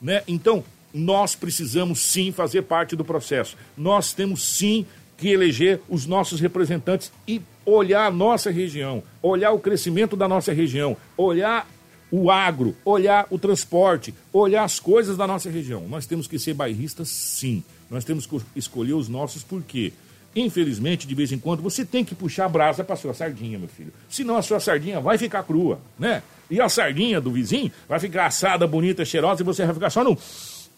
Né? 0.00 0.22
Então, 0.28 0.64
nós 0.94 1.34
precisamos 1.34 2.00
sim 2.00 2.30
fazer 2.30 2.62
parte 2.62 2.94
do 2.94 3.04
processo. 3.04 3.56
Nós 3.76 4.12
temos 4.12 4.42
sim 4.44 4.86
que 5.16 5.28
eleger 5.28 5.80
os 5.88 6.06
nossos 6.06 6.40
representantes 6.40 7.12
e 7.26 7.40
olhar 7.64 8.06
a 8.06 8.10
nossa 8.10 8.50
região, 8.50 9.02
olhar 9.22 9.52
o 9.52 9.58
crescimento 9.58 10.16
da 10.16 10.28
nossa 10.28 10.52
região, 10.52 10.96
olhar 11.16 11.66
o 12.12 12.30
agro, 12.30 12.76
olhar 12.84 13.26
o 13.30 13.38
transporte, 13.38 14.14
olhar 14.30 14.64
as 14.64 14.78
coisas 14.78 15.16
da 15.16 15.26
nossa 15.26 15.48
região. 15.48 15.88
Nós 15.88 16.04
temos 16.04 16.26
que 16.26 16.38
ser 16.38 16.52
bairristas, 16.52 17.08
sim. 17.08 17.64
Nós 17.90 18.04
temos 18.04 18.26
que 18.26 18.38
escolher 18.54 18.92
os 18.92 19.08
nossos 19.08 19.42
porque, 19.42 19.94
infelizmente, 20.36 21.06
de 21.06 21.14
vez 21.14 21.32
em 21.32 21.38
quando, 21.38 21.62
você 21.62 21.86
tem 21.86 22.04
que 22.04 22.14
puxar 22.14 22.44
a 22.44 22.48
brasa 22.50 22.84
para 22.84 22.96
sua 22.96 23.14
sardinha, 23.14 23.58
meu 23.58 23.68
filho. 23.68 23.90
Senão 24.10 24.36
a 24.36 24.42
sua 24.42 24.60
sardinha 24.60 25.00
vai 25.00 25.16
ficar 25.16 25.42
crua, 25.42 25.80
né? 25.98 26.22
E 26.50 26.60
a 26.60 26.68
sardinha 26.68 27.18
do 27.18 27.30
vizinho 27.30 27.72
vai 27.88 27.98
ficar 27.98 28.26
assada, 28.26 28.66
bonita, 28.66 29.06
cheirosa 29.06 29.40
e 29.40 29.44
você 29.44 29.64
vai 29.64 29.74
ficar 29.74 29.88
só 29.88 30.04
no, 30.04 30.18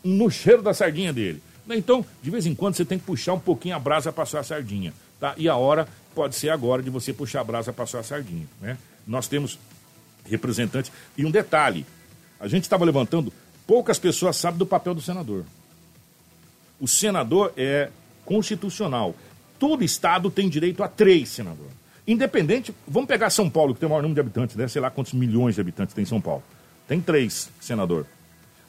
no 0.05 0.31
cheiro 0.31 0.63
da 0.63 0.73
sardinha 0.73 1.13
dele. 1.13 1.43
Então, 1.69 2.07
de 2.23 2.31
vez 2.31 2.47
em 2.47 2.55
quando, 2.55 2.77
você 2.77 2.85
tem 2.85 2.97
que 2.97 3.05
puxar 3.05 3.33
um 3.33 3.41
pouquinho 3.41 3.75
a 3.75 3.79
brasa 3.81 4.13
para 4.13 4.25
sua 4.25 4.45
sardinha, 4.45 4.95
tá? 5.19 5.35
E 5.37 5.49
a 5.49 5.57
hora 5.57 5.89
pode 6.15 6.37
ser 6.37 6.51
agora 6.51 6.81
de 6.81 6.91
você 6.91 7.13
puxar 7.13 7.41
a 7.41 7.45
brasa 7.45 7.73
para 7.73 7.87
sua 7.87 8.05
sardinha, 8.05 8.47
né? 8.61 8.79
Nós 9.05 9.27
temos 9.27 9.59
representantes. 10.29 10.91
E 11.17 11.25
um 11.25 11.31
detalhe: 11.31 11.87
a 12.39 12.49
gente 12.49 12.65
estava 12.65 12.85
levantando, 12.85 13.33
poucas 13.67 13.99
pessoas 13.99 14.37
sabem 14.37 14.59
do 14.59 14.67
papel 14.67 14.95
do 14.95 15.01
senador. 15.01 15.45
O 16.81 16.89
senador 16.89 17.53
é 17.57 17.91
constitucional. 18.25 19.15
Todo 19.59 19.85
estado 19.85 20.31
tem 20.31 20.49
direito 20.49 20.83
a 20.83 20.89
três 20.89 21.29
senadores. 21.29 21.73
Independente, 22.07 22.75
vamos 22.87 23.09
pegar 23.09 23.31
São 23.31 23.49
Paulo, 23.49 23.73
que 23.73 23.81
tem 23.81 23.87
o 23.87 23.91
maior 23.91 24.03
número 24.03 24.15
de 24.15 24.21
habitantes, 24.21 24.57
né? 24.57 24.69
sei 24.69 24.83
lá 24.83 24.91
quantos 24.91 25.15
milhões 25.15 25.55
de 25.55 25.61
habitantes 25.61 25.95
tem 25.95 26.05
São 26.05 26.21
Paulo. 26.21 26.43
Tem 26.87 27.01
três 27.01 27.49
senador. 27.61 28.07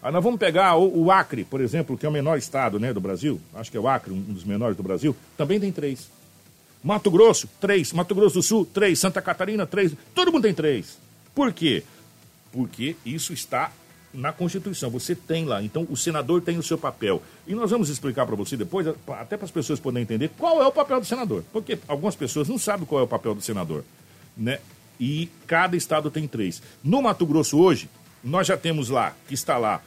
Aí 0.02 0.12
nós 0.12 0.24
vamos 0.24 0.40
pegar 0.40 0.76
o, 0.78 1.06
o 1.06 1.12
Acre, 1.12 1.44
por 1.44 1.60
exemplo, 1.60 1.98
que 1.98 2.06
é 2.06 2.10
o 2.10 2.12
menor 2.12 2.38
estado 2.38 2.80
né, 2.80 2.94
do 2.94 3.02
Brasil, 3.02 3.42
acho 3.56 3.72
que 3.72 3.76
é 3.76 3.80
o 3.80 3.88
Acre, 3.88 4.14
um 4.14 4.22
dos 4.22 4.46
menores 4.46 4.78
do 4.78 4.84
Brasil, 4.84 5.16
também 5.36 5.60
tem 5.60 5.72
três. 5.72 6.10
Mato 6.84 7.10
Grosso, 7.10 7.50
três. 7.60 7.92
Mato 7.92 8.14
Grosso 8.14 8.36
do 8.36 8.44
Sul, 8.44 8.64
três. 8.72 9.00
Santa 9.00 9.20
Catarina, 9.20 9.66
três. 9.66 9.92
Todo 10.14 10.32
mundo 10.32 10.44
tem 10.44 10.54
três. 10.54 11.00
Por 11.36 11.54
quê? 11.54 11.84
Porque 12.52 12.96
isso 13.06 13.34
está 13.34 13.72
na 14.14 14.32
Constituição. 14.32 14.90
Você 14.90 15.14
tem 15.14 15.46
lá. 15.46 15.62
Então, 15.62 15.86
o 15.90 15.98
senador 15.98 16.42
tem 16.42 16.58
o 16.58 16.64
seu 16.64 16.78
papel. 16.78 17.22
E 17.46 17.54
nós 17.54 17.70
vamos 17.70 17.90
explicar 17.90 18.26
para 18.26 18.36
você 18.36 18.56
depois, 18.56 18.88
até 18.88 19.36
para 19.36 19.46
as 19.46 19.52
pessoas 19.52 19.80
poderem 19.80 20.04
entender, 20.04 20.32
qual 20.38 20.62
é 20.62 20.66
o 20.66 20.72
papel 20.72 21.00
do 21.00 21.06
senador. 21.06 21.44
Porque 21.52 21.78
algumas 21.88 22.16
pessoas 22.16 22.48
não 22.48 22.58
sabem 22.58 22.86
qual 22.86 23.02
é 23.02 23.04
o 23.04 23.08
papel 23.08 23.36
do 23.36 23.42
senador. 23.42 23.84
Né? 24.36 24.60
E 25.00 25.30
cada 25.46 25.76
estado 25.76 26.10
tem 26.10 26.28
três. 26.28 26.62
No 26.84 27.02
Mato 27.02 27.26
Grosso, 27.26 27.60
hoje, 27.60 27.90
nós 28.24 28.48
já 28.48 28.56
temos 28.58 28.90
lá, 28.90 29.14
que 29.28 29.34
está 29.34 29.58
lá, 29.58 29.82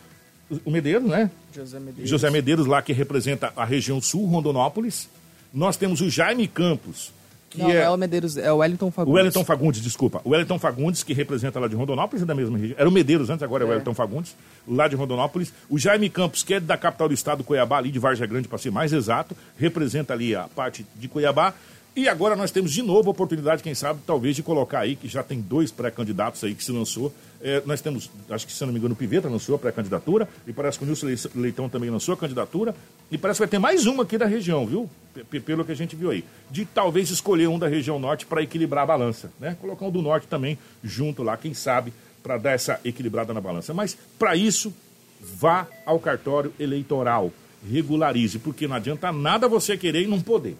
o 0.64 0.70
Medeiros, 0.70 1.08
né? 1.08 1.30
José 1.54 1.78
Medeiros. 1.78 2.10
José 2.10 2.30
Medeiros, 2.30 2.66
lá 2.66 2.80
que 2.80 2.92
representa 2.92 3.52
a 3.56 3.64
região 3.64 4.00
sul, 4.00 4.26
Rondonópolis. 4.26 5.08
Nós 5.52 5.76
temos 5.76 6.00
o 6.00 6.10
Jaime 6.10 6.46
Campos, 6.46 7.12
que 7.50 7.58
Não, 7.58 7.70
é... 7.70 7.76
é 7.82 7.90
o 7.90 7.96
Medeiros, 7.96 8.36
é 8.36 8.52
o 8.52 8.56
Wellington 8.58 8.90
Fagundes. 8.90 9.12
O 9.12 9.16
Wellington 9.16 9.44
Fagundes, 9.44 9.80
desculpa. 9.80 10.20
O 10.24 10.30
Wellington 10.30 10.58
Fagundes, 10.58 11.02
que 11.02 11.12
representa 11.14 11.58
lá 11.58 11.66
de 11.68 11.74
Rondonópolis, 11.74 12.22
é 12.22 12.26
da 12.26 12.34
mesma 12.34 12.58
região. 12.58 12.76
Era 12.78 12.88
o 12.88 12.92
Medeiros 12.92 13.30
antes, 13.30 13.42
agora 13.42 13.64
é 13.64 13.66
o 13.66 13.68
É. 13.68 13.70
Wellington 13.72 13.94
Fagundes, 13.94 14.36
lá 14.66 14.86
de 14.88 14.96
Rondonópolis. 14.96 15.52
O 15.68 15.78
Jaime 15.78 16.08
Campos, 16.10 16.42
que 16.42 16.54
é 16.54 16.60
da 16.60 16.76
capital 16.76 17.08
do 17.08 17.14
estado, 17.14 17.42
Cuiabá, 17.42 17.78
ali 17.78 17.90
de 17.90 17.98
Varja 17.98 18.26
Grande, 18.26 18.48
para 18.48 18.58
ser 18.58 18.70
mais 18.70 18.92
exato, 18.92 19.36
representa 19.56 20.12
ali 20.12 20.34
a 20.34 20.42
parte 20.48 20.84
de 20.96 21.08
Cuiabá. 21.08 21.54
E 21.96 22.08
agora 22.08 22.36
nós 22.36 22.52
temos 22.52 22.70
de 22.70 22.80
novo 22.80 23.08
a 23.08 23.10
oportunidade, 23.10 23.60
quem 23.60 23.74
sabe, 23.74 24.00
talvez, 24.06 24.36
de 24.36 24.42
colocar 24.42 24.80
aí, 24.80 24.94
que 24.94 25.08
já 25.08 25.20
tem 25.20 25.40
dois 25.40 25.72
pré-candidatos 25.72 26.44
aí 26.44 26.54
que 26.54 26.62
se 26.62 26.70
lançou. 26.70 27.12
É, 27.42 27.60
nós 27.66 27.80
temos, 27.80 28.08
acho 28.30 28.46
que 28.46 28.52
se 28.52 28.64
não 28.64 28.72
me 28.72 28.78
engano, 28.78 28.94
o 28.94 28.96
Piveta 28.96 29.28
lançou 29.28 29.56
a 29.56 29.58
pré-candidatura, 29.58 30.28
e 30.46 30.52
parece 30.52 30.78
que 30.78 30.84
o 30.84 30.86
Nilson 30.86 31.08
Leitão 31.34 31.68
também 31.68 31.90
lançou 31.90 32.14
a 32.14 32.16
candidatura, 32.16 32.72
e 33.10 33.18
parece 33.18 33.38
que 33.38 33.40
vai 33.40 33.48
ter 33.48 33.58
mais 33.58 33.84
uma 33.84 34.04
aqui 34.04 34.16
da 34.16 34.26
região, 34.26 34.64
viu? 34.64 34.88
P- 35.28 35.40
Pelo 35.40 35.64
que 35.64 35.72
a 35.72 35.74
gente 35.74 35.96
viu 35.96 36.10
aí. 36.10 36.24
De 36.48 36.64
talvez 36.64 37.10
escolher 37.10 37.48
um 37.48 37.58
da 37.58 37.66
região 37.66 37.98
norte 37.98 38.26
para 38.26 38.42
equilibrar 38.42 38.84
a 38.84 38.86
balança, 38.86 39.32
né? 39.40 39.56
Colocar 39.60 39.86
um 39.86 39.90
do 39.90 40.00
norte 40.00 40.28
também 40.28 40.56
junto 40.84 41.24
lá, 41.24 41.36
quem 41.36 41.52
sabe, 41.52 41.92
para 42.22 42.38
dar 42.38 42.52
essa 42.52 42.78
equilibrada 42.84 43.34
na 43.34 43.40
balança. 43.40 43.74
Mas, 43.74 43.98
para 44.16 44.36
isso, 44.36 44.72
vá 45.20 45.66
ao 45.84 45.98
cartório 45.98 46.52
eleitoral, 46.60 47.32
regularize, 47.68 48.38
porque 48.38 48.68
não 48.68 48.76
adianta 48.76 49.10
nada 49.10 49.48
você 49.48 49.76
querer 49.76 50.02
e 50.02 50.06
não 50.06 50.20
poder. 50.20 50.56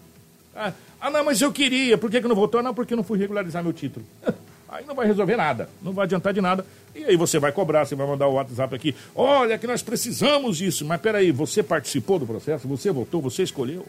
Ah, 0.60 0.72
ah, 1.00 1.10
não, 1.10 1.24
mas 1.24 1.40
eu 1.40 1.52
queria, 1.52 1.96
por 1.96 2.10
que, 2.10 2.20
que 2.20 2.28
não 2.28 2.34
votou? 2.34 2.62
Não, 2.62 2.74
porque 2.74 2.96
não 2.96 3.04
fui 3.04 3.18
regularizar 3.18 3.62
meu 3.62 3.72
título. 3.72 4.04
Aí 4.68 4.84
não 4.84 4.94
vai 4.94 5.06
resolver 5.06 5.36
nada, 5.36 5.68
não 5.80 5.92
vai 5.92 6.04
adiantar 6.04 6.32
de 6.34 6.42
nada. 6.42 6.64
E 6.94 7.02
aí 7.02 7.16
você 7.16 7.38
vai 7.38 7.50
cobrar, 7.50 7.86
você 7.86 7.94
vai 7.94 8.06
mandar 8.06 8.26
o 8.26 8.34
WhatsApp 8.34 8.74
aqui. 8.74 8.94
Olha 9.14 9.56
que 9.56 9.66
nós 9.66 9.82
precisamos 9.82 10.58
disso. 10.58 10.84
Mas 10.84 11.00
peraí, 11.00 11.32
você 11.32 11.62
participou 11.62 12.18
do 12.18 12.26
processo? 12.26 12.68
Você 12.68 12.90
votou? 12.90 13.22
Você 13.22 13.42
escolheu? 13.42 13.86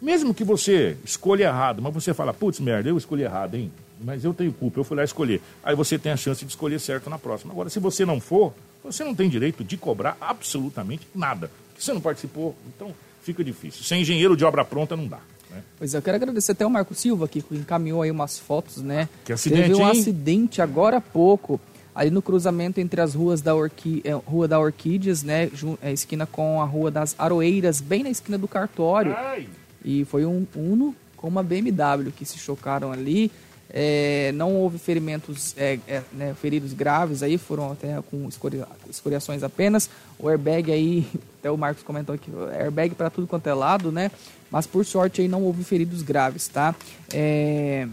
Mesmo 0.00 0.32
que 0.32 0.44
você 0.44 0.96
escolha 1.04 1.44
errado, 1.44 1.82
mas 1.82 1.92
você 1.92 2.14
fala, 2.14 2.32
putz, 2.32 2.60
merda, 2.60 2.88
eu 2.88 2.96
escolhi 2.96 3.22
errado, 3.24 3.56
hein? 3.56 3.72
Mas 4.00 4.24
eu 4.24 4.32
tenho 4.32 4.52
culpa, 4.52 4.78
eu 4.78 4.84
fui 4.84 4.96
lá 4.96 5.02
escolher. 5.02 5.40
Aí 5.64 5.74
você 5.74 5.98
tem 5.98 6.12
a 6.12 6.16
chance 6.16 6.44
de 6.44 6.50
escolher 6.52 6.78
certo 6.78 7.10
na 7.10 7.18
próxima. 7.18 7.52
Agora, 7.52 7.68
se 7.68 7.80
você 7.80 8.04
não 8.04 8.20
for, 8.20 8.52
você 8.84 9.02
não 9.02 9.14
tem 9.14 9.28
direito 9.28 9.64
de 9.64 9.76
cobrar 9.76 10.16
absolutamente 10.20 11.08
nada. 11.12 11.50
Porque 11.70 11.82
você 11.82 11.92
não 11.92 12.00
participou, 12.00 12.54
então 12.68 12.94
fica 13.22 13.42
difícil. 13.42 13.82
Sem 13.82 14.02
engenheiro 14.02 14.36
de 14.36 14.44
obra 14.44 14.64
pronta 14.64 14.94
não 14.94 15.08
dá. 15.08 15.18
Né? 15.56 15.62
Pois 15.78 15.94
é, 15.94 15.98
eu 15.98 16.02
quero 16.02 16.16
agradecer 16.16 16.52
até 16.52 16.66
o 16.66 16.70
Marco 16.70 16.94
Silva 16.94 17.26
que 17.28 17.44
encaminhou 17.50 18.02
aí 18.02 18.10
umas 18.10 18.38
fotos, 18.38 18.78
né? 18.78 19.08
Que 19.24 19.32
acidente, 19.32 19.62
Teve 19.62 19.74
um 19.74 19.80
hein? 19.84 19.90
acidente 19.90 20.62
agora 20.62 20.98
há 20.98 21.00
pouco, 21.00 21.60
ali 21.94 22.10
no 22.10 22.22
cruzamento 22.22 22.80
entre 22.80 23.00
as 23.00 23.14
ruas 23.14 23.40
da 23.40 23.54
Orqui... 23.54 24.00
é, 24.04 24.12
Rua 24.12 24.46
da 24.46 24.58
Orquídeas, 24.60 25.22
né? 25.22 25.50
É, 25.82 25.92
esquina 25.92 26.26
com 26.26 26.60
a 26.60 26.64
Rua 26.64 26.90
das 26.90 27.14
Aroeiras, 27.18 27.80
bem 27.80 28.02
na 28.02 28.10
esquina 28.10 28.36
do 28.38 28.46
cartório. 28.46 29.14
Ai. 29.16 29.48
E 29.84 30.04
foi 30.04 30.24
um 30.26 30.46
Uno 30.54 30.94
com 31.16 31.28
uma 31.28 31.42
BMW 31.42 32.10
que 32.14 32.24
se 32.24 32.38
chocaram 32.38 32.92
ali. 32.92 33.30
É, 33.68 34.30
não 34.34 34.54
houve 34.54 34.78
ferimentos, 34.78 35.52
é, 35.58 35.78
é, 35.88 36.00
né, 36.12 36.34
feridos 36.40 36.72
graves 36.72 37.22
aí, 37.22 37.36
foram 37.36 37.72
até 37.72 38.00
com 38.10 38.28
escoria- 38.28 38.66
escoriações 38.88 39.42
apenas. 39.42 39.90
O 40.18 40.28
airbag 40.28 40.70
aí, 40.70 41.06
até 41.40 41.50
o 41.50 41.56
Marcos 41.58 41.82
comentou 41.82 42.14
aqui, 42.14 42.30
airbag 42.58 42.94
para 42.94 43.10
tudo 43.10 43.26
quanto 43.26 43.46
é 43.48 43.54
lado, 43.54 43.90
né? 43.90 44.10
Mas 44.50 44.66
por 44.66 44.84
sorte 44.84 45.20
aí 45.20 45.28
não 45.28 45.42
houve 45.42 45.64
feridos 45.64 46.02
graves, 46.02 46.46
tá? 46.48 46.74
É, 47.12 47.86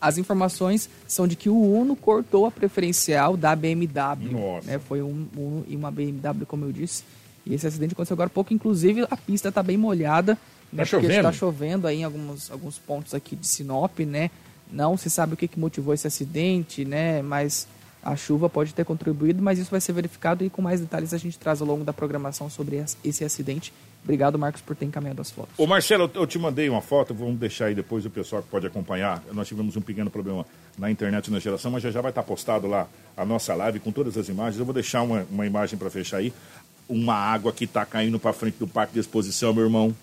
As 0.00 0.18
informações 0.18 0.88
são 1.06 1.28
de 1.28 1.36
que 1.36 1.48
o 1.48 1.56
Uno 1.56 1.94
cortou 1.94 2.44
a 2.46 2.50
preferencial 2.50 3.36
da 3.36 3.54
BMW. 3.54 4.32
Nossa. 4.32 4.66
Né? 4.66 4.78
Foi 4.80 5.00
um 5.00 5.26
Uno 5.36 5.64
e 5.68 5.76
uma 5.76 5.90
BMW, 5.92 6.44
como 6.46 6.64
eu 6.64 6.72
disse. 6.72 7.04
E 7.46 7.54
esse 7.54 7.66
acidente 7.66 7.92
aconteceu 7.92 8.14
agora 8.14 8.26
há 8.26 8.30
pouco. 8.30 8.52
Inclusive, 8.52 9.06
a 9.08 9.16
pista 9.16 9.48
está 9.50 9.62
bem 9.62 9.76
molhada. 9.76 10.36
Né? 10.72 10.78
Tá 10.78 10.84
chovendo? 10.84 11.12
Está 11.14 11.32
chovendo 11.32 11.86
aí 11.86 12.00
em 12.00 12.04
alguns, 12.04 12.50
alguns 12.50 12.78
pontos 12.78 13.14
aqui 13.14 13.36
de 13.36 13.46
Sinop, 13.46 14.00
né? 14.00 14.30
Não 14.70 14.96
se 14.96 15.08
sabe 15.10 15.34
o 15.34 15.36
que, 15.36 15.46
que 15.46 15.58
motivou 15.60 15.92
esse 15.94 16.06
acidente, 16.06 16.84
né? 16.84 17.20
Mas 17.22 17.68
a 18.02 18.16
chuva 18.16 18.48
pode 18.48 18.74
ter 18.74 18.84
contribuído, 18.84 19.40
mas 19.42 19.58
isso 19.60 19.70
vai 19.70 19.80
ser 19.80 19.92
verificado 19.92 20.44
e 20.44 20.50
com 20.50 20.60
mais 20.62 20.80
detalhes 20.80 21.12
a 21.14 21.18
gente 21.18 21.38
traz 21.38 21.60
ao 21.60 21.66
longo 21.68 21.84
da 21.84 21.92
programação 21.92 22.48
sobre 22.50 22.76
es- 22.76 22.96
esse 23.04 23.24
acidente. 23.24 23.72
Obrigado, 24.02 24.36
Marcos, 24.36 24.60
por 24.60 24.74
ter 24.74 24.84
encaminhado 24.84 25.20
as 25.20 25.30
fotos. 25.30 25.54
Ô 25.56 25.66
Marcelo, 25.66 26.10
eu 26.14 26.26
te 26.26 26.36
mandei 26.38 26.68
uma 26.68 26.80
foto, 26.80 27.14
vamos 27.14 27.38
deixar 27.38 27.66
aí 27.66 27.74
depois 27.74 28.04
o 28.04 28.10
pessoal 28.10 28.42
que 28.42 28.48
pode 28.48 28.66
acompanhar. 28.66 29.22
Nós 29.32 29.46
tivemos 29.46 29.76
um 29.76 29.80
pequeno 29.80 30.10
problema 30.10 30.44
na 30.76 30.90
internet 30.90 31.30
na 31.30 31.38
geração, 31.38 31.70
mas 31.70 31.82
já, 31.82 31.90
já 31.90 32.00
vai 32.00 32.10
estar 32.10 32.24
postado 32.24 32.66
lá 32.66 32.88
a 33.16 33.24
nossa 33.24 33.54
live 33.54 33.78
com 33.78 33.92
todas 33.92 34.16
as 34.18 34.28
imagens. 34.28 34.58
Eu 34.58 34.64
vou 34.64 34.74
deixar 34.74 35.02
uma, 35.02 35.24
uma 35.30 35.46
imagem 35.46 35.78
para 35.78 35.88
fechar 35.88 36.16
aí. 36.16 36.32
Uma 36.88 37.14
água 37.14 37.52
que 37.52 37.64
está 37.64 37.86
caindo 37.86 38.18
para 38.18 38.32
frente 38.32 38.56
do 38.58 38.66
parque 38.66 38.92
de 38.92 38.98
exposição, 38.98 39.54
meu 39.54 39.64
irmão. 39.64 39.94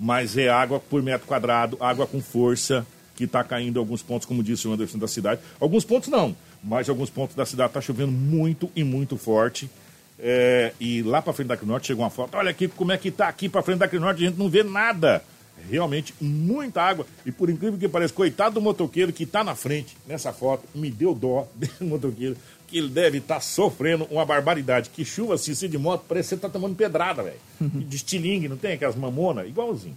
Mas 0.00 0.38
é 0.38 0.48
água 0.48 0.80
por 0.80 1.02
metro 1.02 1.26
quadrado, 1.26 1.76
água 1.80 2.06
com 2.06 2.22
força, 2.22 2.84
que 3.14 3.24
está 3.24 3.44
caindo 3.44 3.76
em 3.76 3.78
alguns 3.78 4.02
pontos, 4.02 4.26
como 4.26 4.42
disse 4.42 4.66
o 4.66 4.72
Anderson 4.72 4.98
da 4.98 5.06
cidade. 5.06 5.40
Alguns 5.60 5.84
pontos 5.84 6.08
não, 6.08 6.34
mas 6.62 6.88
alguns 6.88 7.10
pontos 7.10 7.36
da 7.36 7.44
cidade 7.44 7.68
está 7.68 7.80
chovendo 7.80 8.10
muito 8.10 8.70
e 8.74 8.82
muito 8.82 9.18
forte. 9.18 9.70
É, 10.18 10.72
e 10.78 11.02
lá 11.02 11.20
para 11.20 11.32
frente 11.32 11.48
da 11.48 11.58
Norte 11.62 11.88
chegou 11.88 12.04
uma 12.04 12.10
foto. 12.10 12.36
Olha 12.36 12.50
aqui 12.50 12.68
como 12.68 12.92
é 12.92 12.98
que 12.98 13.10
tá 13.10 13.28
aqui 13.28 13.48
para 13.48 13.62
frente 13.62 13.78
da 13.78 14.00
Norte, 14.00 14.24
a 14.24 14.28
gente 14.28 14.38
não 14.38 14.48
vê 14.48 14.62
nada. 14.62 15.22
Realmente 15.70 16.14
muita 16.20 16.82
água. 16.82 17.06
E 17.24 17.32
por 17.32 17.48
incrível 17.48 17.78
que 17.78 17.88
pareça, 17.88 18.12
coitado 18.12 18.54
do 18.54 18.60
motoqueiro 18.60 19.12
que 19.12 19.24
está 19.24 19.42
na 19.42 19.54
frente 19.54 19.96
nessa 20.06 20.32
foto, 20.32 20.64
me 20.74 20.90
deu 20.90 21.14
dó 21.14 21.48
desse 21.54 21.82
motoqueiro, 21.82 22.36
que 22.66 22.78
ele 22.78 22.88
deve 22.88 23.18
estar 23.18 23.40
sofrendo 23.40 24.04
uma 24.10 24.24
barbaridade. 24.24 24.90
Que 24.90 25.04
chuva 25.04 25.34
assim 25.34 25.52
de 25.68 25.78
moto, 25.78 26.04
parece 26.08 26.30
que 26.30 26.34
você 26.34 26.40
tá 26.40 26.48
tomando 26.48 26.74
pedrada, 26.74 27.22
velho. 27.22 27.36
De 27.60 27.96
estilingue, 27.96 28.48
não 28.48 28.56
tem 28.56 28.72
aquelas 28.72 28.96
mamonas? 28.96 29.48
Igualzinho. 29.48 29.96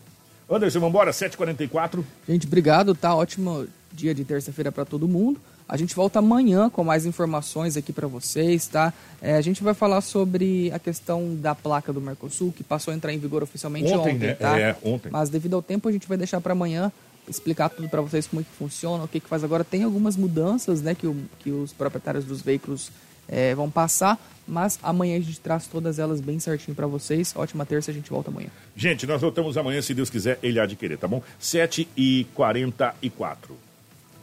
Anderson, 0.49 0.79
vambora, 0.79 1.11
7h44. 1.11 2.03
Gente, 2.27 2.47
obrigado, 2.47 2.95
tá? 2.95 3.13
Ótimo 3.13 3.67
dia 3.91 4.13
de 4.13 4.23
terça-feira 4.23 4.71
para 4.71 4.85
todo 4.85 5.07
mundo. 5.07 5.41
A 5.69 5.75
gente 5.75 5.93
volta 5.93 6.19
amanhã 6.19 6.69
com 6.69 6.81
mais 6.83 7.05
informações 7.05 7.75
aqui 7.75 7.91
para 7.91 8.07
vocês, 8.07 8.67
tá? 8.67 8.93
É, 9.21 9.33
a 9.35 9.41
gente 9.41 9.61
vai 9.63 9.73
falar 9.73 9.99
sobre 10.01 10.71
a 10.73 10.79
questão 10.79 11.35
da 11.35 11.53
placa 11.53 11.91
do 11.91 11.99
Mercosul, 11.99 12.53
que 12.55 12.63
passou 12.63 12.93
a 12.93 12.95
entrar 12.95 13.11
em 13.13 13.17
vigor 13.19 13.43
oficialmente 13.43 13.91
Ontem, 13.91 14.15
ontem, 14.15 14.27
né? 14.27 14.33
tá? 14.35 14.57
É, 14.57 14.75
ontem. 14.83 15.09
Mas 15.11 15.29
devido 15.29 15.55
ao 15.55 15.61
tempo, 15.61 15.89
a 15.89 15.91
gente 15.91 16.07
vai 16.07 16.17
deixar 16.17 16.39
para 16.39 16.53
amanhã 16.53 16.89
explicar 17.27 17.67
tudo 17.69 17.89
para 17.89 17.99
vocês 18.01 18.25
como 18.27 18.41
é 18.41 18.45
que 18.45 18.49
funciona, 18.57 19.03
o 19.03 19.07
que 19.09 19.19
que 19.19 19.27
faz 19.27 19.43
agora. 19.43 19.63
Tem 19.65 19.83
algumas 19.83 20.15
mudanças, 20.15 20.81
né, 20.81 20.95
que, 20.95 21.05
o- 21.05 21.17
que 21.39 21.51
os 21.51 21.73
proprietários 21.73 22.23
dos 22.23 22.41
veículos 22.41 22.89
é, 23.27 23.53
vão 23.53 23.69
passar, 23.69 24.17
mas 24.47 24.79
amanhã 24.81 25.17
a 25.17 25.19
gente 25.19 25.41
traz 25.41 25.67
todas 25.67 25.99
elas 25.99 26.21
bem 26.21 26.39
certinho 26.39 26.73
para 26.73 26.87
vocês. 26.87 27.33
Ótima 27.35 27.65
terça, 27.65 27.91
a 27.91 27.93
gente 27.93 28.09
volta 28.09 28.29
amanhã. 28.31 28.47
Gente, 28.73 29.05
nós 29.05 29.19
voltamos 29.19 29.57
amanhã, 29.57 29.81
se 29.81 29.93
Deus 29.93 30.09
quiser, 30.09 30.39
ele 30.41 30.61
há 30.61 30.65
de 30.65 30.77
querer, 30.77 30.97
tá 30.97 31.09
bom? 31.09 31.21
7h44. 31.41 33.49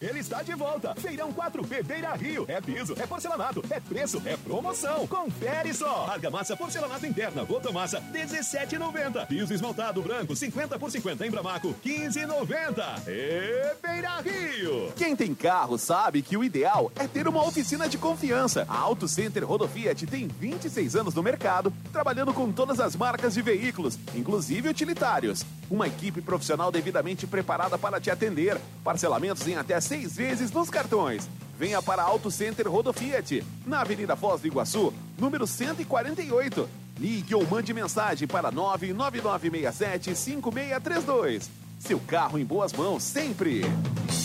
Ele 0.00 0.18
está 0.18 0.42
de 0.42 0.54
volta. 0.54 0.94
Feirão 0.96 1.32
4P 1.32 1.82
Beira 1.84 2.12
Rio. 2.14 2.44
É 2.48 2.60
piso, 2.60 2.94
é 2.98 3.06
porcelanato, 3.06 3.62
é 3.70 3.80
preço, 3.80 4.20
é 4.26 4.36
promoção. 4.36 5.06
Confere 5.06 5.72
só. 5.72 6.06
Argamassa 6.10 6.56
porcelanato 6.56 7.06
interna, 7.06 7.44
Votomassa, 7.44 8.02
17,90. 8.12 9.26
Piso 9.26 9.54
esmaltado 9.54 10.02
branco, 10.02 10.34
50 10.34 10.78
por 10.78 10.90
50 10.90 11.26
em 11.26 11.30
Bramaco, 11.30 11.74
15,90. 11.84 13.08
E 13.08 13.76
Beira 13.80 14.20
Rio. 14.20 14.92
Quem 14.96 15.14
tem 15.14 15.34
carro 15.34 15.78
sabe 15.78 16.22
que 16.22 16.36
o 16.36 16.44
ideal 16.44 16.90
é 16.96 17.06
ter 17.06 17.28
uma 17.28 17.42
oficina 17.46 17.88
de 17.88 17.96
confiança. 17.96 18.66
A 18.68 18.78
Auto 18.78 19.06
Center 19.08 19.44
Rodofiat 19.46 20.06
tem 20.06 20.28
26 20.28 20.96
anos 20.96 21.14
no 21.14 21.22
mercado, 21.22 21.72
trabalhando 21.92 22.34
com 22.34 22.50
todas 22.52 22.80
as 22.80 22.96
marcas 22.96 23.34
de 23.34 23.42
veículos, 23.42 23.98
inclusive 24.14 24.68
utilitários. 24.68 25.44
Uma 25.70 25.86
equipe 25.86 26.20
profissional 26.20 26.70
devidamente 26.70 27.26
preparada 27.26 27.78
para 27.78 27.98
te 28.00 28.10
atender. 28.10 28.58
Parcelamentos 28.82 29.46
em 29.48 29.56
até 29.56 29.80
seis 29.80 30.16
vezes 30.16 30.50
nos 30.50 30.68
cartões. 30.70 31.28
Venha 31.58 31.80
para 31.80 32.02
Auto 32.02 32.30
Center 32.30 32.70
Rodofiat, 32.70 33.42
na 33.64 33.80
Avenida 33.80 34.14
Foz 34.16 34.40
do 34.40 34.46
Iguaçu, 34.46 34.92
número 35.18 35.46
148. 35.46 36.68
Ligue 36.98 37.34
ou 37.34 37.46
mande 37.46 37.72
mensagem 37.72 38.28
para 38.28 38.52
999675632. 38.52 41.48
Seu 41.78 41.98
carro 42.00 42.38
em 42.38 42.44
boas 42.44 42.70
mãos 42.72 43.02
sempre. 43.02 43.62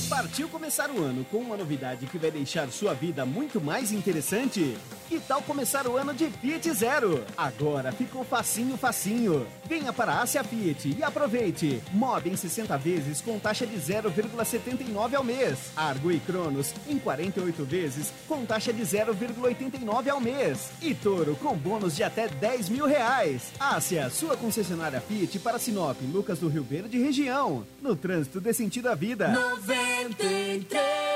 Partiu 0.10 0.50
começar 0.50 0.90
o 0.90 1.04
ano 1.04 1.24
com 1.26 1.38
uma 1.38 1.56
novidade 1.56 2.08
que 2.08 2.18
vai 2.18 2.32
deixar 2.32 2.68
sua 2.70 2.96
vida 2.96 3.28
muito 3.28 3.62
mais 3.62 3.92
interessante? 3.92 4.76
Que 5.08 5.20
tal 5.20 5.42
começar 5.42 5.88
o 5.88 5.98
ano 5.98 6.14
de 6.14 6.30
Fiat 6.30 6.72
Zero? 6.72 7.24
Agora 7.38 7.92
ficou 7.92 8.24
facinho, 8.24 8.76
facinho. 8.76 9.46
Venha 9.66 9.94
para 9.94 10.14
a 10.14 10.22
Ásia 10.22 10.44
Fiat 10.44 10.96
e 10.98 11.04
aproveite. 11.04 11.82
Mob 11.92 12.30
em 12.30 12.36
60 12.36 12.78
vezes 12.78 13.22
com 13.22 13.40
taxa 13.40 13.66
de 13.66 13.76
0,79 13.76 15.14
ao 15.16 15.24
mês. 15.24 15.72
Argo 15.76 16.12
e 16.12 16.20
Cronos 16.20 16.74
em 16.88 16.98
48 16.98 17.64
vezes 17.66 18.12
com 18.28 18.46
taxa 18.46 18.74
de 18.74 18.82
0,89 18.82 20.10
ao 20.10 20.20
mês. 20.20 20.70
E 20.82 20.94
Toro 20.94 21.36
com 21.36 21.56
bônus 21.56 21.96
de 21.96 22.04
até 22.04 22.28
10 22.28 22.70
mil 22.70 22.86
reais. 22.86 23.52
Ásia, 23.60 24.10
sua 24.10 24.36
concessionária 24.36 25.02
Fiat 25.02 25.38
para 25.40 25.60
Sinop, 25.60 25.98
Lucas 26.12 26.40
do 26.40 26.50
Rio 26.50 26.64
Verde 26.64 27.00
região. 27.00 27.66
No 27.82 27.96
trânsito 27.96 28.40
dê 28.40 28.54
sentido 28.54 28.90
à 28.90 28.96
vida. 28.96 29.28
gente 30.08 31.09